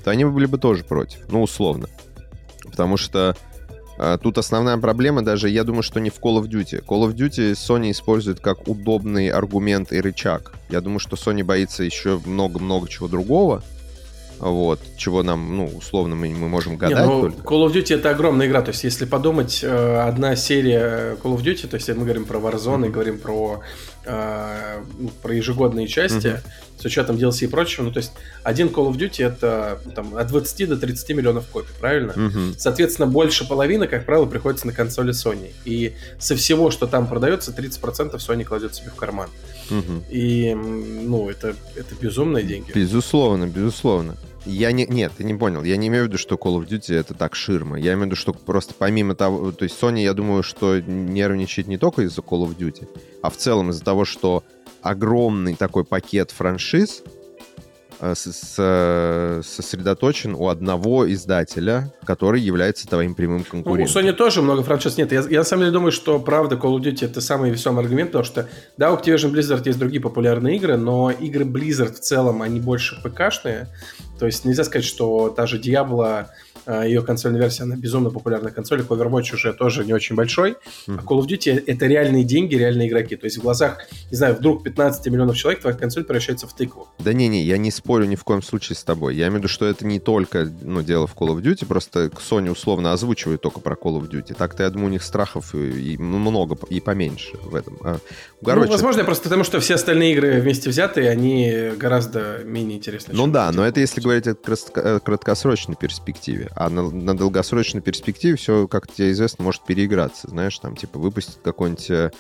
то 0.04 0.12
они 0.12 0.26
были 0.26 0.46
бы 0.46 0.58
тоже 0.58 0.84
против, 0.84 1.20
ну, 1.30 1.42
условно. 1.42 1.88
Потому 2.64 2.98
что 2.98 3.36
тут 4.22 4.38
основная 4.38 4.78
проблема 4.78 5.24
даже, 5.24 5.50
я 5.50 5.64
думаю, 5.64 5.84
что 5.84 6.00
не 6.00 6.10
в 6.10 6.20
Call 6.20 6.42
of 6.42 6.48
Duty. 6.48 6.84
Call 6.86 7.08
of 7.08 7.16
Duty 7.16 7.54
Sony 7.54 7.92
использует 7.92 8.40
как 8.40 8.68
удобный 8.68 9.30
аргумент 9.30 9.92
и 9.92 10.00
рычаг. 10.00 10.54
Я 10.70 10.82
думаю, 10.82 11.00
что 11.00 11.16
Sony 11.16 11.44
боится 11.44 11.84
еще 11.84 12.20
много-много 12.26 12.88
чего 12.88 13.08
другого. 13.08 13.64
Вот, 14.40 14.80
чего 14.98 15.24
нам, 15.24 15.58
ну, 15.58 15.66
условно, 15.66 16.16
мы, 16.16 16.30
мы 16.30 16.48
можем 16.48 16.78
гадать 16.78 17.00
Не, 17.00 17.06
ну, 17.06 17.22
только. 17.22 17.42
Call 17.42 17.68
of 17.68 17.74
Duty 17.74 17.96
это 17.96 18.12
огромная 18.12 18.46
игра. 18.46 18.62
То 18.62 18.70
есть, 18.70 18.84
если 18.84 19.06
подумать, 19.06 19.62
э, 19.64 20.00
одна 20.00 20.36
серия 20.36 21.16
Call 21.24 21.36
of 21.36 21.44
Duty, 21.44 21.68
то 21.68 21.76
есть 21.76 21.90
мы 21.90 22.04
говорим 22.04 22.26
про 22.26 22.38
Warzone 22.38 22.82
mm-hmm. 22.82 22.88
и 22.88 22.90
говорим 22.90 23.18
про, 23.18 23.62
э, 24.06 24.84
ну, 25.00 25.10
про 25.24 25.34
ежегодные 25.34 25.88
части, 25.88 26.28
mm-hmm 26.28 26.67
с 26.78 26.86
учетом 26.86 27.16
DLC 27.16 27.46
и 27.46 27.48
прочего. 27.48 27.84
Ну, 27.84 27.92
то 27.92 27.98
есть, 27.98 28.12
один 28.44 28.68
Call 28.68 28.90
of 28.90 28.98
Duty 28.98 29.26
это 29.26 29.80
там, 29.96 30.16
от 30.16 30.28
20 30.28 30.70
до 30.70 30.78
30 30.78 31.10
миллионов 31.12 31.48
копий, 31.48 31.74
правильно? 31.80 32.14
Угу. 32.14 32.56
Соответственно, 32.58 33.08
больше 33.08 33.48
половины, 33.48 33.88
как 33.88 34.06
правило, 34.06 34.26
приходится 34.26 34.68
на 34.68 34.74
консоли 34.74 35.14
Sony. 35.14 35.52
И 35.66 35.94
со 36.20 36.36
всего, 36.36 36.72
что 36.72 36.88
там 36.88 37.08
продается, 37.08 37.52
30% 37.52 38.16
Sony 38.16 38.44
кладет 38.44 38.76
себе 38.76 38.90
в 38.90 38.96
карман. 38.96 39.30
Угу. 39.70 40.04
И, 40.10 40.54
ну, 40.54 41.30
это, 41.30 41.56
это 41.76 41.96
безумные 42.00 42.44
деньги. 42.44 42.72
Безусловно, 42.74 43.48
безусловно. 43.48 44.16
Я 44.46 44.72
не... 44.72 44.86
Нет, 44.86 45.12
ты 45.18 45.26
не 45.26 45.34
понял. 45.34 45.64
Я 45.64 45.76
не 45.76 45.90
имею 45.90 46.06
в 46.06 46.08
виду, 46.08 46.18
что 46.18 46.36
Call 46.36 46.58
of 46.58 46.68
Duty 46.68 46.96
это 46.96 47.14
так 47.14 47.36
ширма. 47.36 47.78
Я 47.78 47.94
имею 47.94 48.04
в 48.04 48.06
виду, 48.06 48.16
что 48.16 48.34
просто 48.34 48.74
помимо 48.78 49.14
того... 49.14 49.52
То 49.52 49.64
есть 49.64 49.82
Sony, 49.82 50.04
я 50.04 50.14
думаю, 50.14 50.42
что 50.42 50.80
нервничает 50.80 51.68
не 51.68 51.78
только 51.78 52.04
из-за 52.04 52.22
Call 52.22 52.48
of 52.48 52.56
Duty, 52.56 52.88
а 53.22 53.30
в 53.30 53.36
целом 53.36 53.72
из-за 53.72 53.84
того, 53.84 54.06
что 54.06 54.44
огромный 54.82 55.56
такой 55.56 55.84
пакет 55.84 56.32
франшиз 56.32 57.04
э, 58.00 59.42
сосредоточен 59.44 60.36
у 60.36 60.48
одного 60.50 61.12
издателя, 61.12 61.94
который 62.06 62.42
является 62.42 62.88
твоим 62.88 63.16
прямым 63.16 63.44
конкурентом. 63.44 63.94
Ну, 63.94 64.10
у 64.10 64.12
Sony 64.12 64.14
тоже 64.14 64.42
много 64.42 64.64
франшиз 64.64 64.98
нет. 64.98 65.12
Я, 65.12 65.22
я 65.22 65.40
на 65.40 65.44
самом 65.44 65.64
деле 65.64 65.72
думаю, 65.72 65.92
что 65.92 66.20
правда 66.20 66.56
Call 66.56 66.78
of 66.78 66.82
Duty 66.82 67.06
это 67.06 67.22
самый 67.22 67.52
весомый 67.52 67.84
аргумент, 67.84 68.12
потому 68.12 68.24
что 68.24 68.48
да, 68.78 68.92
у 68.92 68.98
Activision 68.98 69.32
Blizzard 69.32 69.64
есть 69.66 69.80
другие 69.80 70.02
популярные 70.02 70.58
игры, 70.58 70.78
но 70.78 71.12
игры 71.12 71.46
Blizzard 71.46 71.94
в 71.94 72.00
целом, 72.00 72.42
они 72.42 72.60
больше 72.60 73.02
ПКшные. 73.02 73.68
То 74.20 74.26
есть 74.26 74.46
нельзя 74.46 74.64
сказать, 74.64 74.86
что 74.86 75.30
та 75.30 75.46
же 75.48 75.60
Diablo 75.60 76.28
ее 76.86 77.02
консольная 77.02 77.40
версия, 77.40 77.64
она 77.64 77.76
безумно 77.76 78.10
популярна 78.10 78.52
консоль, 78.52 78.82
Overwatch 78.82 79.34
уже 79.34 79.54
тоже 79.54 79.86
не 79.86 79.94
очень 79.94 80.16
большой, 80.16 80.52
mm-hmm. 80.52 81.00
а 81.00 81.04
Call 81.04 81.20
of 81.20 81.28
Duty 81.28 81.64
это 81.66 81.86
реальные 81.86 82.24
деньги, 82.24 82.56
реальные 82.56 82.90
игроки. 82.90 83.16
То 83.16 83.26
есть 83.26 83.38
в 83.38 83.42
глазах, 83.42 83.80
не 84.12 84.18
знаю, 84.18 84.36
вдруг 84.36 84.64
15 84.64 85.06
миллионов 85.08 85.38
человек 85.38 85.62
твоя 85.62 85.76
консоль 85.76 86.04
превращается 86.04 86.48
в 86.48 86.54
тыкву. 86.54 86.88
Да 87.00 87.14
не-не, 87.14 87.44
я 87.44 87.58
не 87.58 87.72
спорю 87.72 88.06
ни 88.06 88.16
в 88.16 88.24
коем 88.24 88.42
случае 88.42 88.76
с 88.76 88.84
тобой. 88.84 89.16
Я 89.16 89.28
имею 89.28 89.36
в 89.36 89.38
виду, 89.44 89.48
что 89.48 89.66
это 89.66 89.86
не 89.86 90.00
только 90.00 90.52
ну, 90.62 90.82
дело 90.82 91.08
в 91.08 91.16
Call 91.16 91.30
of 91.30 91.42
Duty, 91.42 91.66
просто 91.66 92.08
Sony 92.08 92.50
условно 92.50 92.94
озвучивает 92.94 93.42
только 93.42 93.60
про 93.60 93.76
Call 93.76 94.00
of 94.00 94.10
Duty. 94.10 94.36
Так-то, 94.38 94.64
я 94.64 94.70
думаю, 94.70 94.88
у 94.88 94.92
них 94.92 95.04
страхов 95.04 95.56
и, 95.56 95.94
и 95.94 95.98
много, 95.98 96.58
и 96.70 96.80
поменьше 96.80 97.38
в 97.44 97.56
этом. 97.56 97.78
А, 97.82 98.00
короче... 98.44 98.68
Ну, 98.68 98.72
возможно, 98.72 99.04
просто 99.04 99.24
потому, 99.24 99.44
что 99.44 99.60
все 99.60 99.76
остальные 99.76 100.14
игры 100.14 100.42
вместе 100.42 100.70
взятые, 100.70 101.10
они 101.10 101.72
гораздо 101.78 102.40
менее 102.44 102.78
интересны. 102.78 103.14
Ну 103.14 103.28
да, 103.28 103.52
но 103.52 103.66
это 103.66 103.80
если 103.80 104.02
говорить 104.02 104.28
о 104.28 105.00
краткосрочной 105.00 105.76
перспективе. 105.76 106.50
А 106.60 106.70
на, 106.70 106.90
на 106.90 107.16
долгосрочной 107.16 107.82
перспективе 107.82 108.36
все, 108.36 108.68
как 108.68 108.92
тебе 108.92 109.12
известно, 109.12 109.44
может 109.46 109.64
переиграться. 109.64 110.28
Знаешь, 110.28 110.58
там, 110.58 110.76
типа, 110.76 110.98
выпустить 110.98 111.38
какой-нибудь 111.44 111.90
э, 111.92 112.12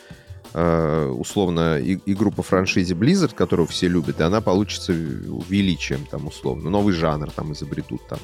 э 0.54 1.06
условно 1.08 1.80
и, 1.80 1.98
игру 2.06 2.30
по 2.30 2.44
франшизе 2.44 2.94
Blizzard, 2.94 3.34
которую 3.34 3.68
все 3.68 3.88
любят, 3.88 4.20
и 4.20 4.24
она 4.24 4.40
получится 4.40 4.94
величием, 4.94 6.06
там, 6.06 6.28
условно. 6.28 6.70
Новый 6.70 6.94
жанр 6.94 7.32
там 7.32 7.54
изобретут, 7.54 8.08
там, 8.08 8.20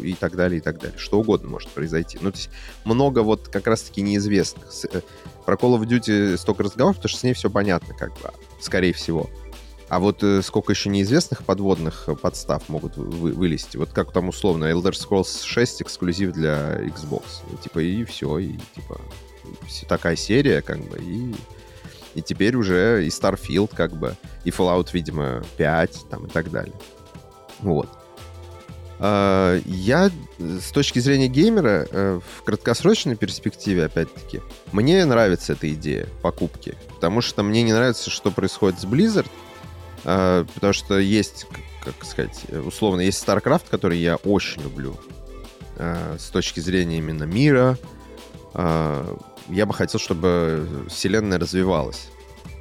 и 0.00 0.14
так 0.14 0.36
далее, 0.36 0.58
и 0.58 0.60
так 0.60 0.78
далее. 0.78 0.96
Что 0.98 1.18
угодно 1.18 1.48
может 1.48 1.68
произойти. 1.70 2.18
Ну, 2.20 2.30
то 2.30 2.38
есть 2.38 2.50
много 2.84 3.20
вот 3.20 3.48
как 3.48 3.66
раз-таки 3.66 4.02
неизвестных. 4.02 4.68
Э, 4.92 5.00
про 5.44 5.56
Call 5.56 5.80
of 5.80 5.84
Duty 5.84 6.36
столько 6.36 6.62
разговоров, 6.62 6.96
потому 6.96 7.10
что 7.10 7.18
с 7.18 7.24
ней 7.24 7.34
все 7.34 7.50
понятно, 7.50 7.92
как 7.92 8.12
бы, 8.20 8.30
скорее 8.60 8.92
всего. 8.92 9.28
А 9.88 10.00
вот 10.00 10.22
э, 10.24 10.42
сколько 10.42 10.72
еще 10.72 10.88
неизвестных 10.88 11.44
подводных 11.44 12.08
э, 12.08 12.16
подстав 12.16 12.68
могут 12.68 12.96
вы, 12.96 13.32
вылезти. 13.32 13.76
Вот 13.76 13.90
как 13.92 14.12
там 14.12 14.28
условно 14.28 14.64
Elder 14.64 14.90
Scrolls 14.90 15.44
6 15.44 15.82
эксклюзив 15.82 16.32
для 16.32 16.80
Xbox. 16.80 17.22
Типа 17.62 17.78
и 17.78 18.04
все, 18.04 18.38
и 18.38 18.58
типа 18.74 19.00
такая 19.88 20.16
серия, 20.16 20.60
как 20.60 20.80
бы, 20.80 20.98
и, 20.98 21.34
и 22.16 22.22
теперь 22.22 22.56
уже 22.56 23.06
и 23.06 23.08
Starfield, 23.08 23.70
как 23.74 23.92
бы, 23.92 24.16
и 24.42 24.50
Fallout, 24.50 24.88
видимо, 24.92 25.44
5, 25.56 26.06
там, 26.10 26.26
и 26.26 26.28
так 26.28 26.50
далее. 26.50 26.74
Вот. 27.60 27.88
Uh, 28.98 29.62
я 29.66 30.10
с 30.38 30.72
точки 30.72 31.00
зрения 31.00 31.28
геймера 31.28 31.86
в 31.92 32.42
краткосрочной 32.44 33.14
перспективе, 33.14 33.84
опять-таки, 33.84 34.40
мне 34.72 35.04
нравится 35.04 35.52
эта 35.52 35.70
идея 35.74 36.08
покупки, 36.22 36.76
потому 36.94 37.20
что 37.20 37.42
мне 37.42 37.62
не 37.62 37.74
нравится, 37.74 38.08
что 38.08 38.30
происходит 38.30 38.80
с 38.80 38.86
Blizzard, 38.86 39.26
а, 39.26 39.45
потому 40.06 40.72
что 40.72 40.98
есть, 40.98 41.46
как 41.82 42.04
сказать, 42.04 42.44
условно, 42.64 43.00
есть 43.00 43.26
StarCraft, 43.26 43.64
который 43.68 43.98
я 43.98 44.16
очень 44.16 44.62
люблю 44.62 44.96
а, 45.76 46.16
с 46.16 46.30
точки 46.30 46.60
зрения 46.60 46.98
именно 46.98 47.24
мира. 47.24 47.76
Я 48.54 49.66
бы 49.66 49.74
хотел, 49.74 50.00
чтобы 50.00 50.68
вселенная 50.88 51.38
развивалась. 51.38 52.08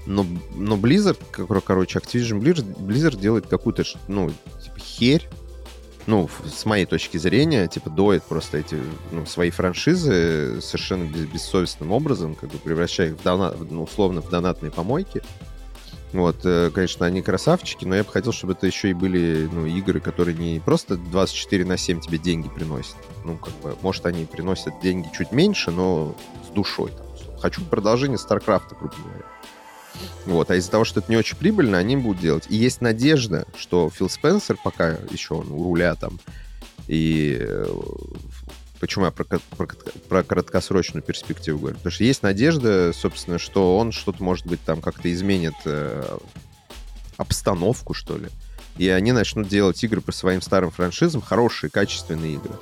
Но, 0.06 0.26
но 0.56 0.76
Blizzard, 0.76 1.18
короче, 1.62 2.00
Activision 2.00 2.40
Blizzard, 2.40 2.78
Blizzard 2.78 3.20
делает 3.20 3.48
какую-то, 3.48 3.84
ну, 4.08 4.30
типа, 4.30 4.80
херь, 4.80 5.28
ну, 6.06 6.30
с 6.46 6.66
моей 6.66 6.86
точки 6.86 7.18
зрения, 7.18 7.68
типа, 7.68 7.90
доит 7.90 8.24
просто 8.24 8.60
эти, 8.60 8.78
ну, 9.12 9.26
свои 9.26 9.50
франшизы 9.50 10.60
совершенно 10.62 11.06
бессовестным 11.06 11.92
образом, 11.92 12.36
как 12.36 12.52
бы 12.52 12.58
превращая 12.60 13.10
их 13.10 13.14
в 13.16 13.24
донат, 13.24 13.56
ну, 13.72 13.84
условно 13.84 14.22
в 14.22 14.30
донатные 14.30 14.72
помойки. 14.72 15.24
Вот, 16.16 16.46
э, 16.46 16.72
конечно, 16.74 17.06
они 17.06 17.22
красавчики, 17.22 17.84
но 17.84 17.94
я 17.94 18.06
бы 18.06 18.10
хотел, 18.10 18.32
чтобы 18.32 18.54
это 18.54 18.66
еще 18.66 18.90
и 18.90 18.94
были 18.94 19.50
ну, 19.52 19.66
игры, 19.66 20.00
которые 20.00 20.38
не 20.38 20.62
просто 20.62 20.96
24 20.96 21.66
на 21.66 21.76
7 21.76 22.00
тебе 22.00 22.18
деньги 22.18 22.48
приносят. 22.48 22.96
Ну, 23.26 23.38
как 23.38 23.54
бы, 23.56 23.76
может, 23.82 24.06
они 24.06 24.24
приносят 24.24 24.74
деньги 24.82 25.10
чуть 25.14 25.34
меньше, 25.34 25.72
но 25.72 26.16
с 26.48 26.54
душой. 26.54 26.92
Там. 26.92 27.06
Хочу 27.42 27.62
продолжение 27.66 28.18
StarCraft, 28.18 28.78
грубо 28.80 28.96
говоря. 29.04 29.26
Вот, 30.26 30.52
а 30.52 30.56
из-за 30.56 30.72
того, 30.72 30.86
что 30.86 31.02
это 31.02 31.12
не 31.12 31.18
очень 31.18 31.36
прибыльно, 31.36 31.78
они 31.78 31.98
будут 31.98 32.22
делать. 32.22 32.46
И 32.50 32.56
есть 32.56 32.80
надежда, 32.80 33.46
что 33.58 33.90
Фил 33.90 34.10
Спенсер, 34.10 34.58
пока 34.64 34.98
еще 35.12 35.34
он 35.34 35.52
у 35.52 35.64
руля 35.66 35.96
там, 35.96 36.18
и 36.88 37.38
э, 37.42 37.66
Почему 38.86 39.06
я 39.06 39.12
про, 39.12 39.24
про, 39.24 39.68
про 40.08 40.22
краткосрочную 40.24 41.02
перспективу 41.02 41.58
говорю? 41.58 41.78
Потому 41.78 41.92
что 41.92 42.04
есть 42.04 42.22
надежда, 42.22 42.92
собственно, 42.94 43.40
что 43.40 43.80
он 43.80 43.92
что-то, 43.92 44.22
может 44.22 44.46
быть, 44.46 44.62
там 44.62 44.80
как-то 44.80 45.12
изменит 45.12 45.56
э, 45.66 46.20
обстановку, 47.18 47.96
что 47.96 48.16
ли. 48.16 48.28
И 48.78 48.88
они 48.88 49.12
начнут 49.12 49.48
делать 49.48 49.84
игры 49.84 50.02
по 50.02 50.12
своим 50.12 50.40
старым 50.40 50.70
франшизам, 50.70 51.24
хорошие, 51.24 51.72
качественные 51.72 52.34
игры. 52.36 52.54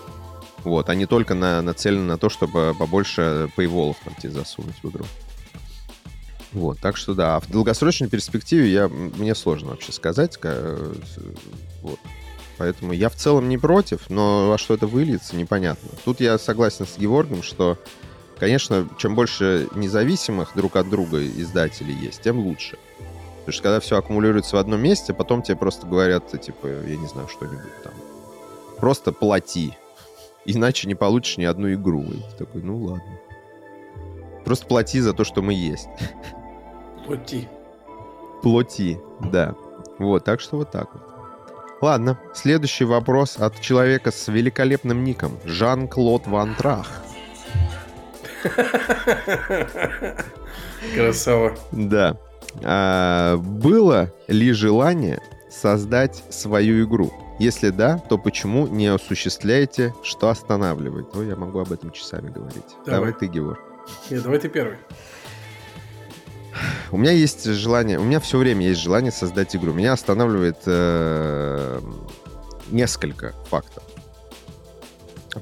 Вот, 0.63 0.89
а 0.89 0.95
не 0.95 1.07
только 1.07 1.33
на, 1.33 1.61
нацелены 1.61 2.05
на 2.05 2.17
то, 2.17 2.29
чтобы 2.29 2.73
побольше 2.73 3.49
пейволов 3.57 3.97
там 4.05 4.15
тебе 4.15 4.31
засунуть 4.31 4.81
в 4.81 4.89
игру. 4.89 5.03
Вот, 6.53 6.79
так 6.79 6.95
что 6.95 7.15
да, 7.15 7.35
а 7.35 7.41
в 7.41 7.49
долгосрочной 7.49 8.07
перспективе 8.07 8.71
я, 8.71 8.87
мне 8.87 9.35
сложно 9.35 9.71
вообще 9.71 9.91
сказать. 9.91 10.39
Вот. 11.81 11.99
Поэтому 12.57 12.93
я 12.93 13.09
в 13.09 13.15
целом 13.15 13.49
не 13.49 13.57
против, 13.57 14.09
но 14.09 14.49
во 14.49 14.57
что 14.57 14.73
это 14.73 14.87
выльется, 14.87 15.35
непонятно. 15.35 15.89
Тут 16.05 16.19
я 16.19 16.37
согласен 16.37 16.85
с 16.85 16.97
Геворгом, 16.97 17.41
что, 17.41 17.77
конечно, 18.37 18.87
чем 18.97 19.15
больше 19.15 19.67
независимых 19.75 20.51
друг 20.55 20.75
от 20.75 20.89
друга 20.89 21.25
издателей 21.25 21.95
есть, 21.95 22.21
тем 22.21 22.39
лучше. 22.39 22.77
Потому 23.39 23.53
что 23.53 23.63
когда 23.63 23.79
все 23.79 23.97
аккумулируется 23.97 24.55
в 24.55 24.59
одном 24.59 24.81
месте, 24.81 25.13
потом 25.13 25.41
тебе 25.41 25.57
просто 25.57 25.85
говорят, 25.85 26.31
типа, 26.39 26.67
я 26.67 26.95
не 26.95 27.07
знаю, 27.07 27.27
что-нибудь 27.27 27.83
там. 27.83 27.93
Просто 28.77 29.11
плати. 29.11 29.73
Иначе 30.45 30.87
не 30.87 30.95
получишь 30.95 31.37
ни 31.37 31.43
одну 31.43 31.73
игру. 31.73 32.03
И 32.03 32.21
ты 32.31 32.45
такой, 32.45 32.61
ну 32.61 32.77
ладно. 32.77 33.19
Просто 34.45 34.65
плати 34.65 35.01
за 35.01 35.13
то, 35.13 35.23
что 35.23 35.41
мы 35.41 35.53
есть. 35.53 35.89
Плати. 37.05 37.47
Плати, 38.41 38.97
да. 39.31 39.55
Вот, 39.99 40.23
так 40.23 40.41
что 40.41 40.57
вот 40.57 40.71
так 40.71 40.93
вот. 40.93 41.12
Ладно, 41.83 42.17
следующий 42.33 42.85
вопрос 42.85 43.35
от 43.37 43.59
человека 43.59 44.09
с 44.09 44.29
великолепным 44.29 45.03
ником. 45.03 45.37
Жан-Клод 45.43 46.27
Ван 46.27 46.55
Трах. 46.55 46.89
Красава. 50.95 51.57
Да. 51.73 52.17
А, 52.63 53.35
было 53.35 54.13
ли 54.29 54.53
желание 54.53 55.19
создать 55.51 56.23
свою 56.29 56.85
игру? 56.85 57.11
Если 57.37 57.69
да, 57.69 57.97
то 57.97 58.17
почему 58.17 58.65
не 58.67 58.87
осуществляете, 58.87 59.93
что 60.03 60.29
останавливает? 60.29 61.13
Ну, 61.13 61.23
я 61.23 61.35
могу 61.35 61.59
об 61.59 61.73
этом 61.73 61.91
часами 61.91 62.29
говорить. 62.29 62.63
Давай, 62.85 62.99
давай 63.01 63.11
ты, 63.11 63.27
Георг. 63.27 63.59
Нет, 64.09 64.23
давай 64.23 64.39
ты 64.39 64.47
первый. 64.47 64.77
У 66.91 66.97
меня 66.97 67.11
есть 67.11 67.45
желание, 67.45 67.99
у 67.99 68.03
меня 68.03 68.19
все 68.19 68.37
время 68.37 68.67
есть 68.67 68.81
желание 68.81 69.11
создать 69.11 69.55
игру. 69.55 69.73
Меня 69.73 69.93
останавливает 69.93 70.57
э, 70.65 71.79
несколько 72.69 73.33
фактов. 73.49 73.83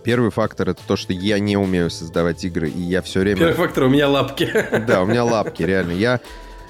Первый 0.03 0.31
фактор 0.31 0.69
это 0.69 0.81
то, 0.87 0.95
что 0.95 1.11
я 1.11 1.39
не 1.39 1.57
умею 1.57 1.89
создавать 1.89 2.43
игры, 2.45 2.69
и 2.69 2.79
я 2.79 3.01
все 3.01 3.19
время... 3.19 3.39
Первый 3.39 3.55
фактор 3.55 3.83
у 3.83 3.89
меня 3.89 4.07
лапки. 4.07 4.49
Да, 4.87 5.01
у 5.01 5.05
меня 5.05 5.25
лапки, 5.25 5.63
реально. 5.63 5.91
Я, 5.91 6.21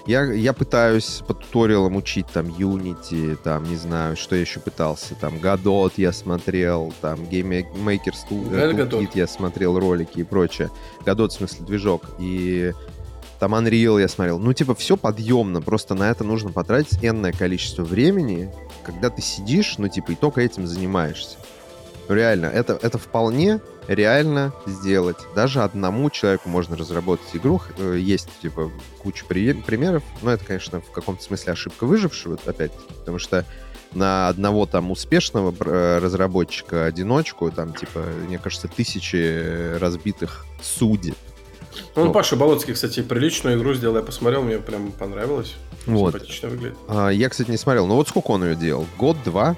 я, 0.08 0.24
я 0.24 0.54
пытаюсь 0.54 1.22
по 1.28 1.36
туториалам 1.36 1.96
учить 1.96 2.26
там 2.28 2.48
Unity, 2.48 3.38
там, 3.44 3.64
не 3.64 3.76
знаю, 3.76 4.18
что 4.18 4.36
я 4.36 4.42
еще 4.42 4.60
пытался. 4.60 5.14
Там 5.16 5.36
Godot 5.36 5.94
я 5.98 6.12
смотрел, 6.12 6.94
там 7.02 7.20
Game 7.20 7.64
Maker 7.76 8.14
Toolkit 8.30 9.12
я 9.14 9.28
смотрел 9.28 9.78
ролики 9.78 10.20
и 10.20 10.24
прочее. 10.24 10.72
Godot, 11.06 11.30
в 11.30 11.34
смысле, 11.34 11.66
движок. 11.66 12.04
И 12.18 12.74
там 13.42 13.56
Unreal 13.56 14.00
я 14.00 14.08
смотрел. 14.08 14.38
Ну, 14.38 14.54
типа, 14.54 14.76
все 14.76 14.96
подъемно, 14.96 15.64
просто 15.64 15.96
на 15.96 16.12
это 16.12 16.24
нужно 16.24 16.52
потратить 16.52 17.04
энное 17.04 17.32
количество 17.32 17.82
времени, 17.82 18.54
когда 18.84 19.10
ты 19.10 19.24
сидишь, 19.24 19.80
ну, 19.80 19.88
типа, 19.88 20.12
и 20.12 20.16
только 20.16 20.42
этим 20.42 20.68
занимаешься. 20.68 21.38
Реально, 22.08 22.46
это, 22.46 22.78
это 22.80 23.00
вполне 23.00 23.60
реально 23.88 24.54
сделать. 24.68 25.18
Даже 25.34 25.64
одному 25.64 26.12
человеку 26.12 26.50
можно 26.50 26.78
разработать 26.78 27.26
игру. 27.34 27.60
Э, 27.80 27.98
есть, 27.98 28.30
типа, 28.44 28.72
куча 29.00 29.26
при- 29.26 29.54
примеров, 29.54 30.04
но 30.22 30.30
это, 30.30 30.46
конечно, 30.46 30.80
в 30.80 30.92
каком-то 30.92 31.24
смысле 31.24 31.54
ошибка 31.54 31.88
выжившего, 31.88 32.38
опять 32.46 32.74
потому 33.00 33.18
что 33.18 33.44
на 33.96 34.28
одного 34.28 34.68
там 34.68 34.92
успешного 34.92 35.52
э, 35.60 35.98
разработчика 35.98 36.86
одиночку, 36.86 37.50
там, 37.50 37.74
типа, 37.74 38.04
мне 38.28 38.38
кажется, 38.38 38.68
тысячи 38.68 39.80
разбитых 39.80 40.46
судеб 40.62 41.16
ну, 41.96 42.06
ну, 42.06 42.12
Паша 42.12 42.36
Болоцкий, 42.36 42.74
кстати, 42.74 43.02
приличную 43.02 43.58
игру 43.58 43.74
сделал, 43.74 43.98
я 43.98 44.02
посмотрел, 44.02 44.44
мне 44.44 44.58
прям 44.58 44.92
понравилось. 44.92 45.56
Вот. 45.86 46.14
Симпатично 46.14 46.50
выглядит. 46.50 46.78
А, 46.88 47.10
я, 47.10 47.30
кстати, 47.30 47.50
не 47.50 47.58
смотрел. 47.58 47.88
Ну 47.88 47.96
вот 47.96 48.08
сколько 48.08 48.32
он 48.32 48.44
ее 48.44 48.56
делал? 48.56 48.86
Год-два? 48.98 49.56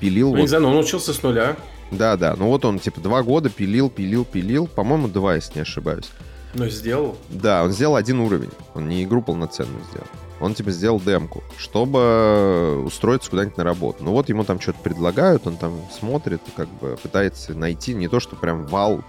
Пилил? 0.00 0.28
Ну, 0.28 0.36
вот... 0.36 0.42
не 0.42 0.48
знаю, 0.48 0.62
но 0.62 0.70
он 0.70 0.78
учился 0.78 1.12
с 1.12 1.22
нуля. 1.22 1.56
Да, 1.90 2.16
да. 2.16 2.34
Ну 2.36 2.48
вот 2.48 2.64
он, 2.64 2.78
типа, 2.78 3.00
два 3.00 3.22
года 3.22 3.50
пилил, 3.50 3.90
пилил, 3.90 4.24
пилил. 4.24 4.66
По-моему, 4.66 5.08
два, 5.08 5.34
если 5.34 5.56
не 5.56 5.60
ошибаюсь. 5.62 6.10
Но 6.54 6.68
сделал? 6.68 7.16
Да, 7.28 7.64
он 7.64 7.72
сделал 7.72 7.96
один 7.96 8.20
уровень. 8.20 8.50
Он 8.74 8.88
не 8.88 9.04
игру 9.04 9.22
полноценную 9.22 9.82
сделал. 9.90 10.06
Он, 10.40 10.54
типа, 10.54 10.70
сделал 10.70 11.00
демку, 11.00 11.42
чтобы 11.56 12.82
устроиться 12.84 13.28
куда-нибудь 13.28 13.56
на 13.56 13.64
работу. 13.64 14.04
Ну 14.04 14.12
вот 14.12 14.28
ему 14.28 14.44
там 14.44 14.60
что-то 14.60 14.78
предлагают, 14.80 15.46
он 15.46 15.56
там 15.56 15.80
смотрит, 15.98 16.40
как 16.56 16.68
бы 16.68 16.96
пытается 17.02 17.54
найти 17.54 17.92
не 17.92 18.06
то, 18.08 18.20
что 18.20 18.36
прям 18.36 18.66
вал 18.66 19.02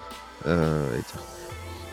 э, 0.44 1.00
этих 1.00 1.22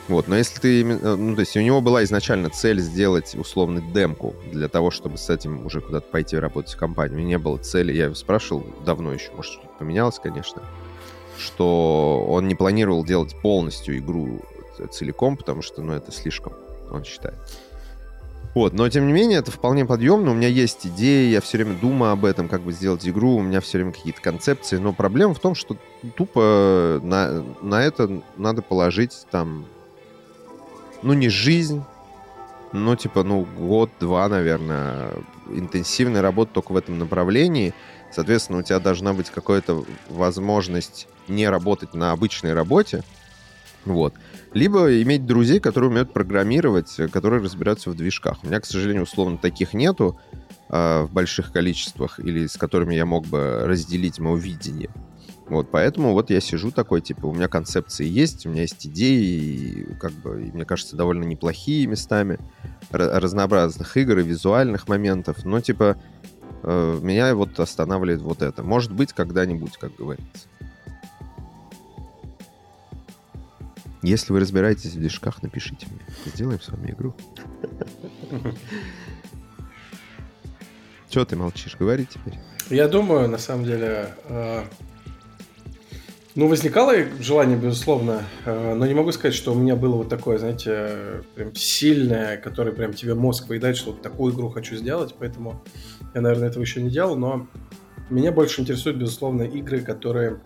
вот, 0.09 0.29
но 0.29 0.37
если 0.37 0.61
ты, 0.61 0.83
э, 0.83 1.17
ну, 1.17 1.35
то 1.35 1.41
есть 1.41 1.57
у 1.57 1.61
него 1.61 1.81
была 1.81 2.05
изначально 2.05 2.51
цель 2.51 2.81
сделать 2.81 3.35
условно 3.35 3.81
демку 3.81 4.35
для 4.53 4.69
того, 4.69 4.91
чтобы 4.91 5.19
с 5.19 5.29
этим 5.31 5.67
уже 5.67 5.81
куда-то 5.81 6.07
пойти 6.09 6.37
работать 6.37 6.75
в 6.75 6.79
компанию. 6.79 7.17
У 7.17 7.19
меня 7.19 7.29
не 7.31 7.39
было 7.39 7.59
цели, 7.59 7.93
я 7.93 8.05
его 8.05 8.15
спрашивал 8.15 8.65
давно 8.85 9.13
еще, 9.13 9.33
может, 9.33 9.53
что-то 9.53 9.69
поменялось, 9.79 10.19
конечно, 10.23 10.63
что 11.39 12.25
он 12.29 12.47
не 12.47 12.55
планировал 12.55 13.05
делать 13.05 13.35
полностью 13.43 13.99
игру 13.99 14.43
целиком, 14.91 15.37
потому 15.37 15.63
что, 15.63 15.83
ну, 15.83 15.93
это 15.93 16.13
слишком, 16.13 16.53
он 16.91 17.05
считает. 17.05 17.37
Вот, 18.55 18.73
но 18.73 18.89
тем 18.89 19.07
не 19.07 19.13
менее, 19.13 19.41
это 19.41 19.51
вполне 19.51 19.85
подъемно. 19.85 20.31
У 20.31 20.35
меня 20.35 20.49
есть 20.49 20.87
идеи, 20.87 21.29
я 21.29 21.43
все 21.43 21.59
время 21.59 21.77
думаю 21.79 22.13
об 22.13 22.25
этом, 22.25 22.49
как 22.49 22.63
бы 22.63 22.73
сделать 22.73 23.07
игру, 23.07 23.37
у 23.37 23.43
меня 23.43 23.61
все 23.61 23.77
время 23.77 23.93
какие-то 23.93 24.23
концепции. 24.23 24.79
Но 24.79 24.95
проблема 24.95 25.35
в 25.35 25.41
том, 25.41 25.55
что 25.55 25.77
тупо 26.17 26.99
на, 27.03 27.45
на 27.61 27.83
это 27.83 28.23
надо 28.39 28.63
положить 28.63 29.27
там 29.31 29.67
ну, 31.07 31.13
не 31.13 31.29
жизнь, 31.29 31.85
но, 32.73 32.97
типа, 32.97 33.23
ну, 33.23 33.47
год-два, 33.57 34.29
наверное, 34.29 35.13
интенсивной 35.49 36.21
работы 36.21 36.51
только 36.55 36.73
в 36.73 36.77
этом 36.77 36.99
направлении. 36.99 37.75
Соответственно, 38.11 38.59
у 38.59 38.63
тебя 38.63 38.81
должна 38.81 39.13
быть 39.13 39.31
какая-то 39.31 39.85
возможность 40.09 41.07
не 41.29 41.49
работать 41.49 41.95
на 41.95 42.11
обычной 42.11 42.55
работе, 42.55 43.05
вот. 43.85 44.15
Либо 44.53 45.01
иметь 45.03 45.27
друзей, 45.27 45.61
которые 45.61 45.91
умеют 45.91 46.13
программировать, 46.13 46.97
которые 47.13 47.41
разбираются 47.41 47.91
в 47.91 47.95
движках. 47.95 48.39
У 48.43 48.49
меня, 48.49 48.59
к 48.59 48.67
сожалению, 48.67 49.05
условно, 49.05 49.39
таких 49.39 49.75
нету 49.75 50.19
э, 50.71 51.03
в 51.03 51.13
больших 51.13 51.53
количествах, 51.53 52.19
или 52.19 52.49
с 52.49 52.57
которыми 52.57 52.97
я 52.97 53.07
мог 53.07 53.27
бы 53.27 53.61
разделить 53.65 54.19
мое 54.19 54.37
видение. 54.37 54.91
Вот, 55.49 55.71
поэтому 55.71 56.13
вот 56.13 56.31
я 56.31 56.41
сижу 56.41 56.73
такой, 56.73 57.01
типа, 57.01 57.27
у 57.27 57.33
меня 57.33 57.47
концепции 57.47 58.05
есть, 58.05 58.47
у 58.47 58.51
меня 58.51 58.63
есть 58.63 58.85
идеи, 58.87 59.23
и, 59.23 59.95
как 59.95 60.13
бы, 60.13 60.43
и, 60.43 60.51
мне 60.51 60.65
кажется, 60.65 60.97
довольно 60.97 61.23
неплохие 61.23 61.87
местами 61.87 62.39
разнообразных 62.91 63.97
игр 63.97 64.19
и 64.19 64.25
визуальных 64.25 64.89
моментов, 64.89 65.45
но, 65.45 65.61
типа, 65.61 65.97
э, 66.65 66.99
меня 67.01 67.33
вот 67.37 67.61
останавливает 67.61 68.23
вот 68.23 68.43
это. 68.43 68.65
Может 68.65 68.93
быть, 68.93 69.13
когда-нибудь, 69.13 69.77
как 69.77 69.95
говорится. 69.95 70.49
Если 74.03 74.33
вы 74.33 74.41
разбираетесь 74.41 74.95
в 74.95 74.99
движках, 74.99 75.43
напишите 75.43 75.87
мне. 75.91 76.01
Сделаем 76.27 76.61
с 76.61 76.69
вами 76.69 76.91
игру. 76.91 77.15
Чего 81.09 81.25
ты 81.25 81.37
молчишь? 81.37 81.77
Говори 81.79 82.07
теперь. 82.07 82.35
Я 82.69 82.89
думаю, 82.89 83.29
на 83.29 83.39
самом 83.39 83.65
деле, 83.65 84.11
э, 84.25 84.65
ну, 86.37 86.49
возникало 86.49 86.93
желание, 87.19 87.57
безусловно, 87.57 88.23
э, 88.45 88.75
но 88.75 88.87
не 88.87 88.93
могу 88.93 89.11
сказать, 89.11 89.35
что 89.35 89.53
у 89.53 89.59
меня 89.59 89.75
было 89.75 89.97
вот 89.97 90.11
такое, 90.11 90.37
знаете, 90.37 91.23
прям 91.35 91.55
сильное, 91.55 92.37
которое 92.37 92.73
прям 92.73 92.93
тебе 92.93 93.15
мозг 93.15 93.49
выедает, 93.49 93.79
что 93.79 93.93
вот 93.93 94.03
такую 94.03 94.35
игру 94.35 94.51
хочу 94.51 94.77
сделать, 94.77 95.15
поэтому 95.19 95.65
я, 96.15 96.21
наверное, 96.21 96.49
этого 96.49 96.63
еще 96.63 96.83
не 96.83 96.91
делал, 96.91 97.17
но 97.17 97.47
меня 98.11 98.33
больше 98.33 98.61
интересуют, 98.61 98.99
безусловно, 98.99 99.43
игры, 99.45 99.81
которые 99.81 100.39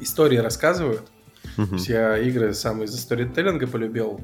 истории 0.00 0.38
рассказывают. 0.38 1.02
Uh-huh. 1.56 1.66
То 1.66 1.74
есть 1.74 1.88
я 1.88 2.16
игры 2.16 2.54
сам 2.54 2.84
из-за 2.84 2.98
сторителлинга 2.98 3.66
полюбил. 3.66 4.20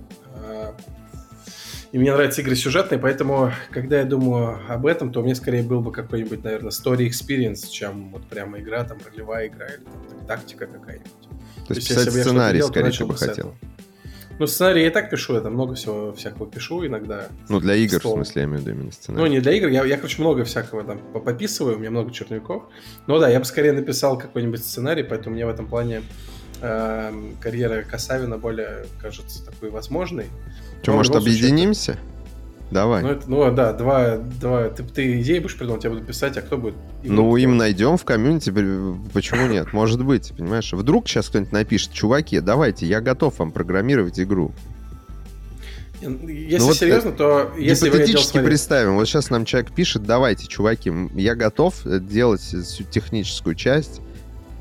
И 1.94 1.98
мне 1.98 2.12
нравятся 2.12 2.40
игры 2.40 2.56
сюжетные, 2.56 2.98
поэтому, 2.98 3.52
когда 3.70 4.00
я 4.00 4.04
думаю 4.04 4.58
об 4.68 4.84
этом, 4.84 5.12
то 5.12 5.22
мне 5.22 5.36
скорее 5.36 5.62
был 5.62 5.80
бы 5.80 5.92
какой-нибудь, 5.92 6.42
наверное, 6.42 6.72
story 6.72 7.08
experience, 7.08 7.70
чем 7.70 8.10
вот 8.10 8.26
прямо 8.26 8.58
игра, 8.58 8.82
там, 8.82 8.98
ролевая 9.08 9.46
игра 9.46 9.66
или 9.66 9.84
там, 9.84 10.26
тактика 10.26 10.66
какая-нибудь. 10.66 11.12
То, 11.22 11.66
то 11.68 11.74
есть 11.74 11.88
писать 11.88 12.12
сценарий, 12.12 12.58
делал, 12.58 12.70
скорее, 12.70 12.90
ты 12.90 13.04
бы 13.06 13.16
хотел. 13.16 13.54
Ну, 14.40 14.46
сценарий 14.48 14.80
я 14.80 14.88
и 14.88 14.90
так 14.90 15.08
пишу, 15.08 15.36
это 15.36 15.50
много 15.50 15.76
всего 15.76 16.12
всякого 16.14 16.50
пишу 16.50 16.84
иногда. 16.84 17.28
Ну, 17.48 17.60
для 17.60 17.76
игр, 17.76 18.00
в, 18.00 18.04
в 18.04 18.10
смысле, 18.14 18.42
я 18.42 18.48
имею 18.48 18.58
в 18.58 18.62
виду 18.62 18.76
именно 18.76 18.90
сценарий. 18.90 19.22
Ну, 19.22 19.32
не 19.32 19.38
для 19.38 19.52
игр, 19.52 19.68
я, 19.68 19.84
я 19.84 19.96
короче, 19.96 20.20
много 20.20 20.42
всякого 20.42 20.82
там 20.82 20.98
пописываю, 20.98 21.76
у 21.76 21.78
меня 21.78 21.92
много 21.92 22.10
черновиков. 22.10 22.64
Ну 23.06 23.20
да, 23.20 23.28
я 23.28 23.38
бы 23.38 23.44
скорее 23.44 23.70
написал 23.70 24.18
какой-нибудь 24.18 24.64
сценарий, 24.64 25.04
поэтому 25.04 25.36
мне 25.36 25.46
в 25.46 25.48
этом 25.48 25.68
плане 25.68 26.02
э, 26.60 27.12
карьера 27.40 27.84
Касавина 27.84 28.36
более 28.36 28.86
кажется 29.00 29.44
такой 29.44 29.70
возможной. 29.70 30.26
Что, 30.84 30.92
может, 30.92 31.16
объединимся? 31.16 31.94
Случае, 31.94 32.14
Давай. 32.74 33.02
Ну, 33.02 33.08
это, 33.10 33.30
ну 33.30 33.54
да, 33.54 33.72
два, 33.72 34.16
два. 34.16 34.68
Ты, 34.68 34.82
ты 34.82 35.20
идеи 35.20 35.38
будешь 35.38 35.56
придумать, 35.56 35.84
я 35.84 35.90
буду 35.90 36.02
писать, 36.02 36.36
а 36.36 36.42
кто 36.42 36.56
будет? 36.56 36.74
Ну, 37.04 37.36
им 37.36 37.56
найдем 37.56 37.96
в 37.96 38.04
комьюнити, 38.04 38.50
почему 39.12 39.46
нет? 39.46 39.72
Может 39.72 40.04
быть, 40.04 40.32
понимаешь? 40.36 40.72
Вдруг 40.72 41.08
сейчас 41.08 41.28
кто-нибудь 41.28 41.52
напишет, 41.52 41.92
чуваки, 41.92 42.40
давайте, 42.40 42.86
я 42.86 43.00
готов 43.00 43.38
вам 43.38 43.52
программировать 43.52 44.18
игру. 44.18 44.52
Если 46.00 46.58
ну, 46.58 46.66
вот 46.66 46.76
серьезно, 46.76 47.12
то 47.12 47.52
если 47.56 47.86
гипотетически 47.86 48.38
вы 48.38 48.44
представим, 48.44 48.96
вот 48.96 49.06
сейчас 49.06 49.30
нам 49.30 49.44
человек 49.44 49.72
пишет, 49.72 50.02
давайте, 50.02 50.46
чуваки, 50.46 50.92
я 51.14 51.36
готов 51.36 51.74
делать 51.84 52.40
всю 52.40 52.82
техническую 52.84 53.54
часть, 53.54 54.00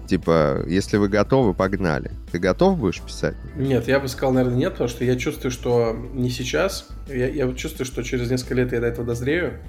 Типа, 0.07 0.63
если 0.67 0.97
вы 0.97 1.07
готовы, 1.07 1.53
погнали. 1.53 2.11
Ты 2.31 2.39
готов 2.39 2.77
будешь 2.77 3.01
писать? 3.01 3.35
Нет, 3.55 3.87
я 3.87 3.99
бы 3.99 4.07
сказал, 4.07 4.33
наверное, 4.33 4.57
нет, 4.57 4.73
потому 4.73 4.89
что 4.89 5.05
я 5.05 5.15
чувствую, 5.15 5.51
что 5.51 5.95
не 6.13 6.29
сейчас. 6.29 6.87
Я, 7.07 7.27
я 7.27 7.51
чувствую, 7.53 7.85
что 7.85 8.03
через 8.03 8.29
несколько 8.29 8.55
лет 8.55 8.73
я 8.73 8.81
до 8.81 8.87
этого 8.87 9.07
дозрею, 9.07 9.59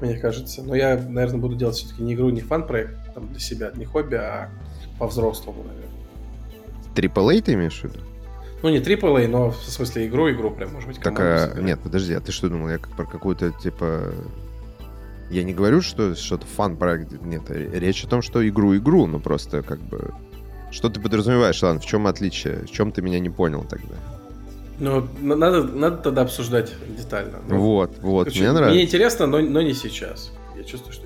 мне 0.00 0.16
кажется. 0.18 0.62
Но 0.62 0.74
я, 0.74 0.96
наверное, 0.96 1.38
буду 1.38 1.54
делать 1.54 1.76
все-таки 1.76 2.02
не 2.02 2.14
игру, 2.14 2.30
не 2.30 2.40
фан-проект 2.40 3.14
там, 3.14 3.28
для 3.28 3.40
себя, 3.40 3.72
не 3.76 3.84
хобби, 3.84 4.14
а 4.16 4.50
по-взрослому, 4.98 5.64
наверное. 5.64 5.84
AAA 6.94 7.42
ты 7.42 7.54
имеешь 7.54 7.80
в 7.80 7.84
виду? 7.84 8.00
Ну, 8.62 8.70
не 8.70 8.78
AAA, 8.78 9.28
но 9.28 9.50
в 9.50 9.56
смысле 9.56 10.06
игру-игру 10.06 10.50
прям, 10.50 10.72
может 10.72 10.88
быть, 10.88 11.00
Так, 11.00 11.14
а, 11.18 11.60
нет, 11.60 11.78
подожди, 11.82 12.14
а 12.14 12.20
ты 12.20 12.32
что 12.32 12.48
думал? 12.48 12.70
Я 12.70 12.78
как 12.78 12.96
про 12.96 13.04
какую-то, 13.04 13.50
типа, 13.50 14.14
я 15.30 15.42
не 15.44 15.52
говорю, 15.52 15.80
что 15.82 16.14
что-то 16.14 16.46
фан-проект. 16.46 17.12
Нет, 17.22 17.42
речь 17.50 18.04
о 18.04 18.08
том, 18.08 18.22
что 18.22 18.46
игру-игру, 18.46 19.06
но 19.06 19.18
просто 19.18 19.62
как 19.62 19.80
бы... 19.80 20.12
Что 20.70 20.88
ты 20.88 21.00
подразумеваешь, 21.00 21.62
Ладно, 21.62 21.80
в 21.80 21.86
чем 21.86 22.06
отличие? 22.06 22.64
В 22.66 22.70
чем 22.70 22.90
ты 22.90 23.00
меня 23.00 23.20
не 23.20 23.30
понял 23.30 23.64
тогда? 23.68 23.94
Ну, 24.80 25.06
надо, 25.20 25.62
надо 25.62 25.98
тогда 25.98 26.22
обсуждать 26.22 26.72
детально. 26.96 27.38
Ну, 27.48 27.60
вот, 27.60 27.96
вот, 28.00 28.24
Короче, 28.24 28.40
мне 28.40 28.52
нравится. 28.52 28.74
Мне 28.74 28.84
интересно, 28.84 29.26
но, 29.26 29.40
но 29.40 29.62
не 29.62 29.72
сейчас. 29.72 30.32
Я 30.56 30.64
чувствую, 30.64 30.92
что. 30.92 31.03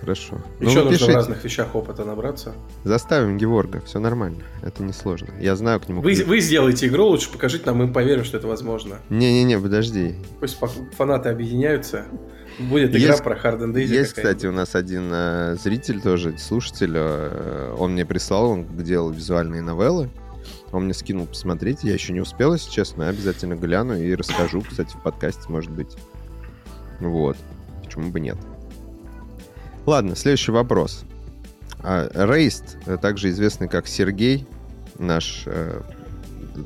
Хорошо. 0.00 0.40
Еще 0.60 0.78
ну, 0.78 0.84
нужно 0.84 0.90
пишите. 0.90 1.12
в 1.12 1.14
разных 1.14 1.44
вещах 1.44 1.74
опыта 1.74 2.04
набраться. 2.04 2.54
Заставим 2.84 3.36
Геворга, 3.36 3.82
все 3.84 3.98
нормально. 3.98 4.42
Это 4.62 4.82
несложно. 4.82 5.28
Я 5.38 5.56
знаю 5.56 5.78
к 5.80 5.88
нему. 5.88 6.00
Вы, 6.00 6.14
вы 6.26 6.40
сделаете 6.40 6.86
игру, 6.86 7.06
лучше 7.06 7.30
покажите 7.30 7.66
нам, 7.66 7.76
мы 7.76 7.92
поверим, 7.92 8.24
что 8.24 8.38
это 8.38 8.46
возможно. 8.46 8.96
Не-не-не, 9.10 9.58
подожди. 9.58 10.14
Пусть 10.40 10.58
фанаты 10.96 11.28
объединяются. 11.28 12.06
Будет 12.58 12.90
игра 12.90 13.10
есть, 13.10 13.22
про 13.22 13.36
Hard 13.36 13.60
and 13.60 13.74
Easy. 13.74 13.86
Есть, 13.86 14.14
кстати, 14.14 14.46
у 14.46 14.52
нас 14.52 14.74
один 14.74 15.10
э, 15.12 15.56
зритель 15.62 16.00
тоже, 16.00 16.36
слушатель, 16.38 16.92
э, 16.94 17.74
он 17.78 17.92
мне 17.92 18.04
прислал, 18.04 18.50
он 18.50 18.66
делал 18.76 19.10
визуальные 19.10 19.62
новеллы. 19.62 20.10
Он 20.72 20.84
мне 20.84 20.94
скинул 20.94 21.26
посмотреть, 21.26 21.82
я 21.82 21.92
еще 21.94 22.12
не 22.12 22.20
успел, 22.20 22.52
если 22.52 22.70
честно, 22.70 23.08
обязательно 23.08 23.54
гляну 23.54 23.96
и 23.96 24.14
расскажу, 24.14 24.62
кстати, 24.62 24.94
в 24.94 25.02
подкасте, 25.02 25.42
может 25.48 25.70
быть. 25.70 25.96
Вот. 27.00 27.36
Почему 27.82 28.10
бы 28.10 28.20
нет? 28.20 28.36
Ладно, 29.86 30.16
следующий 30.16 30.52
вопрос. 30.52 31.04
Рейст, 31.82 32.76
а, 32.86 32.98
также 32.98 33.30
известный 33.30 33.68
как 33.68 33.86
Сергей, 33.86 34.46
наш 34.98 35.44
э, 35.46 35.80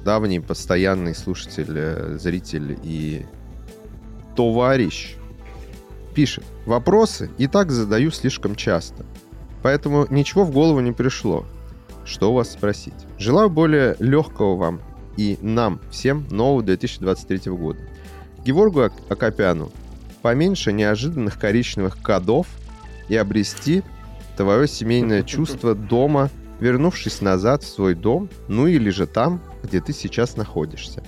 давний 0.04 0.40
постоянный 0.40 1.14
слушатель, 1.14 1.72
э, 1.76 2.18
зритель 2.18 2.76
и 2.82 3.24
товарищ, 4.34 5.14
пишет. 6.14 6.44
Вопросы 6.66 7.30
и 7.38 7.46
так 7.46 7.70
задаю 7.70 8.10
слишком 8.10 8.56
часто. 8.56 9.04
Поэтому 9.62 10.06
ничего 10.10 10.44
в 10.44 10.50
голову 10.50 10.80
не 10.80 10.92
пришло. 10.92 11.46
Что 12.04 12.32
у 12.32 12.34
вас 12.34 12.52
спросить? 12.52 12.94
Желаю 13.18 13.48
более 13.48 13.96
легкого 13.98 14.56
вам 14.56 14.80
и 15.16 15.38
нам 15.40 15.80
всем 15.90 16.26
нового 16.30 16.62
2023 16.62 17.52
года. 17.52 17.80
Геворгу 18.44 18.90
Акопяну 19.08 19.70
поменьше 20.22 20.72
неожиданных 20.72 21.38
коричневых 21.38 21.98
кодов 22.02 22.46
и 23.08 23.16
обрести 23.16 23.82
твое 24.36 24.68
семейное 24.68 25.22
чувство 25.24 25.74
дома, 25.74 26.30
вернувшись 26.60 27.20
назад 27.20 27.62
в 27.62 27.68
свой 27.68 27.94
дом, 27.94 28.28
ну 28.48 28.66
или 28.66 28.90
же 28.90 29.06
там, 29.06 29.40
где 29.62 29.80
ты 29.80 29.92
сейчас 29.92 30.36
находишься. 30.36 31.02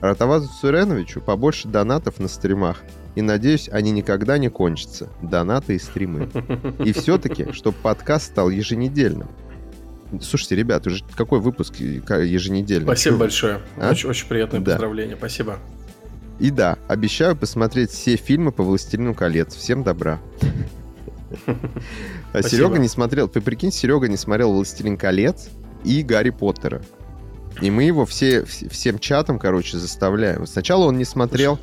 Ратавазу 0.00 0.48
Цуреновичу 0.60 1.20
побольше 1.20 1.68
донатов 1.68 2.18
на 2.18 2.28
стримах 2.28 2.82
и 3.16 3.22
надеюсь, 3.22 3.68
они 3.72 3.90
никогда 3.92 4.36
не 4.36 4.50
кончатся. 4.50 5.08
Донаты 5.22 5.74
и 5.74 5.78
стримы. 5.78 6.28
И 6.84 6.92
все-таки, 6.92 7.50
чтобы 7.52 7.76
подкаст 7.82 8.26
стал 8.26 8.50
еженедельным. 8.50 9.28
Слушайте, 10.20 10.54
ребят, 10.54 10.86
уже 10.86 11.02
какой 11.16 11.40
выпуск 11.40 11.76
еженедельный? 11.76 12.86
Спасибо 12.86 13.16
большое. 13.16 13.62
А? 13.78 13.90
Очень, 13.90 14.10
очень 14.10 14.28
приятное 14.28 14.60
да. 14.60 14.72
поздравление. 14.72 15.16
Спасибо. 15.16 15.58
И 16.38 16.50
да, 16.50 16.78
обещаю 16.88 17.34
посмотреть 17.34 17.90
все 17.90 18.16
фильмы 18.16 18.52
по 18.52 18.62
«Властелину 18.62 19.14
колец». 19.14 19.54
Всем 19.54 19.82
добра. 19.82 20.20
А 22.32 22.42
Серега 22.42 22.78
не 22.78 22.88
смотрел, 22.88 23.28
ты 23.28 23.40
прикинь, 23.40 23.72
Серега 23.72 24.08
не 24.08 24.16
смотрел 24.16 24.52
«Властелин 24.52 24.96
колец» 24.96 25.48
и 25.84 26.02
«Гарри 26.02 26.30
Поттера». 26.30 26.82
И 27.60 27.70
мы 27.70 27.84
его 27.84 28.04
все, 28.04 28.44
всем 28.44 28.98
чатом, 28.98 29.38
короче, 29.38 29.78
заставляем. 29.78 30.46
Сначала 30.46 30.84
он 30.84 30.98
не 30.98 31.04
смотрел, 31.04 31.58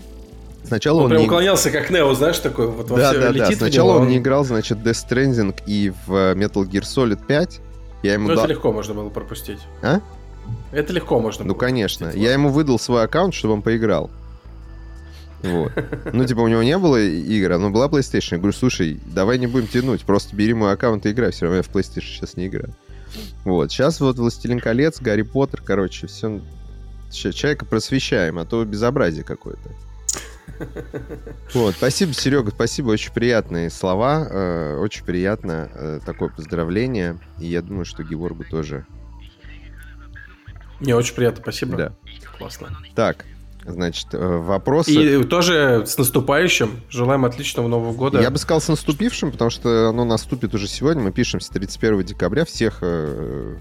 Сначала 0.66 1.00
он, 1.00 1.04
он 1.04 1.10
прям 1.10 1.22
не... 1.22 1.28
уклонялся, 1.28 1.72
как 1.72 1.90
Нео, 1.90 2.14
знаешь, 2.14 2.40
такой 2.40 2.68
вот 2.68 2.90
во 2.90 2.98
да, 2.98 3.12
все 3.12 3.20
да, 3.20 3.30
летит 3.30 3.50
да. 3.50 3.56
Сначала 3.66 3.90
него, 3.90 3.98
он, 3.98 4.04
он 4.04 4.10
не 4.10 4.18
играл, 4.18 4.46
значит, 4.46 4.78
Death 4.80 5.06
Stranding 5.10 5.56
и 5.66 5.92
в 6.08 6.14
э, 6.14 6.36
Metal 6.36 6.64
Gear 6.64 6.84
Solid 6.84 7.20
5. 7.26 7.60
Я 8.04 8.14
ему 8.14 8.30
ну, 8.30 8.36
дал... 8.36 8.46
это 8.46 8.54
легко 8.54 8.72
можно 8.72 8.94
было 8.94 9.10
пропустить. 9.10 9.60
А? 9.82 10.00
Это 10.72 10.94
легко 10.94 11.20
можно 11.20 11.46
Ну, 11.46 11.56
конечно. 11.56 12.08
Пропустить. 12.08 12.24
Я 12.24 12.34
ему 12.34 12.50
выдал 12.50 12.80
свой 12.80 13.04
аккаунт, 13.04 13.34
чтобы 13.34 13.56
он 13.56 13.62
поиграл. 13.62 14.10
Вот. 15.44 15.72
Ну, 16.12 16.26
типа, 16.26 16.40
у 16.40 16.48
него 16.48 16.64
не 16.64 16.78
было 16.78 17.02
игр, 17.02 17.58
но 17.58 17.70
была 17.70 17.88
PlayStation. 17.88 18.30
Я 18.32 18.38
говорю, 18.38 18.54
слушай, 18.54 19.00
давай 19.06 19.38
не 19.38 19.48
будем 19.48 19.68
тянуть, 19.68 20.02
просто 20.02 20.36
бери 20.36 20.54
мой 20.54 20.72
аккаунт 20.72 21.06
и 21.06 21.12
играй. 21.12 21.32
Все 21.32 21.46
равно 21.46 21.58
я 21.58 21.64
в 21.64 21.70
PlayStation 21.70 22.02
сейчас 22.02 22.38
не 22.38 22.48
играю. 22.48 22.74
Вот. 23.44 23.72
Сейчас 23.72 24.00
вот 24.00 24.18
«Властелин 24.18 24.60
колец», 24.60 25.00
«Гарри 25.00 25.22
Поттер», 25.22 25.62
короче, 25.62 26.08
все... 26.08 26.42
Человека 27.12 27.66
просвещаем, 27.66 28.40
а 28.40 28.46
то 28.46 28.66
безобразие 28.66 29.24
какое-то. 29.24 29.70
Вот, 31.54 31.76
спасибо, 31.76 32.14
Серега, 32.14 32.52
спасибо, 32.52 32.90
очень 32.90 33.14
приятные 33.14 33.70
слова, 33.70 34.28
э, 34.30 34.78
очень 34.78 35.06
приятно 35.06 35.70
э, 35.74 36.00
такое 36.06 36.30
поздравление, 36.30 37.20
и 37.40 37.46
я 37.46 37.62
думаю, 37.62 37.86
что 37.86 38.04
Геворгу 38.04 38.44
тоже. 38.44 38.86
Не, 40.80 40.94
очень 40.94 41.16
приятно, 41.16 41.42
спасибо. 41.42 41.78
Да. 41.78 41.94
Классно. 42.38 42.76
Так, 42.96 43.26
Значит, 43.66 44.08
э, 44.14 44.38
вопросы... 44.38 44.92
И 44.92 45.24
тоже 45.24 45.84
с 45.86 45.98
наступающим. 45.98 46.82
Желаем 46.90 47.26
отличного 47.26 47.68
Нового 47.68 47.94
года. 47.94 48.22
Я 48.22 48.30
бы 48.30 48.38
сказал 48.38 48.62
с 48.62 48.68
наступившим, 48.68 49.32
потому 49.32 49.50
что 49.50 49.90
оно 49.90 50.06
наступит 50.06 50.54
уже 50.54 50.68
сегодня. 50.68 51.02
Мы 51.04 51.12
пишем 51.12 51.40
с 51.40 51.50
31 51.50 52.04
декабря. 52.04 52.46
Всех, 52.46 52.84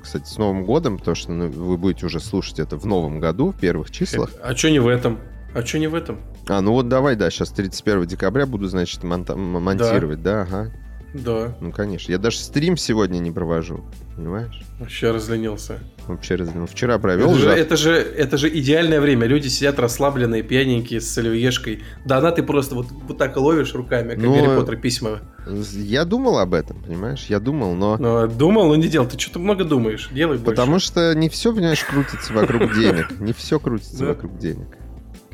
кстати, 0.02 0.26
с 0.26 0.38
Новым 0.38 0.64
годом, 0.64 0.98
потому 0.98 1.14
что 1.14 1.32
ну, 1.32 1.48
вы 1.50 1.76
будете 1.76 2.06
уже 2.06 2.20
слушать 2.20 2.58
это 2.58 2.76
в 2.76 2.84
новом 2.86 3.20
году, 3.20 3.52
в 3.52 3.58
первых 3.58 3.90
числах. 3.90 4.30
А 4.42 4.56
что 4.56 4.70
не 4.70 4.80
в 4.80 4.88
этом? 4.88 5.18
А 5.54 5.64
что 5.64 5.78
не 5.78 5.86
в 5.86 5.94
этом? 5.94 6.20
А, 6.48 6.60
ну 6.60 6.72
вот 6.72 6.88
давай, 6.88 7.14
да, 7.14 7.30
сейчас 7.30 7.50
31 7.50 8.06
декабря 8.06 8.46
буду, 8.46 8.66
значит, 8.68 9.04
монта- 9.04 9.36
монтировать, 9.36 10.22
да. 10.22 10.46
да, 10.50 10.60
ага. 10.60 10.72
Да. 11.14 11.54
Ну, 11.60 11.72
конечно. 11.72 12.10
Я 12.10 12.18
даже 12.18 12.38
стрим 12.38 12.76
сегодня 12.76 13.18
не 13.18 13.30
провожу, 13.30 13.84
понимаешь? 14.16 14.62
Вообще 14.80 15.10
разленился. 15.10 15.80
Вообще 16.06 16.34
разленился. 16.34 16.74
Вчера 16.74 16.98
провел. 16.98 17.30
Это 17.30 17.38
же, 17.38 17.50
это 17.50 17.76
же, 17.76 17.92
это 17.92 18.36
же 18.36 18.48
идеальное 18.48 19.00
время. 19.00 19.26
Люди 19.26 19.48
сидят 19.48 19.78
расслабленные, 19.78 20.42
пьяненькие, 20.42 21.00
с 21.00 21.16
оливьешкой. 21.16 21.82
Да, 22.04 22.18
она 22.18 22.32
ты 22.32 22.42
просто 22.42 22.74
вот, 22.74 22.86
вот 22.90 23.18
так 23.18 23.36
ловишь 23.36 23.74
руками, 23.74 24.10
как 24.10 24.18
но... 24.18 24.34
Гарри 24.34 24.56
Поттер 24.56 24.76
письма. 24.76 25.20
Я 25.46 26.04
думал 26.04 26.38
об 26.38 26.54
этом, 26.54 26.82
понимаешь? 26.82 27.26
Я 27.28 27.40
думал, 27.40 27.74
но... 27.74 27.96
но 27.98 28.26
думал, 28.26 28.68
но 28.68 28.76
не 28.76 28.88
делал. 28.88 29.06
Ты 29.06 29.18
что-то 29.18 29.38
много 29.38 29.64
думаешь. 29.64 30.08
Делай 30.12 30.38
больше. 30.38 30.44
Потому 30.44 30.78
что 30.78 31.14
не 31.14 31.28
все, 31.28 31.54
понимаешь, 31.54 31.84
крутится 31.84 32.32
вокруг 32.32 32.74
денег. 32.74 33.20
Не 33.20 33.32
все 33.32 33.60
крутится 33.60 34.06
вокруг 34.06 34.38
денег. 34.38 34.76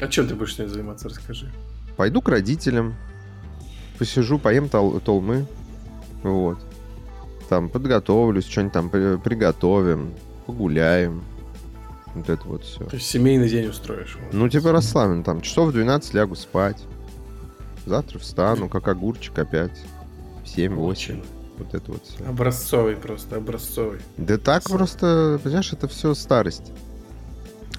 А 0.01 0.07
чем 0.07 0.29
ты 0.29 0.35
будешь 0.35 0.55
сегодня 0.55 0.73
заниматься, 0.73 1.09
расскажи. 1.09 1.51
Пойду 1.97 2.23
к 2.23 2.29
родителям, 2.29 2.95
посижу, 3.99 4.39
поем 4.39 4.69
тол 4.69 5.01
толмы, 5.01 5.47
вот. 6.23 6.59
Там 7.49 7.69
подготовлюсь, 7.69 8.47
что-нибудь 8.47 8.73
там 8.73 8.91
приготовим, 8.91 10.15
погуляем. 10.49 11.23
Вот 12.15 12.31
это 12.31 12.49
вот 12.49 12.65
все. 12.65 12.85
То 12.85 12.97
есть 12.97 13.07
семейный 13.07 13.51
день 13.51 13.67
устроишь? 13.67 14.17
Ну, 14.33 14.49
типа 14.49 14.73
расслаблен. 14.73 15.23
Там 15.23 15.43
часов 15.43 15.69
в 15.69 15.73
12 15.73 16.15
лягу 16.15 16.35
спать. 16.37 16.83
Завтра 17.85 18.19
встану, 18.19 18.71
как 18.71 18.89
огурчик 18.89 19.39
опять. 19.39 19.79
В 20.43 20.57
7-8. 20.57 21.25
Вот 21.59 21.75
это 21.75 21.93
вот 21.93 22.03
все. 22.07 22.25
Образцовый 22.25 22.97
просто, 22.97 23.37
образцовый. 23.37 24.01
Да 24.17 24.39
так 24.39 24.65
просто, 24.65 25.39
понимаешь, 25.45 25.73
это 25.73 25.87
все 25.87 26.15
старость. 26.15 26.73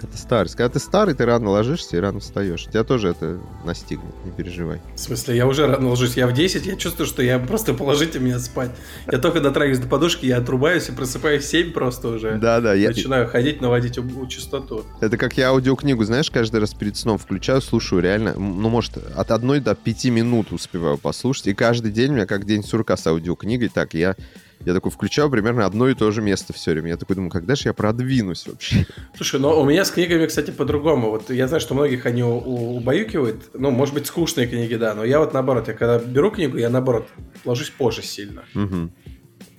Это 0.02 0.18
старость. 0.18 0.56
Когда 0.56 0.70
ты 0.70 0.80
старый, 0.80 1.14
ты 1.14 1.26
рано 1.26 1.50
ложишься 1.50 1.98
и 1.98 2.00
рано 2.00 2.20
встаешь. 2.20 2.66
Тебя 2.66 2.84
тоже 2.84 3.10
это 3.10 3.40
настигнет, 3.66 4.14
не 4.26 4.32
переживай. 4.32 4.80
В 4.96 5.00
смысле, 5.00 5.36
я 5.36 5.48
уже 5.48 5.68
рано 5.68 5.90
ложусь. 5.90 6.16
Я 6.16 6.28
в 6.28 6.34
10, 6.34 6.66
я 6.66 6.76
чувствую, 6.76 7.08
что 7.08 7.22
я 7.22 7.40
просто 7.40 7.74
положите 7.74 8.20
меня 8.20 8.40
спать. 8.40 8.72
Я 9.12 9.18
только 9.18 9.42
дотрагиваюсь 9.42 9.80
до 9.80 9.88
подушки, 9.88 10.26
я 10.26 10.38
отрубаюсь 10.38 10.90
и 10.90 10.92
просыпаюсь 10.92 11.44
в 11.44 11.48
7 11.48 11.72
просто 11.72 12.10
уже. 12.10 12.38
Да-да. 12.38 12.74
Я... 12.74 12.90
Начинаю 12.90 13.28
ходить, 13.28 13.62
наводить 13.62 14.00
частоту. 14.30 14.84
Это 15.02 15.18
как 15.18 15.38
я 15.38 15.50
аудиокнигу, 15.50 16.04
знаешь, 16.04 16.32
каждый 16.32 16.60
раз 16.60 16.74
перед 16.74 16.96
сном 16.98 17.18
включаю, 17.18 17.62
слушаю 17.62 18.02
реально, 18.02 18.34
ну, 18.36 18.70
может, 18.70 18.98
от 19.16 19.32
одной 19.32 19.60
до 19.60 19.76
пяти 19.76 20.10
минут 20.10 20.52
успеваю 20.52 20.98
послушать. 20.98 21.48
И 21.48 21.54
каждый 21.54 21.92
день 21.92 22.12
у 22.12 22.14
меня 22.14 22.26
как 22.26 22.46
день 22.46 22.64
сурка 22.64 22.98
с 22.98 23.06
аудиокнигой. 23.08 23.70
Так, 23.70 23.94
я 23.94 24.16
я 24.66 24.74
такой 24.74 24.92
включаю 24.92 25.30
примерно 25.30 25.66
одно 25.66 25.88
и 25.90 25.94
то 25.94 26.12
же 26.12 26.22
место 26.22 26.54
все 26.54 26.72
время. 26.72 26.90
Я 26.90 26.98
такой 26.98 27.16
думаю, 27.16 27.32
когда 27.32 27.56
же 27.56 27.70
я 27.70 27.74
продвинусь 27.74 28.46
вообще? 28.46 28.86
Слушай, 29.16 29.40
но 29.40 29.60
у 29.60 29.66
меня 29.66 29.86
с 29.86 29.92
книгами, 29.92 30.26
кстати, 30.26 30.52
по-другому. 30.52 31.10
Вот 31.12 31.30
я 31.30 31.48
знаю, 31.48 31.62
что 31.62 31.74
многих 31.74 32.06
они 32.06 32.24
убаюкивают. 32.24 33.52
Ну, 33.54 33.72
может 33.72 33.94
быть, 33.94 34.08
скучные 34.08 34.48
книги, 34.48 34.76
да. 34.76 34.94
Но 34.94 35.04
я 35.04 35.20
вот 35.20 35.34
наоборот, 35.34 35.68
я 35.68 35.74
когда 35.74 36.00
беру 36.00 36.32
книгу, 36.32 36.58
я 36.58 36.70
наоборот 36.70 37.08
ложусь 37.46 37.70
позже 37.70 38.04
сильно. 38.04 38.44
Угу. 38.54 38.92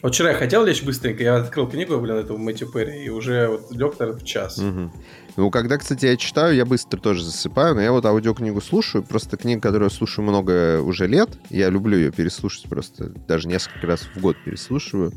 Вот 0.02 0.14
вчера 0.14 0.30
я 0.30 0.34
хотел 0.34 0.64
лечь 0.64 0.82
быстренько, 0.82 1.22
я 1.22 1.36
открыл 1.36 1.68
книгу, 1.68 1.98
блин, 1.98 2.16
этого 2.16 2.38
Мэтью 2.38 2.70
Перри, 2.70 3.04
и 3.04 3.10
уже 3.10 3.48
вот 3.48 3.70
лег, 3.70 3.98
наверное, 3.98 4.20
в 4.20 4.24
час. 4.24 4.58
Угу. 4.58 4.92
Ну, 5.36 5.50
когда, 5.50 5.78
кстати, 5.78 6.06
я 6.06 6.16
читаю, 6.16 6.54
я 6.54 6.64
быстро 6.64 6.98
тоже 6.98 7.24
засыпаю, 7.24 7.74
но 7.74 7.80
я 7.80 7.92
вот 7.92 8.04
аудиокнигу 8.04 8.60
слушаю, 8.60 9.02
просто 9.02 9.36
книга, 9.36 9.60
которую 9.60 9.90
я 9.90 9.94
слушаю 9.94 10.24
много 10.24 10.80
уже 10.80 11.06
лет, 11.06 11.30
я 11.50 11.70
люблю 11.70 11.96
ее 11.96 12.10
переслушать 12.10 12.68
просто, 12.68 13.10
даже 13.28 13.48
несколько 13.48 13.86
раз 13.86 14.02
в 14.02 14.20
год 14.20 14.36
переслушиваю. 14.44 15.12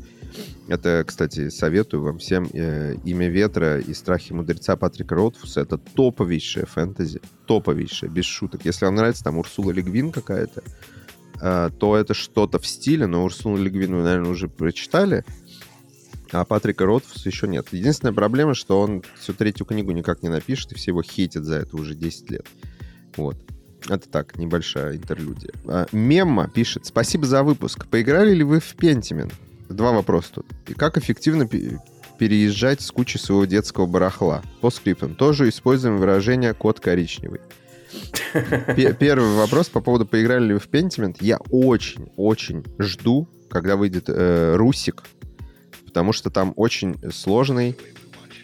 Это, 0.66 1.04
кстати, 1.06 1.50
советую 1.50 2.02
вам 2.02 2.18
всем. 2.18 2.48
Э, 2.52 2.96
«Имя 3.04 3.28
ветра» 3.28 3.78
и 3.78 3.92
«Страхи 3.94 4.32
мудреца» 4.32 4.76
Патрика 4.76 5.14
Ротфуса— 5.14 5.60
это 5.62 5.78
топовейшая 5.78 6.64
фэнтези. 6.64 7.20
Топовейшая, 7.46 8.10
без 8.10 8.24
шуток. 8.24 8.64
Если 8.64 8.84
вам 8.84 8.94
нравится 8.94 9.22
там 9.22 9.38
Урсула 9.38 9.70
Легвин 9.70 10.10
какая-то, 10.10 10.62
Э, 11.40 11.70
то 11.78 11.96
это 11.96 12.14
что-то 12.14 12.58
в 12.58 12.66
стиле, 12.66 13.06
но 13.06 13.24
Урсуну 13.24 13.56
Легвину 13.56 13.98
вы, 13.98 14.04
наверное, 14.04 14.30
уже 14.30 14.48
прочитали, 14.48 15.24
а 16.34 16.44
Патрика 16.44 16.84
Ротфуса 16.84 17.28
еще 17.28 17.46
нет. 17.46 17.68
Единственная 17.70 18.12
проблема, 18.12 18.54
что 18.54 18.80
он 18.80 19.04
всю 19.16 19.34
третью 19.34 19.66
книгу 19.66 19.92
никак 19.92 20.22
не 20.24 20.28
напишет, 20.28 20.72
и 20.72 20.74
все 20.74 20.90
его 20.90 21.00
хейтят 21.00 21.44
за 21.44 21.56
это 21.56 21.76
уже 21.76 21.94
10 21.94 22.30
лет. 22.30 22.46
Вот. 23.16 23.36
Это 23.88 24.08
так, 24.08 24.36
небольшая 24.36 24.96
интерлюдия. 24.96 25.52
А, 25.68 25.86
Мемма 25.92 26.48
пишет, 26.48 26.86
спасибо 26.86 27.24
за 27.26 27.44
выпуск. 27.44 27.86
Поиграли 27.86 28.34
ли 28.34 28.42
вы 28.42 28.58
в 28.58 28.74
Пентимен? 28.74 29.30
Два 29.68 29.92
вопроса 29.92 30.32
тут. 30.34 30.46
И 30.66 30.74
как 30.74 30.98
эффективно 30.98 31.46
переезжать 31.46 32.80
с 32.80 32.90
кучи 32.90 33.16
своего 33.16 33.44
детского 33.44 33.86
барахла? 33.86 34.42
По 34.60 34.70
скриптам. 34.70 35.14
Тоже 35.14 35.48
используем 35.48 35.98
выражение 35.98 36.52
«код 36.52 36.80
коричневый». 36.80 37.40
Первый 38.98 39.36
вопрос 39.36 39.68
по 39.68 39.80
поводу 39.80 40.04
поиграли 40.04 40.46
ли 40.46 40.54
вы 40.54 40.58
в 40.58 40.68
Pentiment. 40.68 41.16
Я 41.20 41.38
очень-очень 41.50 42.64
жду, 42.80 43.28
когда 43.48 43.76
выйдет 43.76 44.06
э, 44.08 44.56
Русик, 44.56 45.04
потому 45.94 46.12
что 46.12 46.28
там 46.28 46.52
очень 46.56 46.96
сложный 47.12 47.76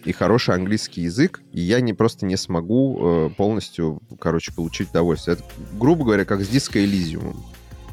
и 0.04 0.12
хороший 0.12 0.54
английский 0.54 1.02
язык, 1.02 1.42
и 1.52 1.60
я 1.60 1.80
не 1.80 1.92
просто 1.92 2.24
не 2.24 2.36
смогу 2.36 2.98
э, 3.00 3.30
полностью, 3.36 4.00
короче, 4.20 4.52
получить 4.52 4.90
удовольствие. 4.90 5.34
Это, 5.34 5.44
грубо 5.76 6.04
говоря, 6.04 6.24
как 6.24 6.42
с 6.42 6.48
диско 6.48 6.78
Elysium. 6.78 7.36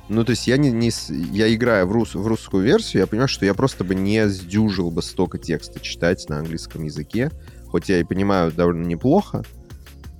Ну, 0.09 0.23
то 0.23 0.29
есть 0.29 0.45
я 0.45 0.57
не, 0.57 0.71
не 0.71 0.91
я 1.35 1.51
играю 1.51 1.87
в, 1.87 1.91
рус, 1.91 2.13
в 2.13 2.27
русскую 2.27 2.63
версию, 2.63 3.01
я 3.01 3.07
понимаю, 3.07 3.27
что 3.27 3.45
я 3.45 3.55
просто 3.55 3.83
бы 3.83 3.95
не 3.95 4.29
сдюжил 4.29 4.91
бы 4.91 5.01
столько 5.01 5.39
текста 5.39 5.79
читать 5.79 6.29
на 6.29 6.37
английском 6.37 6.83
языке, 6.83 7.31
хоть 7.65 7.89
я 7.89 7.99
и 7.99 8.03
понимаю 8.03 8.51
довольно 8.51 8.85
неплохо, 8.85 9.43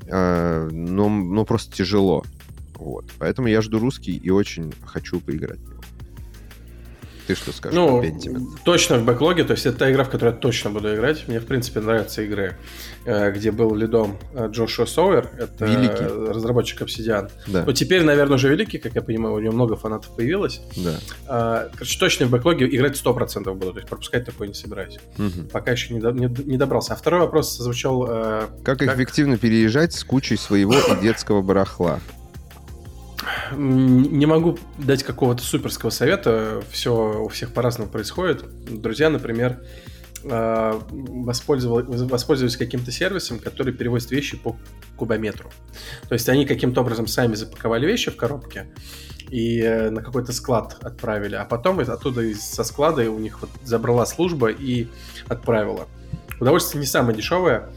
э, 0.07 0.69
но, 0.71 1.09
но 1.09 1.45
просто 1.45 1.75
тяжело. 1.75 2.23
Вот. 2.73 3.05
Поэтому 3.19 3.49
я 3.49 3.61
жду 3.61 3.77
русский 3.77 4.17
и 4.17 4.31
очень 4.31 4.73
хочу 4.83 5.19
поиграть. 5.19 5.59
Ты 7.27 7.35
что 7.35 7.51
скажешь 7.51 7.75
ну, 7.75 8.01
Точно 8.63 8.97
в 8.97 9.03
бэклоге, 9.03 9.43
то 9.43 9.51
есть 9.51 9.65
это 9.65 9.79
та 9.79 9.91
игра, 9.91 10.05
в 10.05 10.09
которую 10.09 10.33
я 10.33 10.39
точно 10.39 10.69
буду 10.69 10.95
играть. 10.95 11.27
Мне, 11.27 11.41
в 11.41 11.45
принципе, 11.45 11.81
нравятся 11.81 12.21
игры, 12.21 12.55
э, 13.03 13.31
где 13.31 13.51
был 13.51 13.75
лидом 13.75 14.17
э, 14.33 14.47
Джошуа 14.49 14.85
Соуэр, 14.85 15.29
это 15.37 15.65
великий. 15.65 16.31
разработчик 16.31 16.81
Obsidian. 16.81 17.29
Да. 17.47 17.65
Но 17.65 17.73
теперь, 17.73 18.03
наверное, 18.03 18.35
уже 18.35 18.47
великий, 18.47 18.77
как 18.77 18.95
я 18.95 19.01
понимаю, 19.01 19.35
у 19.35 19.39
него 19.39 19.51
много 19.51 19.75
фанатов 19.75 20.15
появилось. 20.15 20.61
Да. 20.77 20.99
А, 21.27 21.69
короче, 21.73 21.99
точно 21.99 22.27
в 22.27 22.29
бэклоге 22.29 22.65
играть 22.73 22.95
100% 22.95 23.53
буду, 23.53 23.73
то 23.73 23.79
есть 23.79 23.89
пропускать 23.89 24.25
такое 24.25 24.47
не 24.47 24.53
собираюсь. 24.53 24.97
Угу. 25.17 25.49
Пока 25.51 25.71
еще 25.71 25.93
не, 25.93 25.99
до, 25.99 26.11
не, 26.11 26.27
не 26.45 26.57
добрался. 26.57 26.93
А 26.93 26.95
второй 26.95 27.19
вопрос 27.19 27.57
звучал... 27.57 28.07
Э, 28.09 28.43
как, 28.63 28.79
как 28.79 28.95
эффективно 28.95 29.37
переезжать 29.37 29.93
с 29.93 30.05
кучей 30.05 30.37
своего 30.37 30.75
и 30.75 31.01
детского 31.01 31.41
барахла? 31.41 31.99
Не 33.55 34.25
могу 34.25 34.57
дать 34.77 35.03
какого-то 35.03 35.43
суперского 35.43 35.89
совета. 35.89 36.63
Все 36.71 37.21
у 37.21 37.27
всех 37.29 37.53
по-разному 37.53 37.89
происходит. 37.89 38.43
Друзья, 38.69 39.09
например, 39.09 39.59
а, 40.29 40.81
воспользовались 40.89 42.57
каким-то 42.57 42.91
сервисом, 42.91 43.39
который 43.39 43.73
перевозит 43.73 44.11
вещи 44.11 44.37
по 44.37 44.55
кубометру. 44.95 45.51
То 46.07 46.13
есть 46.13 46.27
они 46.29 46.45
каким-то 46.45 46.81
образом 46.81 47.07
сами 47.07 47.35
запаковали 47.35 47.85
вещи 47.85 48.11
в 48.11 48.17
коробке 48.17 48.67
и 49.29 49.61
э, 49.61 49.89
на 49.89 50.01
какой-то 50.01 50.31
склад 50.31 50.77
отправили, 50.81 51.35
а 51.35 51.45
потом 51.45 51.79
оттуда 51.79 52.23
со 52.35 52.63
склада 52.63 53.09
у 53.11 53.19
них 53.19 53.41
вот 53.41 53.49
забрала 53.63 54.05
служба 54.05 54.49
и 54.49 54.87
отправила. 55.27 55.87
Удовольствие 56.39 56.79
не 56.79 56.87
самое 56.87 57.15
дешевое, 57.15 57.69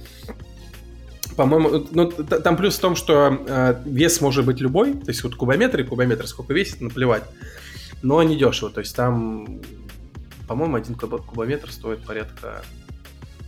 по-моему, 1.40 1.86
ну, 1.90 2.06
там 2.06 2.58
плюс 2.58 2.76
в 2.76 2.80
том, 2.80 2.94
что 2.94 3.42
э, 3.46 3.82
вес 3.86 4.20
может 4.20 4.44
быть 4.44 4.60
любой, 4.60 4.92
то 4.92 5.08
есть 5.08 5.24
вот 5.24 5.36
кубометр 5.36 5.80
и 5.80 5.84
кубометр, 5.84 6.26
сколько 6.26 6.52
весит, 6.52 6.82
наплевать, 6.82 7.22
но 8.02 8.22
не 8.22 8.36
дешево, 8.36 8.70
то 8.70 8.80
есть 8.80 8.94
там, 8.94 9.62
по-моему, 10.46 10.76
один 10.76 10.96
куб- 10.96 11.24
кубометр 11.24 11.72
стоит 11.72 12.04
порядка, 12.04 12.62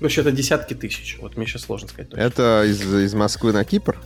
ну, 0.01 0.09
это 0.09 0.33
десятки 0.33 0.73
тысяч, 0.73 1.19
вот 1.21 1.37
мне 1.37 1.45
сейчас 1.45 1.65
сложно 1.65 1.89
сказать. 1.89 2.09
Точно. 2.09 2.23
Это 2.23 2.65
из, 2.67 2.83
из 2.83 3.13
Москвы 3.13 3.53
на 3.53 3.63
Кипр? 3.63 3.99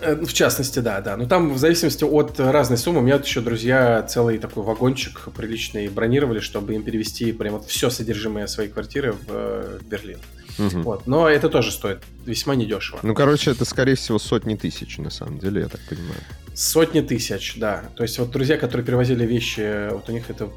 Э, 0.00 0.16
в 0.16 0.32
частности, 0.32 0.80
да, 0.80 1.00
да. 1.00 1.16
Но 1.16 1.26
там 1.26 1.52
в 1.52 1.58
зависимости 1.58 2.02
от 2.02 2.40
разной 2.40 2.76
суммы, 2.76 2.98
у 2.98 3.02
меня 3.02 3.16
еще 3.16 3.40
друзья 3.40 4.02
целый 4.02 4.38
такой 4.38 4.64
вагончик 4.64 5.28
приличный 5.36 5.86
бронировали, 5.88 6.40
чтобы 6.40 6.74
им 6.74 6.82
перевести 6.82 7.30
прям 7.30 7.54
вот 7.54 7.66
все 7.66 7.88
содержимое 7.88 8.48
своей 8.48 8.68
квартиры 8.68 9.12
в 9.12 9.26
э, 9.28 9.78
Берлин. 9.88 10.18
Угу. 10.58 10.80
Вот. 10.82 11.06
Но 11.06 11.28
это 11.28 11.48
тоже 11.48 11.70
стоит 11.72 11.98
весьма 12.26 12.54
недешево. 12.54 13.00
Ну, 13.02 13.14
короче, 13.14 13.50
это, 13.50 13.64
скорее 13.64 13.94
всего, 13.94 14.18
сотни 14.18 14.56
тысяч, 14.56 14.98
на 14.98 15.10
самом 15.10 15.38
деле, 15.38 15.62
я 15.62 15.68
так 15.68 15.80
понимаю. 15.88 16.20
Сотни 16.54 17.00
тысяч, 17.00 17.54
да. 17.56 17.84
То 17.96 18.02
есть 18.02 18.18
вот 18.18 18.30
друзья, 18.30 18.56
которые 18.56 18.84
перевозили 18.84 19.24
вещи, 19.24 19.90
вот 19.92 20.08
у 20.08 20.12
них 20.12 20.28
это 20.28 20.50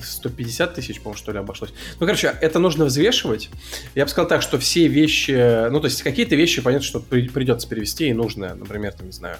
150 0.00 0.74
тысяч, 0.74 1.00
по-моему, 1.00 1.18
что 1.18 1.32
ли, 1.32 1.38
обошлось. 1.38 1.74
Ну, 1.98 2.06
короче, 2.06 2.32
это 2.40 2.60
нужно 2.60 2.84
взвешивать. 2.84 3.50
Я 3.96 4.04
бы 4.04 4.10
сказал 4.10 4.28
так, 4.28 4.42
что 4.42 4.58
все 4.58 4.86
вещи, 4.86 5.68
ну, 5.70 5.80
то 5.80 5.86
есть 5.86 6.02
какие-то 6.02 6.36
вещи, 6.36 6.62
понятно, 6.62 6.86
что 6.86 7.00
придется 7.00 7.68
перевести 7.68 8.08
и 8.08 8.12
нужно, 8.12 8.54
например, 8.54 8.92
там, 8.92 9.06
не 9.06 9.12
знаю, 9.12 9.36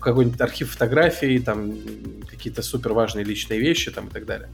какой-нибудь 0.00 0.40
архив 0.40 0.72
фотографий, 0.72 1.38
там 1.38 1.72
какие-то 2.28 2.62
супер 2.62 2.92
важные 2.92 3.24
личные 3.24 3.60
вещи 3.60 3.90
там 3.90 4.08
и 4.08 4.10
так 4.10 4.26
далее. 4.26 4.48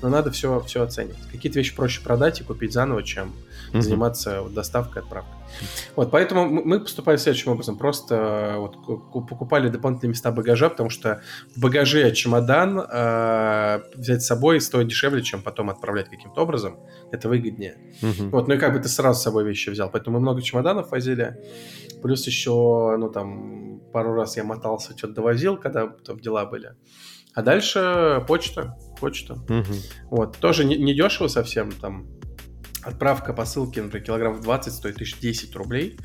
Но 0.00 0.08
надо 0.08 0.30
все, 0.30 0.62
все 0.66 0.82
оценить. 0.82 1.16
Какие-то 1.32 1.58
вещи 1.58 1.74
проще 1.74 2.00
продать 2.00 2.40
и 2.40 2.44
купить 2.44 2.72
заново, 2.72 3.02
чем 3.02 3.34
mm-hmm. 3.78 3.82
заниматься 3.82 4.42
доставкой, 4.50 5.02
отправкой. 5.02 5.34
Вот, 5.94 6.10
поэтому 6.10 6.48
мы 6.48 6.80
поступали 6.80 7.16
следующим 7.16 7.52
образом. 7.52 7.78
Просто 7.78 8.14
э, 8.14 8.58
вот, 8.58 8.76
покупали 9.28 9.68
дополнительные 9.68 10.10
места 10.10 10.30
багажа, 10.30 10.68
потому 10.68 10.90
что 10.90 11.22
в 11.54 11.60
багаже 11.60 12.12
чемодан 12.12 12.78
э, 12.78 13.80
взять 13.94 14.22
с 14.22 14.26
собой 14.26 14.60
стоит 14.60 14.88
дешевле, 14.88 15.22
чем 15.22 15.42
потом 15.42 15.70
отправлять 15.70 16.08
каким-то 16.08 16.42
образом. 16.42 16.78
Это 17.12 17.28
выгоднее. 17.28 17.78
Mm-hmm. 18.02 18.30
Вот, 18.30 18.48
ну 18.48 18.54
и 18.54 18.58
как 18.58 18.72
бы 18.72 18.80
ты 18.80 18.88
сразу 18.88 19.20
с 19.20 19.22
собой 19.22 19.44
вещи 19.44 19.70
взял. 19.70 19.90
Поэтому 19.90 20.18
мы 20.18 20.22
много 20.22 20.42
чемоданов 20.42 20.90
возили. 20.90 21.36
Плюс 22.02 22.26
еще, 22.26 22.96
ну 22.98 23.08
там, 23.10 23.80
пару 23.92 24.14
раз 24.14 24.36
я 24.36 24.44
мотался, 24.44 24.96
что-то 24.96 25.14
довозил, 25.14 25.56
когда 25.56 25.86
там 25.86 26.18
дела 26.20 26.44
были. 26.44 26.74
А 27.34 27.42
дальше 27.42 28.24
почта, 28.26 28.78
почта. 28.98 29.34
Угу. 29.34 29.74
Вот, 30.10 30.38
тоже 30.38 30.64
не, 30.64 30.76
не 30.76 30.94
дешево 30.94 31.28
совсем, 31.28 31.70
там 31.70 32.06
отправка 32.86 33.32
посылки, 33.32 33.80
например, 33.80 34.06
килограмм 34.06 34.40
20 34.40 34.72
стоит 34.72 34.94
1010 34.94 35.54
рублей. 35.56 35.98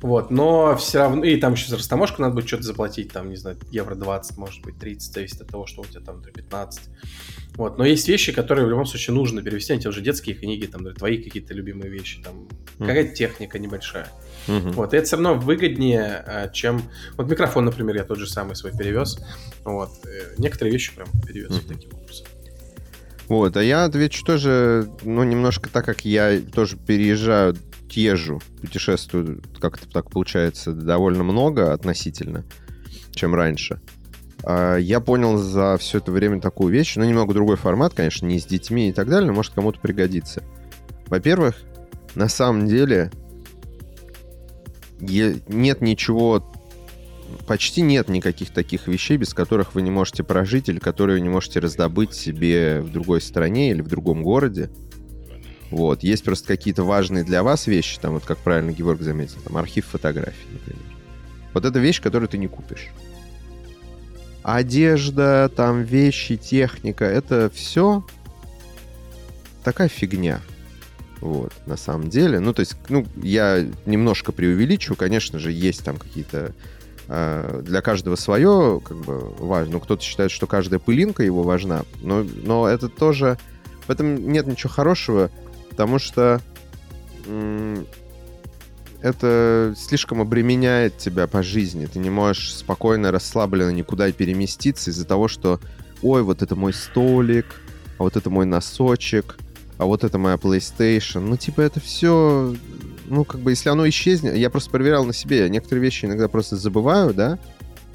Вот, 0.00 0.30
но 0.30 0.76
все 0.76 0.98
равно, 0.98 1.24
и 1.24 1.36
там 1.36 1.54
еще 1.54 1.68
за 1.68 1.76
растаможку 1.76 2.20
надо 2.20 2.34
будет 2.34 2.46
что-то 2.46 2.64
заплатить, 2.64 3.12
там, 3.12 3.30
не 3.30 3.36
знаю, 3.36 3.56
евро 3.70 3.94
20, 3.94 4.36
может 4.36 4.62
быть, 4.62 4.78
30, 4.78 5.14
зависит 5.14 5.40
от 5.40 5.48
того, 5.48 5.66
что 5.66 5.82
у 5.82 5.84
тебя 5.86 6.00
там 6.00 6.22
15. 6.22 6.82
Вот, 7.56 7.78
но 7.78 7.84
есть 7.86 8.06
вещи, 8.08 8.32
которые 8.32 8.66
в 8.66 8.70
любом 8.70 8.84
случае 8.84 9.14
нужно 9.14 9.42
перевести, 9.42 9.72
они 9.72 9.80
те 9.80 9.88
уже 9.88 10.02
детские 10.02 10.34
книги, 10.34 10.66
там, 10.66 10.92
твои 10.92 11.22
какие-то 11.22 11.54
любимые 11.54 11.90
вещи, 11.90 12.20
там, 12.22 12.48
mm. 12.78 12.86
какая-то 12.86 13.14
техника 13.14 13.58
небольшая. 13.58 14.08
Mm-hmm. 14.46 14.72
Вот, 14.72 14.92
и 14.92 14.96
это 14.98 15.06
все 15.06 15.16
равно 15.16 15.34
выгоднее, 15.36 16.22
а, 16.26 16.48
чем... 16.48 16.82
Вот 17.16 17.30
микрофон, 17.30 17.64
например, 17.64 17.96
я 17.96 18.04
тот 18.04 18.18
же 18.18 18.26
самый 18.26 18.56
свой 18.56 18.72
перевез, 18.76 19.18
вот, 19.64 19.90
э, 20.04 20.34
некоторые 20.36 20.72
вещи 20.72 20.94
прям 20.94 21.08
перевез 21.26 21.52
mm-hmm. 21.52 21.68
таким 21.68 21.94
образом. 21.94 22.26
Вот, 23.28 23.56
а 23.56 23.62
я 23.62 23.84
отвечу 23.84 24.24
тоже, 24.24 24.88
ну, 25.02 25.24
немножко 25.24 25.70
так, 25.70 25.84
как 25.84 26.04
я 26.04 26.40
тоже 26.40 26.76
переезжаю 26.76 27.56
езжу, 27.90 28.40
путешествую, 28.60 29.40
как-то 29.60 29.88
так 29.88 30.10
получается, 30.10 30.72
довольно 30.72 31.22
много 31.22 31.72
относительно, 31.72 32.44
чем 33.12 33.34
раньше. 33.34 33.80
А, 34.42 34.76
я 34.76 35.00
понял 35.00 35.36
за 35.38 35.76
все 35.78 35.98
это 35.98 36.10
время 36.12 36.40
такую 36.40 36.72
вещь, 36.72 36.96
ну, 36.96 37.04
немного 37.04 37.34
другой 37.34 37.56
формат, 37.56 37.94
конечно, 37.94 38.26
не 38.26 38.38
с 38.38 38.46
детьми 38.46 38.88
и 38.88 38.92
так 38.92 39.08
далее, 39.08 39.28
но 39.28 39.32
может 39.32 39.54
кому-то 39.54 39.78
пригодится. 39.80 40.42
Во-первых, 41.06 41.56
на 42.14 42.28
самом 42.28 42.66
деле 42.66 43.10
нет 45.00 45.80
ничего, 45.80 46.53
почти 47.46 47.82
нет 47.82 48.08
никаких 48.08 48.50
таких 48.50 48.88
вещей, 48.88 49.16
без 49.16 49.34
которых 49.34 49.74
вы 49.74 49.82
не 49.82 49.90
можете 49.90 50.22
прожить 50.22 50.68
или 50.68 50.78
которые 50.78 51.18
вы 51.18 51.20
не 51.20 51.28
можете 51.28 51.60
раздобыть 51.60 52.14
себе 52.14 52.80
в 52.80 52.90
другой 52.90 53.20
стране 53.20 53.70
или 53.70 53.82
в 53.82 53.88
другом 53.88 54.22
городе. 54.22 54.70
Вот. 55.70 56.02
Есть 56.02 56.24
просто 56.24 56.46
какие-то 56.46 56.84
важные 56.84 57.24
для 57.24 57.42
вас 57.42 57.66
вещи, 57.66 57.98
там, 58.00 58.14
вот 58.14 58.24
как 58.24 58.38
правильно 58.38 58.70
Георг 58.70 59.02
заметил, 59.02 59.40
там, 59.44 59.56
архив 59.56 59.86
фотографий, 59.86 60.46
например. 60.52 60.82
Вот 61.52 61.64
это 61.64 61.78
вещь, 61.78 62.00
которую 62.00 62.28
ты 62.28 62.38
не 62.38 62.48
купишь. 62.48 62.88
Одежда, 64.42 65.50
там, 65.54 65.82
вещи, 65.82 66.36
техника, 66.36 67.04
это 67.04 67.50
все 67.52 68.04
такая 69.64 69.88
фигня. 69.88 70.40
Вот, 71.20 71.52
на 71.66 71.76
самом 71.76 72.10
деле. 72.10 72.38
Ну, 72.38 72.52
то 72.52 72.60
есть, 72.60 72.76
ну, 72.90 73.06
я 73.16 73.66
немножко 73.86 74.30
преувеличу, 74.30 74.94
конечно 74.94 75.38
же, 75.38 75.50
есть 75.50 75.82
там 75.82 75.96
какие-то 75.96 76.54
для 77.06 77.80
каждого 77.82 78.16
свое, 78.16 78.80
как 78.84 78.96
бы, 78.98 79.34
важно. 79.38 79.74
Ну, 79.74 79.80
кто-то 79.80 80.02
считает, 80.02 80.30
что 80.30 80.46
каждая 80.46 80.80
пылинка 80.80 81.22
его 81.22 81.42
важна, 81.42 81.82
но, 82.00 82.24
но 82.44 82.66
это 82.68 82.88
тоже... 82.88 83.38
В 83.86 83.90
этом 83.90 84.32
нет 84.32 84.46
ничего 84.46 84.70
хорошего 84.70 85.30
потому 85.74 85.98
что 85.98 86.40
это 89.02 89.74
слишком 89.76 90.20
обременяет 90.20 90.98
тебя 90.98 91.26
по 91.26 91.42
жизни. 91.42 91.86
Ты 91.86 91.98
не 91.98 92.10
можешь 92.10 92.54
спокойно, 92.54 93.10
расслабленно 93.10 93.70
никуда 93.70 94.10
переместиться 94.12 94.90
из-за 94.90 95.04
того, 95.04 95.26
что 95.26 95.58
ой, 96.00 96.22
вот 96.22 96.42
это 96.42 96.54
мой 96.54 96.72
столик, 96.72 97.60
а 97.98 98.04
вот 98.04 98.16
это 98.16 98.30
мой 98.30 98.46
носочек, 98.46 99.36
а 99.78 99.84
вот 99.84 100.04
это 100.04 100.16
моя 100.16 100.36
PlayStation. 100.36 101.20
Ну, 101.20 101.36
типа, 101.36 101.62
это 101.62 101.80
все... 101.80 102.54
Ну, 103.06 103.24
как 103.24 103.40
бы, 103.40 103.52
если 103.52 103.68
оно 103.68 103.88
исчезнет... 103.88 104.34
Я 104.36 104.50
просто 104.50 104.70
проверял 104.70 105.04
на 105.04 105.12
себе. 105.12 105.38
Я 105.40 105.48
некоторые 105.48 105.82
вещи 105.82 106.06
иногда 106.06 106.28
просто 106.28 106.56
забываю, 106.56 107.12
да, 107.14 107.38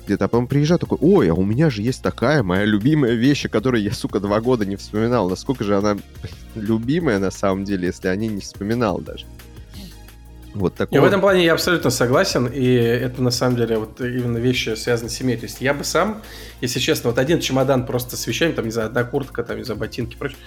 где-то, 0.05 0.25
а 0.25 0.27
потом 0.27 0.47
приезжаю 0.47 0.79
такой, 0.79 0.97
ой, 1.01 1.29
а 1.29 1.33
у 1.33 1.43
меня 1.43 1.69
же 1.69 1.81
есть 1.81 2.01
такая 2.01 2.41
моя 2.41 2.65
любимая 2.65 3.13
вещь, 3.13 3.45
о 3.45 3.49
которой 3.49 3.81
я, 3.81 3.91
сука, 3.91 4.19
два 4.19 4.41
года 4.41 4.65
не 4.65 4.75
вспоминал. 4.75 5.29
Насколько 5.29 5.63
же 5.63 5.77
она 5.77 5.97
любимая 6.55 7.19
на 7.19 7.31
самом 7.31 7.63
деле, 7.63 7.87
если 7.87 8.07
о 8.07 8.15
ней 8.15 8.29
не 8.29 8.41
вспоминал 8.41 8.99
даже. 8.99 9.25
Вот 10.55 10.73
такое. 10.73 10.99
И 10.99 11.01
в 11.01 11.05
этом 11.05 11.21
плане 11.21 11.45
я 11.45 11.53
абсолютно 11.53 11.91
согласен, 11.91 12.47
и 12.47 12.65
это 12.65 13.21
на 13.21 13.29
самом 13.29 13.55
деле 13.55 13.77
вот 13.77 14.01
именно 14.01 14.39
вещи 14.39 14.73
связаны 14.75 15.09
с 15.09 15.13
семьей. 15.13 15.37
То 15.37 15.45
есть 15.45 15.61
я 15.61 15.75
бы 15.75 15.83
сам, 15.83 16.23
если 16.59 16.79
честно, 16.79 17.11
вот 17.11 17.19
один 17.19 17.39
чемодан 17.39 17.85
просто 17.85 18.17
с 18.17 18.25
вещами, 18.25 18.53
там, 18.53 18.65
не 18.65 18.71
знаю, 18.71 18.87
одна 18.87 19.03
куртка, 19.03 19.43
там, 19.43 19.57
не 19.57 19.63
знаю, 19.63 19.79
ботинки, 19.79 20.17
прочее, 20.17 20.39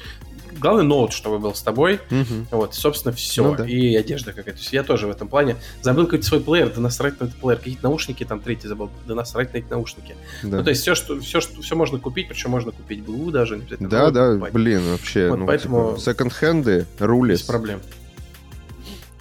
главный 0.62 0.84
ноут, 0.84 1.12
чтобы 1.12 1.38
был 1.38 1.54
с 1.54 1.62
тобой. 1.62 2.00
Угу. 2.10 2.46
Вот, 2.52 2.74
собственно, 2.74 3.14
все. 3.14 3.42
Ну, 3.44 3.56
да. 3.56 3.66
И 3.66 3.94
одежда 3.94 4.32
какая-то. 4.32 4.52
То 4.52 4.62
есть 4.62 4.72
я 4.72 4.82
тоже 4.82 5.06
в 5.06 5.10
этом 5.10 5.28
плане 5.28 5.56
забыл 5.82 6.04
какой-то 6.04 6.24
свой 6.24 6.40
плеер, 6.40 6.72
да 6.74 6.80
насрать 6.80 7.20
на 7.20 7.26
этот 7.26 7.36
плеер. 7.36 7.58
Какие-то 7.58 7.84
наушники 7.84 8.24
там 8.24 8.40
третий 8.40 8.68
забыл, 8.68 8.90
да 9.06 9.14
насрать 9.14 9.52
на 9.52 9.58
эти 9.58 9.68
наушники. 9.68 10.14
Да. 10.42 10.58
Ну, 10.58 10.64
то 10.64 10.70
есть 10.70 10.82
все, 10.82 10.94
что, 10.94 11.20
все, 11.20 11.40
что, 11.40 11.60
все 11.60 11.76
можно 11.76 11.98
купить, 11.98 12.28
причем 12.28 12.50
можно 12.50 12.72
купить 12.72 13.02
БУ 13.02 13.30
даже. 13.30 13.56
Не 13.56 13.86
да, 13.86 14.10
да, 14.10 14.30
покупать. 14.30 14.52
блин, 14.52 14.82
вообще. 14.90 15.28
Вот, 15.28 15.38
ну, 15.40 15.46
поэтому... 15.46 15.90
Типа, 15.90 16.00
секонд-хенды, 16.00 16.86
рулис. 16.98 17.40
Без 17.40 17.46
проблем. 17.46 17.80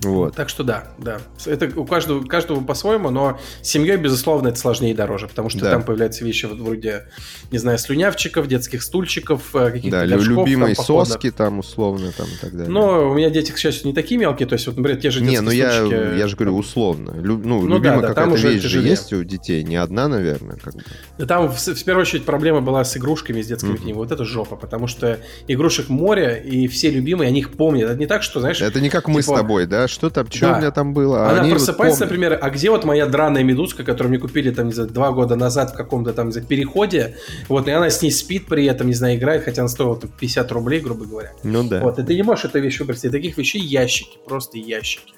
Вот. 0.04 0.36
Так 0.36 0.50
что 0.50 0.64
да, 0.64 0.88
да. 0.98 1.20
Это 1.46 1.72
у 1.80 1.86
каждого, 1.86 2.24
каждого 2.26 2.64
по-своему, 2.64 3.12
но 3.12 3.40
с 3.62 3.68
семьей, 3.68 3.98
безусловно, 3.98 4.48
это 4.48 4.58
сложнее 4.58 4.92
и 4.92 4.96
дороже, 4.96 5.28
потому 5.28 5.50
что 5.50 5.60
да. 5.60 5.72
там 5.72 5.84
появляются 5.84 6.26
вещи 6.26 6.48
вроде, 6.48 7.06
не 7.52 7.60
знаю, 7.60 7.78
слюнявчиков, 7.78 8.48
детских 8.48 8.82
стульчиков, 8.82 9.56
э, 9.56 9.72
каких-то 9.72 10.02
Да, 10.02 10.08
горшков, 10.08 10.38
любимые 10.38 10.76
там, 10.76 10.86
соски 10.86 11.30
там 11.30 11.60
условно 11.60 12.12
там 12.18 12.28
и 12.28 12.42
так 12.42 12.52
далее. 12.52 12.70
Но 12.70 13.12
у 13.12 13.14
меня 13.14 13.30
дети, 13.30 13.52
к 13.52 13.58
счастью, 13.58 13.88
не 13.88 13.94
такие 13.94 14.20
мелкие, 14.20 14.48
то 14.48 14.54
есть, 14.54 14.66
вот, 14.68 14.78
например, 14.78 15.00
те 15.00 15.12
же 15.12 15.20
детские 15.20 15.40
не, 15.40 15.46
ну 15.46 15.52
стульчики. 15.52 15.94
Я, 15.94 16.16
я 16.16 16.28
же 16.28 16.36
говорю 16.36 16.58
условно. 16.58 17.12
Лю, 17.22 17.38
ну, 17.38 17.62
ну, 17.62 17.76
любимая 17.76 18.02
да, 18.02 18.08
да, 18.08 18.14
какая-то 18.14 18.48
вещь 18.48 18.64
же 18.64 18.82
есть 18.82 19.14
у 19.14 19.24
детей, 19.24 19.64
не 19.64 19.76
одна, 19.76 20.08
наверное. 20.08 20.58
Как 20.58 20.74
бы. 20.74 20.82
Да, 21.20 21.26
там 21.28 21.52
в, 21.52 21.58
в 21.58 21.84
первую 21.84 22.02
очередь 22.02 22.26
проблема 22.26 22.62
была 22.62 22.84
с 22.84 22.98
игрушками, 22.98 23.42
с 23.42 23.48
детскими 23.48 23.74
mm-hmm. 23.74 23.78
книгами. 23.78 23.98
Вот 23.98 24.12
это 24.12 24.26
жопа, 24.26 24.56
потому 24.56 24.88
что 24.88 25.20
игрушек 25.48 25.90
море, 25.90 26.42
и 26.44 26.68
все 26.68 26.90
любимые, 26.90 27.28
они 27.28 27.42
их 27.42 27.52
помнят. 27.52 27.90
Это 27.90 28.00
не 28.00 28.08
так, 28.08 28.24
что, 28.24 28.40
знаешь... 28.40 28.62
Это 28.62 28.82
не 28.82 28.90
как 28.90 29.08
мы 29.08 29.22
типа... 29.22 29.36
с 29.36 29.38
тобой, 29.38 29.68
да? 29.68 29.88
Что 29.92 30.10
там, 30.10 30.32
что 30.32 30.48
да. 30.48 30.54
у 30.54 30.58
меня 30.60 30.72
там 30.72 30.94
было. 30.94 31.28
А 31.28 31.32
Она 31.32 31.50
просыпается, 31.50 32.06
вот 32.06 32.06
например, 32.06 32.40
а 32.42 32.50
где 32.50 32.70
вот 32.70 32.86
моя 32.86 33.06
драная 33.08 33.44
медузка, 33.44 33.84
которую 33.84 34.12
мне 34.12 34.20
купили 34.20 34.50
там, 34.50 34.68
не 34.68 34.74
знаю, 34.74 34.90
два 34.90 35.12
года 35.12 35.36
назад 35.36 35.74
в 35.74 35.76
каком-то 35.76 36.14
там, 36.14 36.28
не 36.28 36.32
знаю, 36.32 36.48
переходе, 36.48 37.18
вот, 37.50 37.68
и 37.68 37.72
она 37.72 37.90
с 37.90 38.02
ней 38.02 38.12
спит 38.12 38.46
при 38.48 38.66
этом, 38.66 38.88
не 38.88 38.94
знаю, 38.94 39.18
играет, 39.18 39.44
хотя 39.44 39.64
она 39.64 39.70
стоила 39.70 39.98
там 39.98 40.10
50 40.18 40.50
рублей, 40.54 40.80
грубо 40.80 41.04
говоря. 41.04 41.34
Ну 41.44 41.68
да. 41.68 41.82
Вот, 41.82 42.00
и 42.00 42.04
ты 42.04 42.16
не 42.16 42.24
можешь 42.24 42.46
эту 42.46 42.60
вещь 42.60 42.80
выбрать. 42.80 43.04
И 43.04 43.10
таких 43.10 43.38
вещей 43.38 43.62
ящики, 43.62 44.18
просто 44.26 44.58
ящики. 44.58 45.14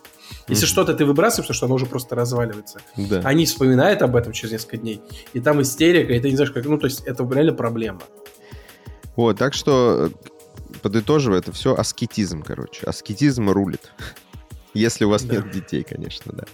Если 0.48 0.66
mm-hmm. 0.66 0.68
что-то 0.68 0.96
ты 0.96 1.06
выбрасываешь, 1.06 1.48
то 1.48 1.54
что 1.54 1.68
оно 1.68 1.76
уже 1.76 1.86
просто 1.86 2.16
разваливается. 2.16 2.80
Да. 2.98 3.22
Они 3.24 3.46
вспоминают 3.46 4.02
об 4.02 4.16
этом 4.16 4.34
через 4.34 4.54
несколько 4.54 4.78
дней. 4.78 5.02
И 5.34 5.40
там 5.40 5.62
истерика, 5.62 6.14
и 6.14 6.20
ты 6.20 6.32
не 6.32 6.36
знаешь, 6.36 6.52
как... 6.52 6.66
Ну, 6.66 6.80
то 6.80 6.88
есть 6.88 7.02
это 7.02 7.24
реально 7.32 7.54
проблема. 7.54 8.02
Вот, 9.16 9.38
так 9.38 9.54
что 9.54 10.10
подытоживая, 10.82 11.40
это 11.40 11.52
все 11.52 11.76
аскетизм, 11.76 12.42
короче. 12.42 12.86
Аскетизм 12.86 13.50
рулит. 13.50 13.92
Если 14.74 15.06
у 15.06 15.10
вас 15.10 15.24
да. 15.24 15.36
нет 15.36 15.52
детей, 15.52 15.84
конечно, 15.84 16.34
да. 16.34 16.46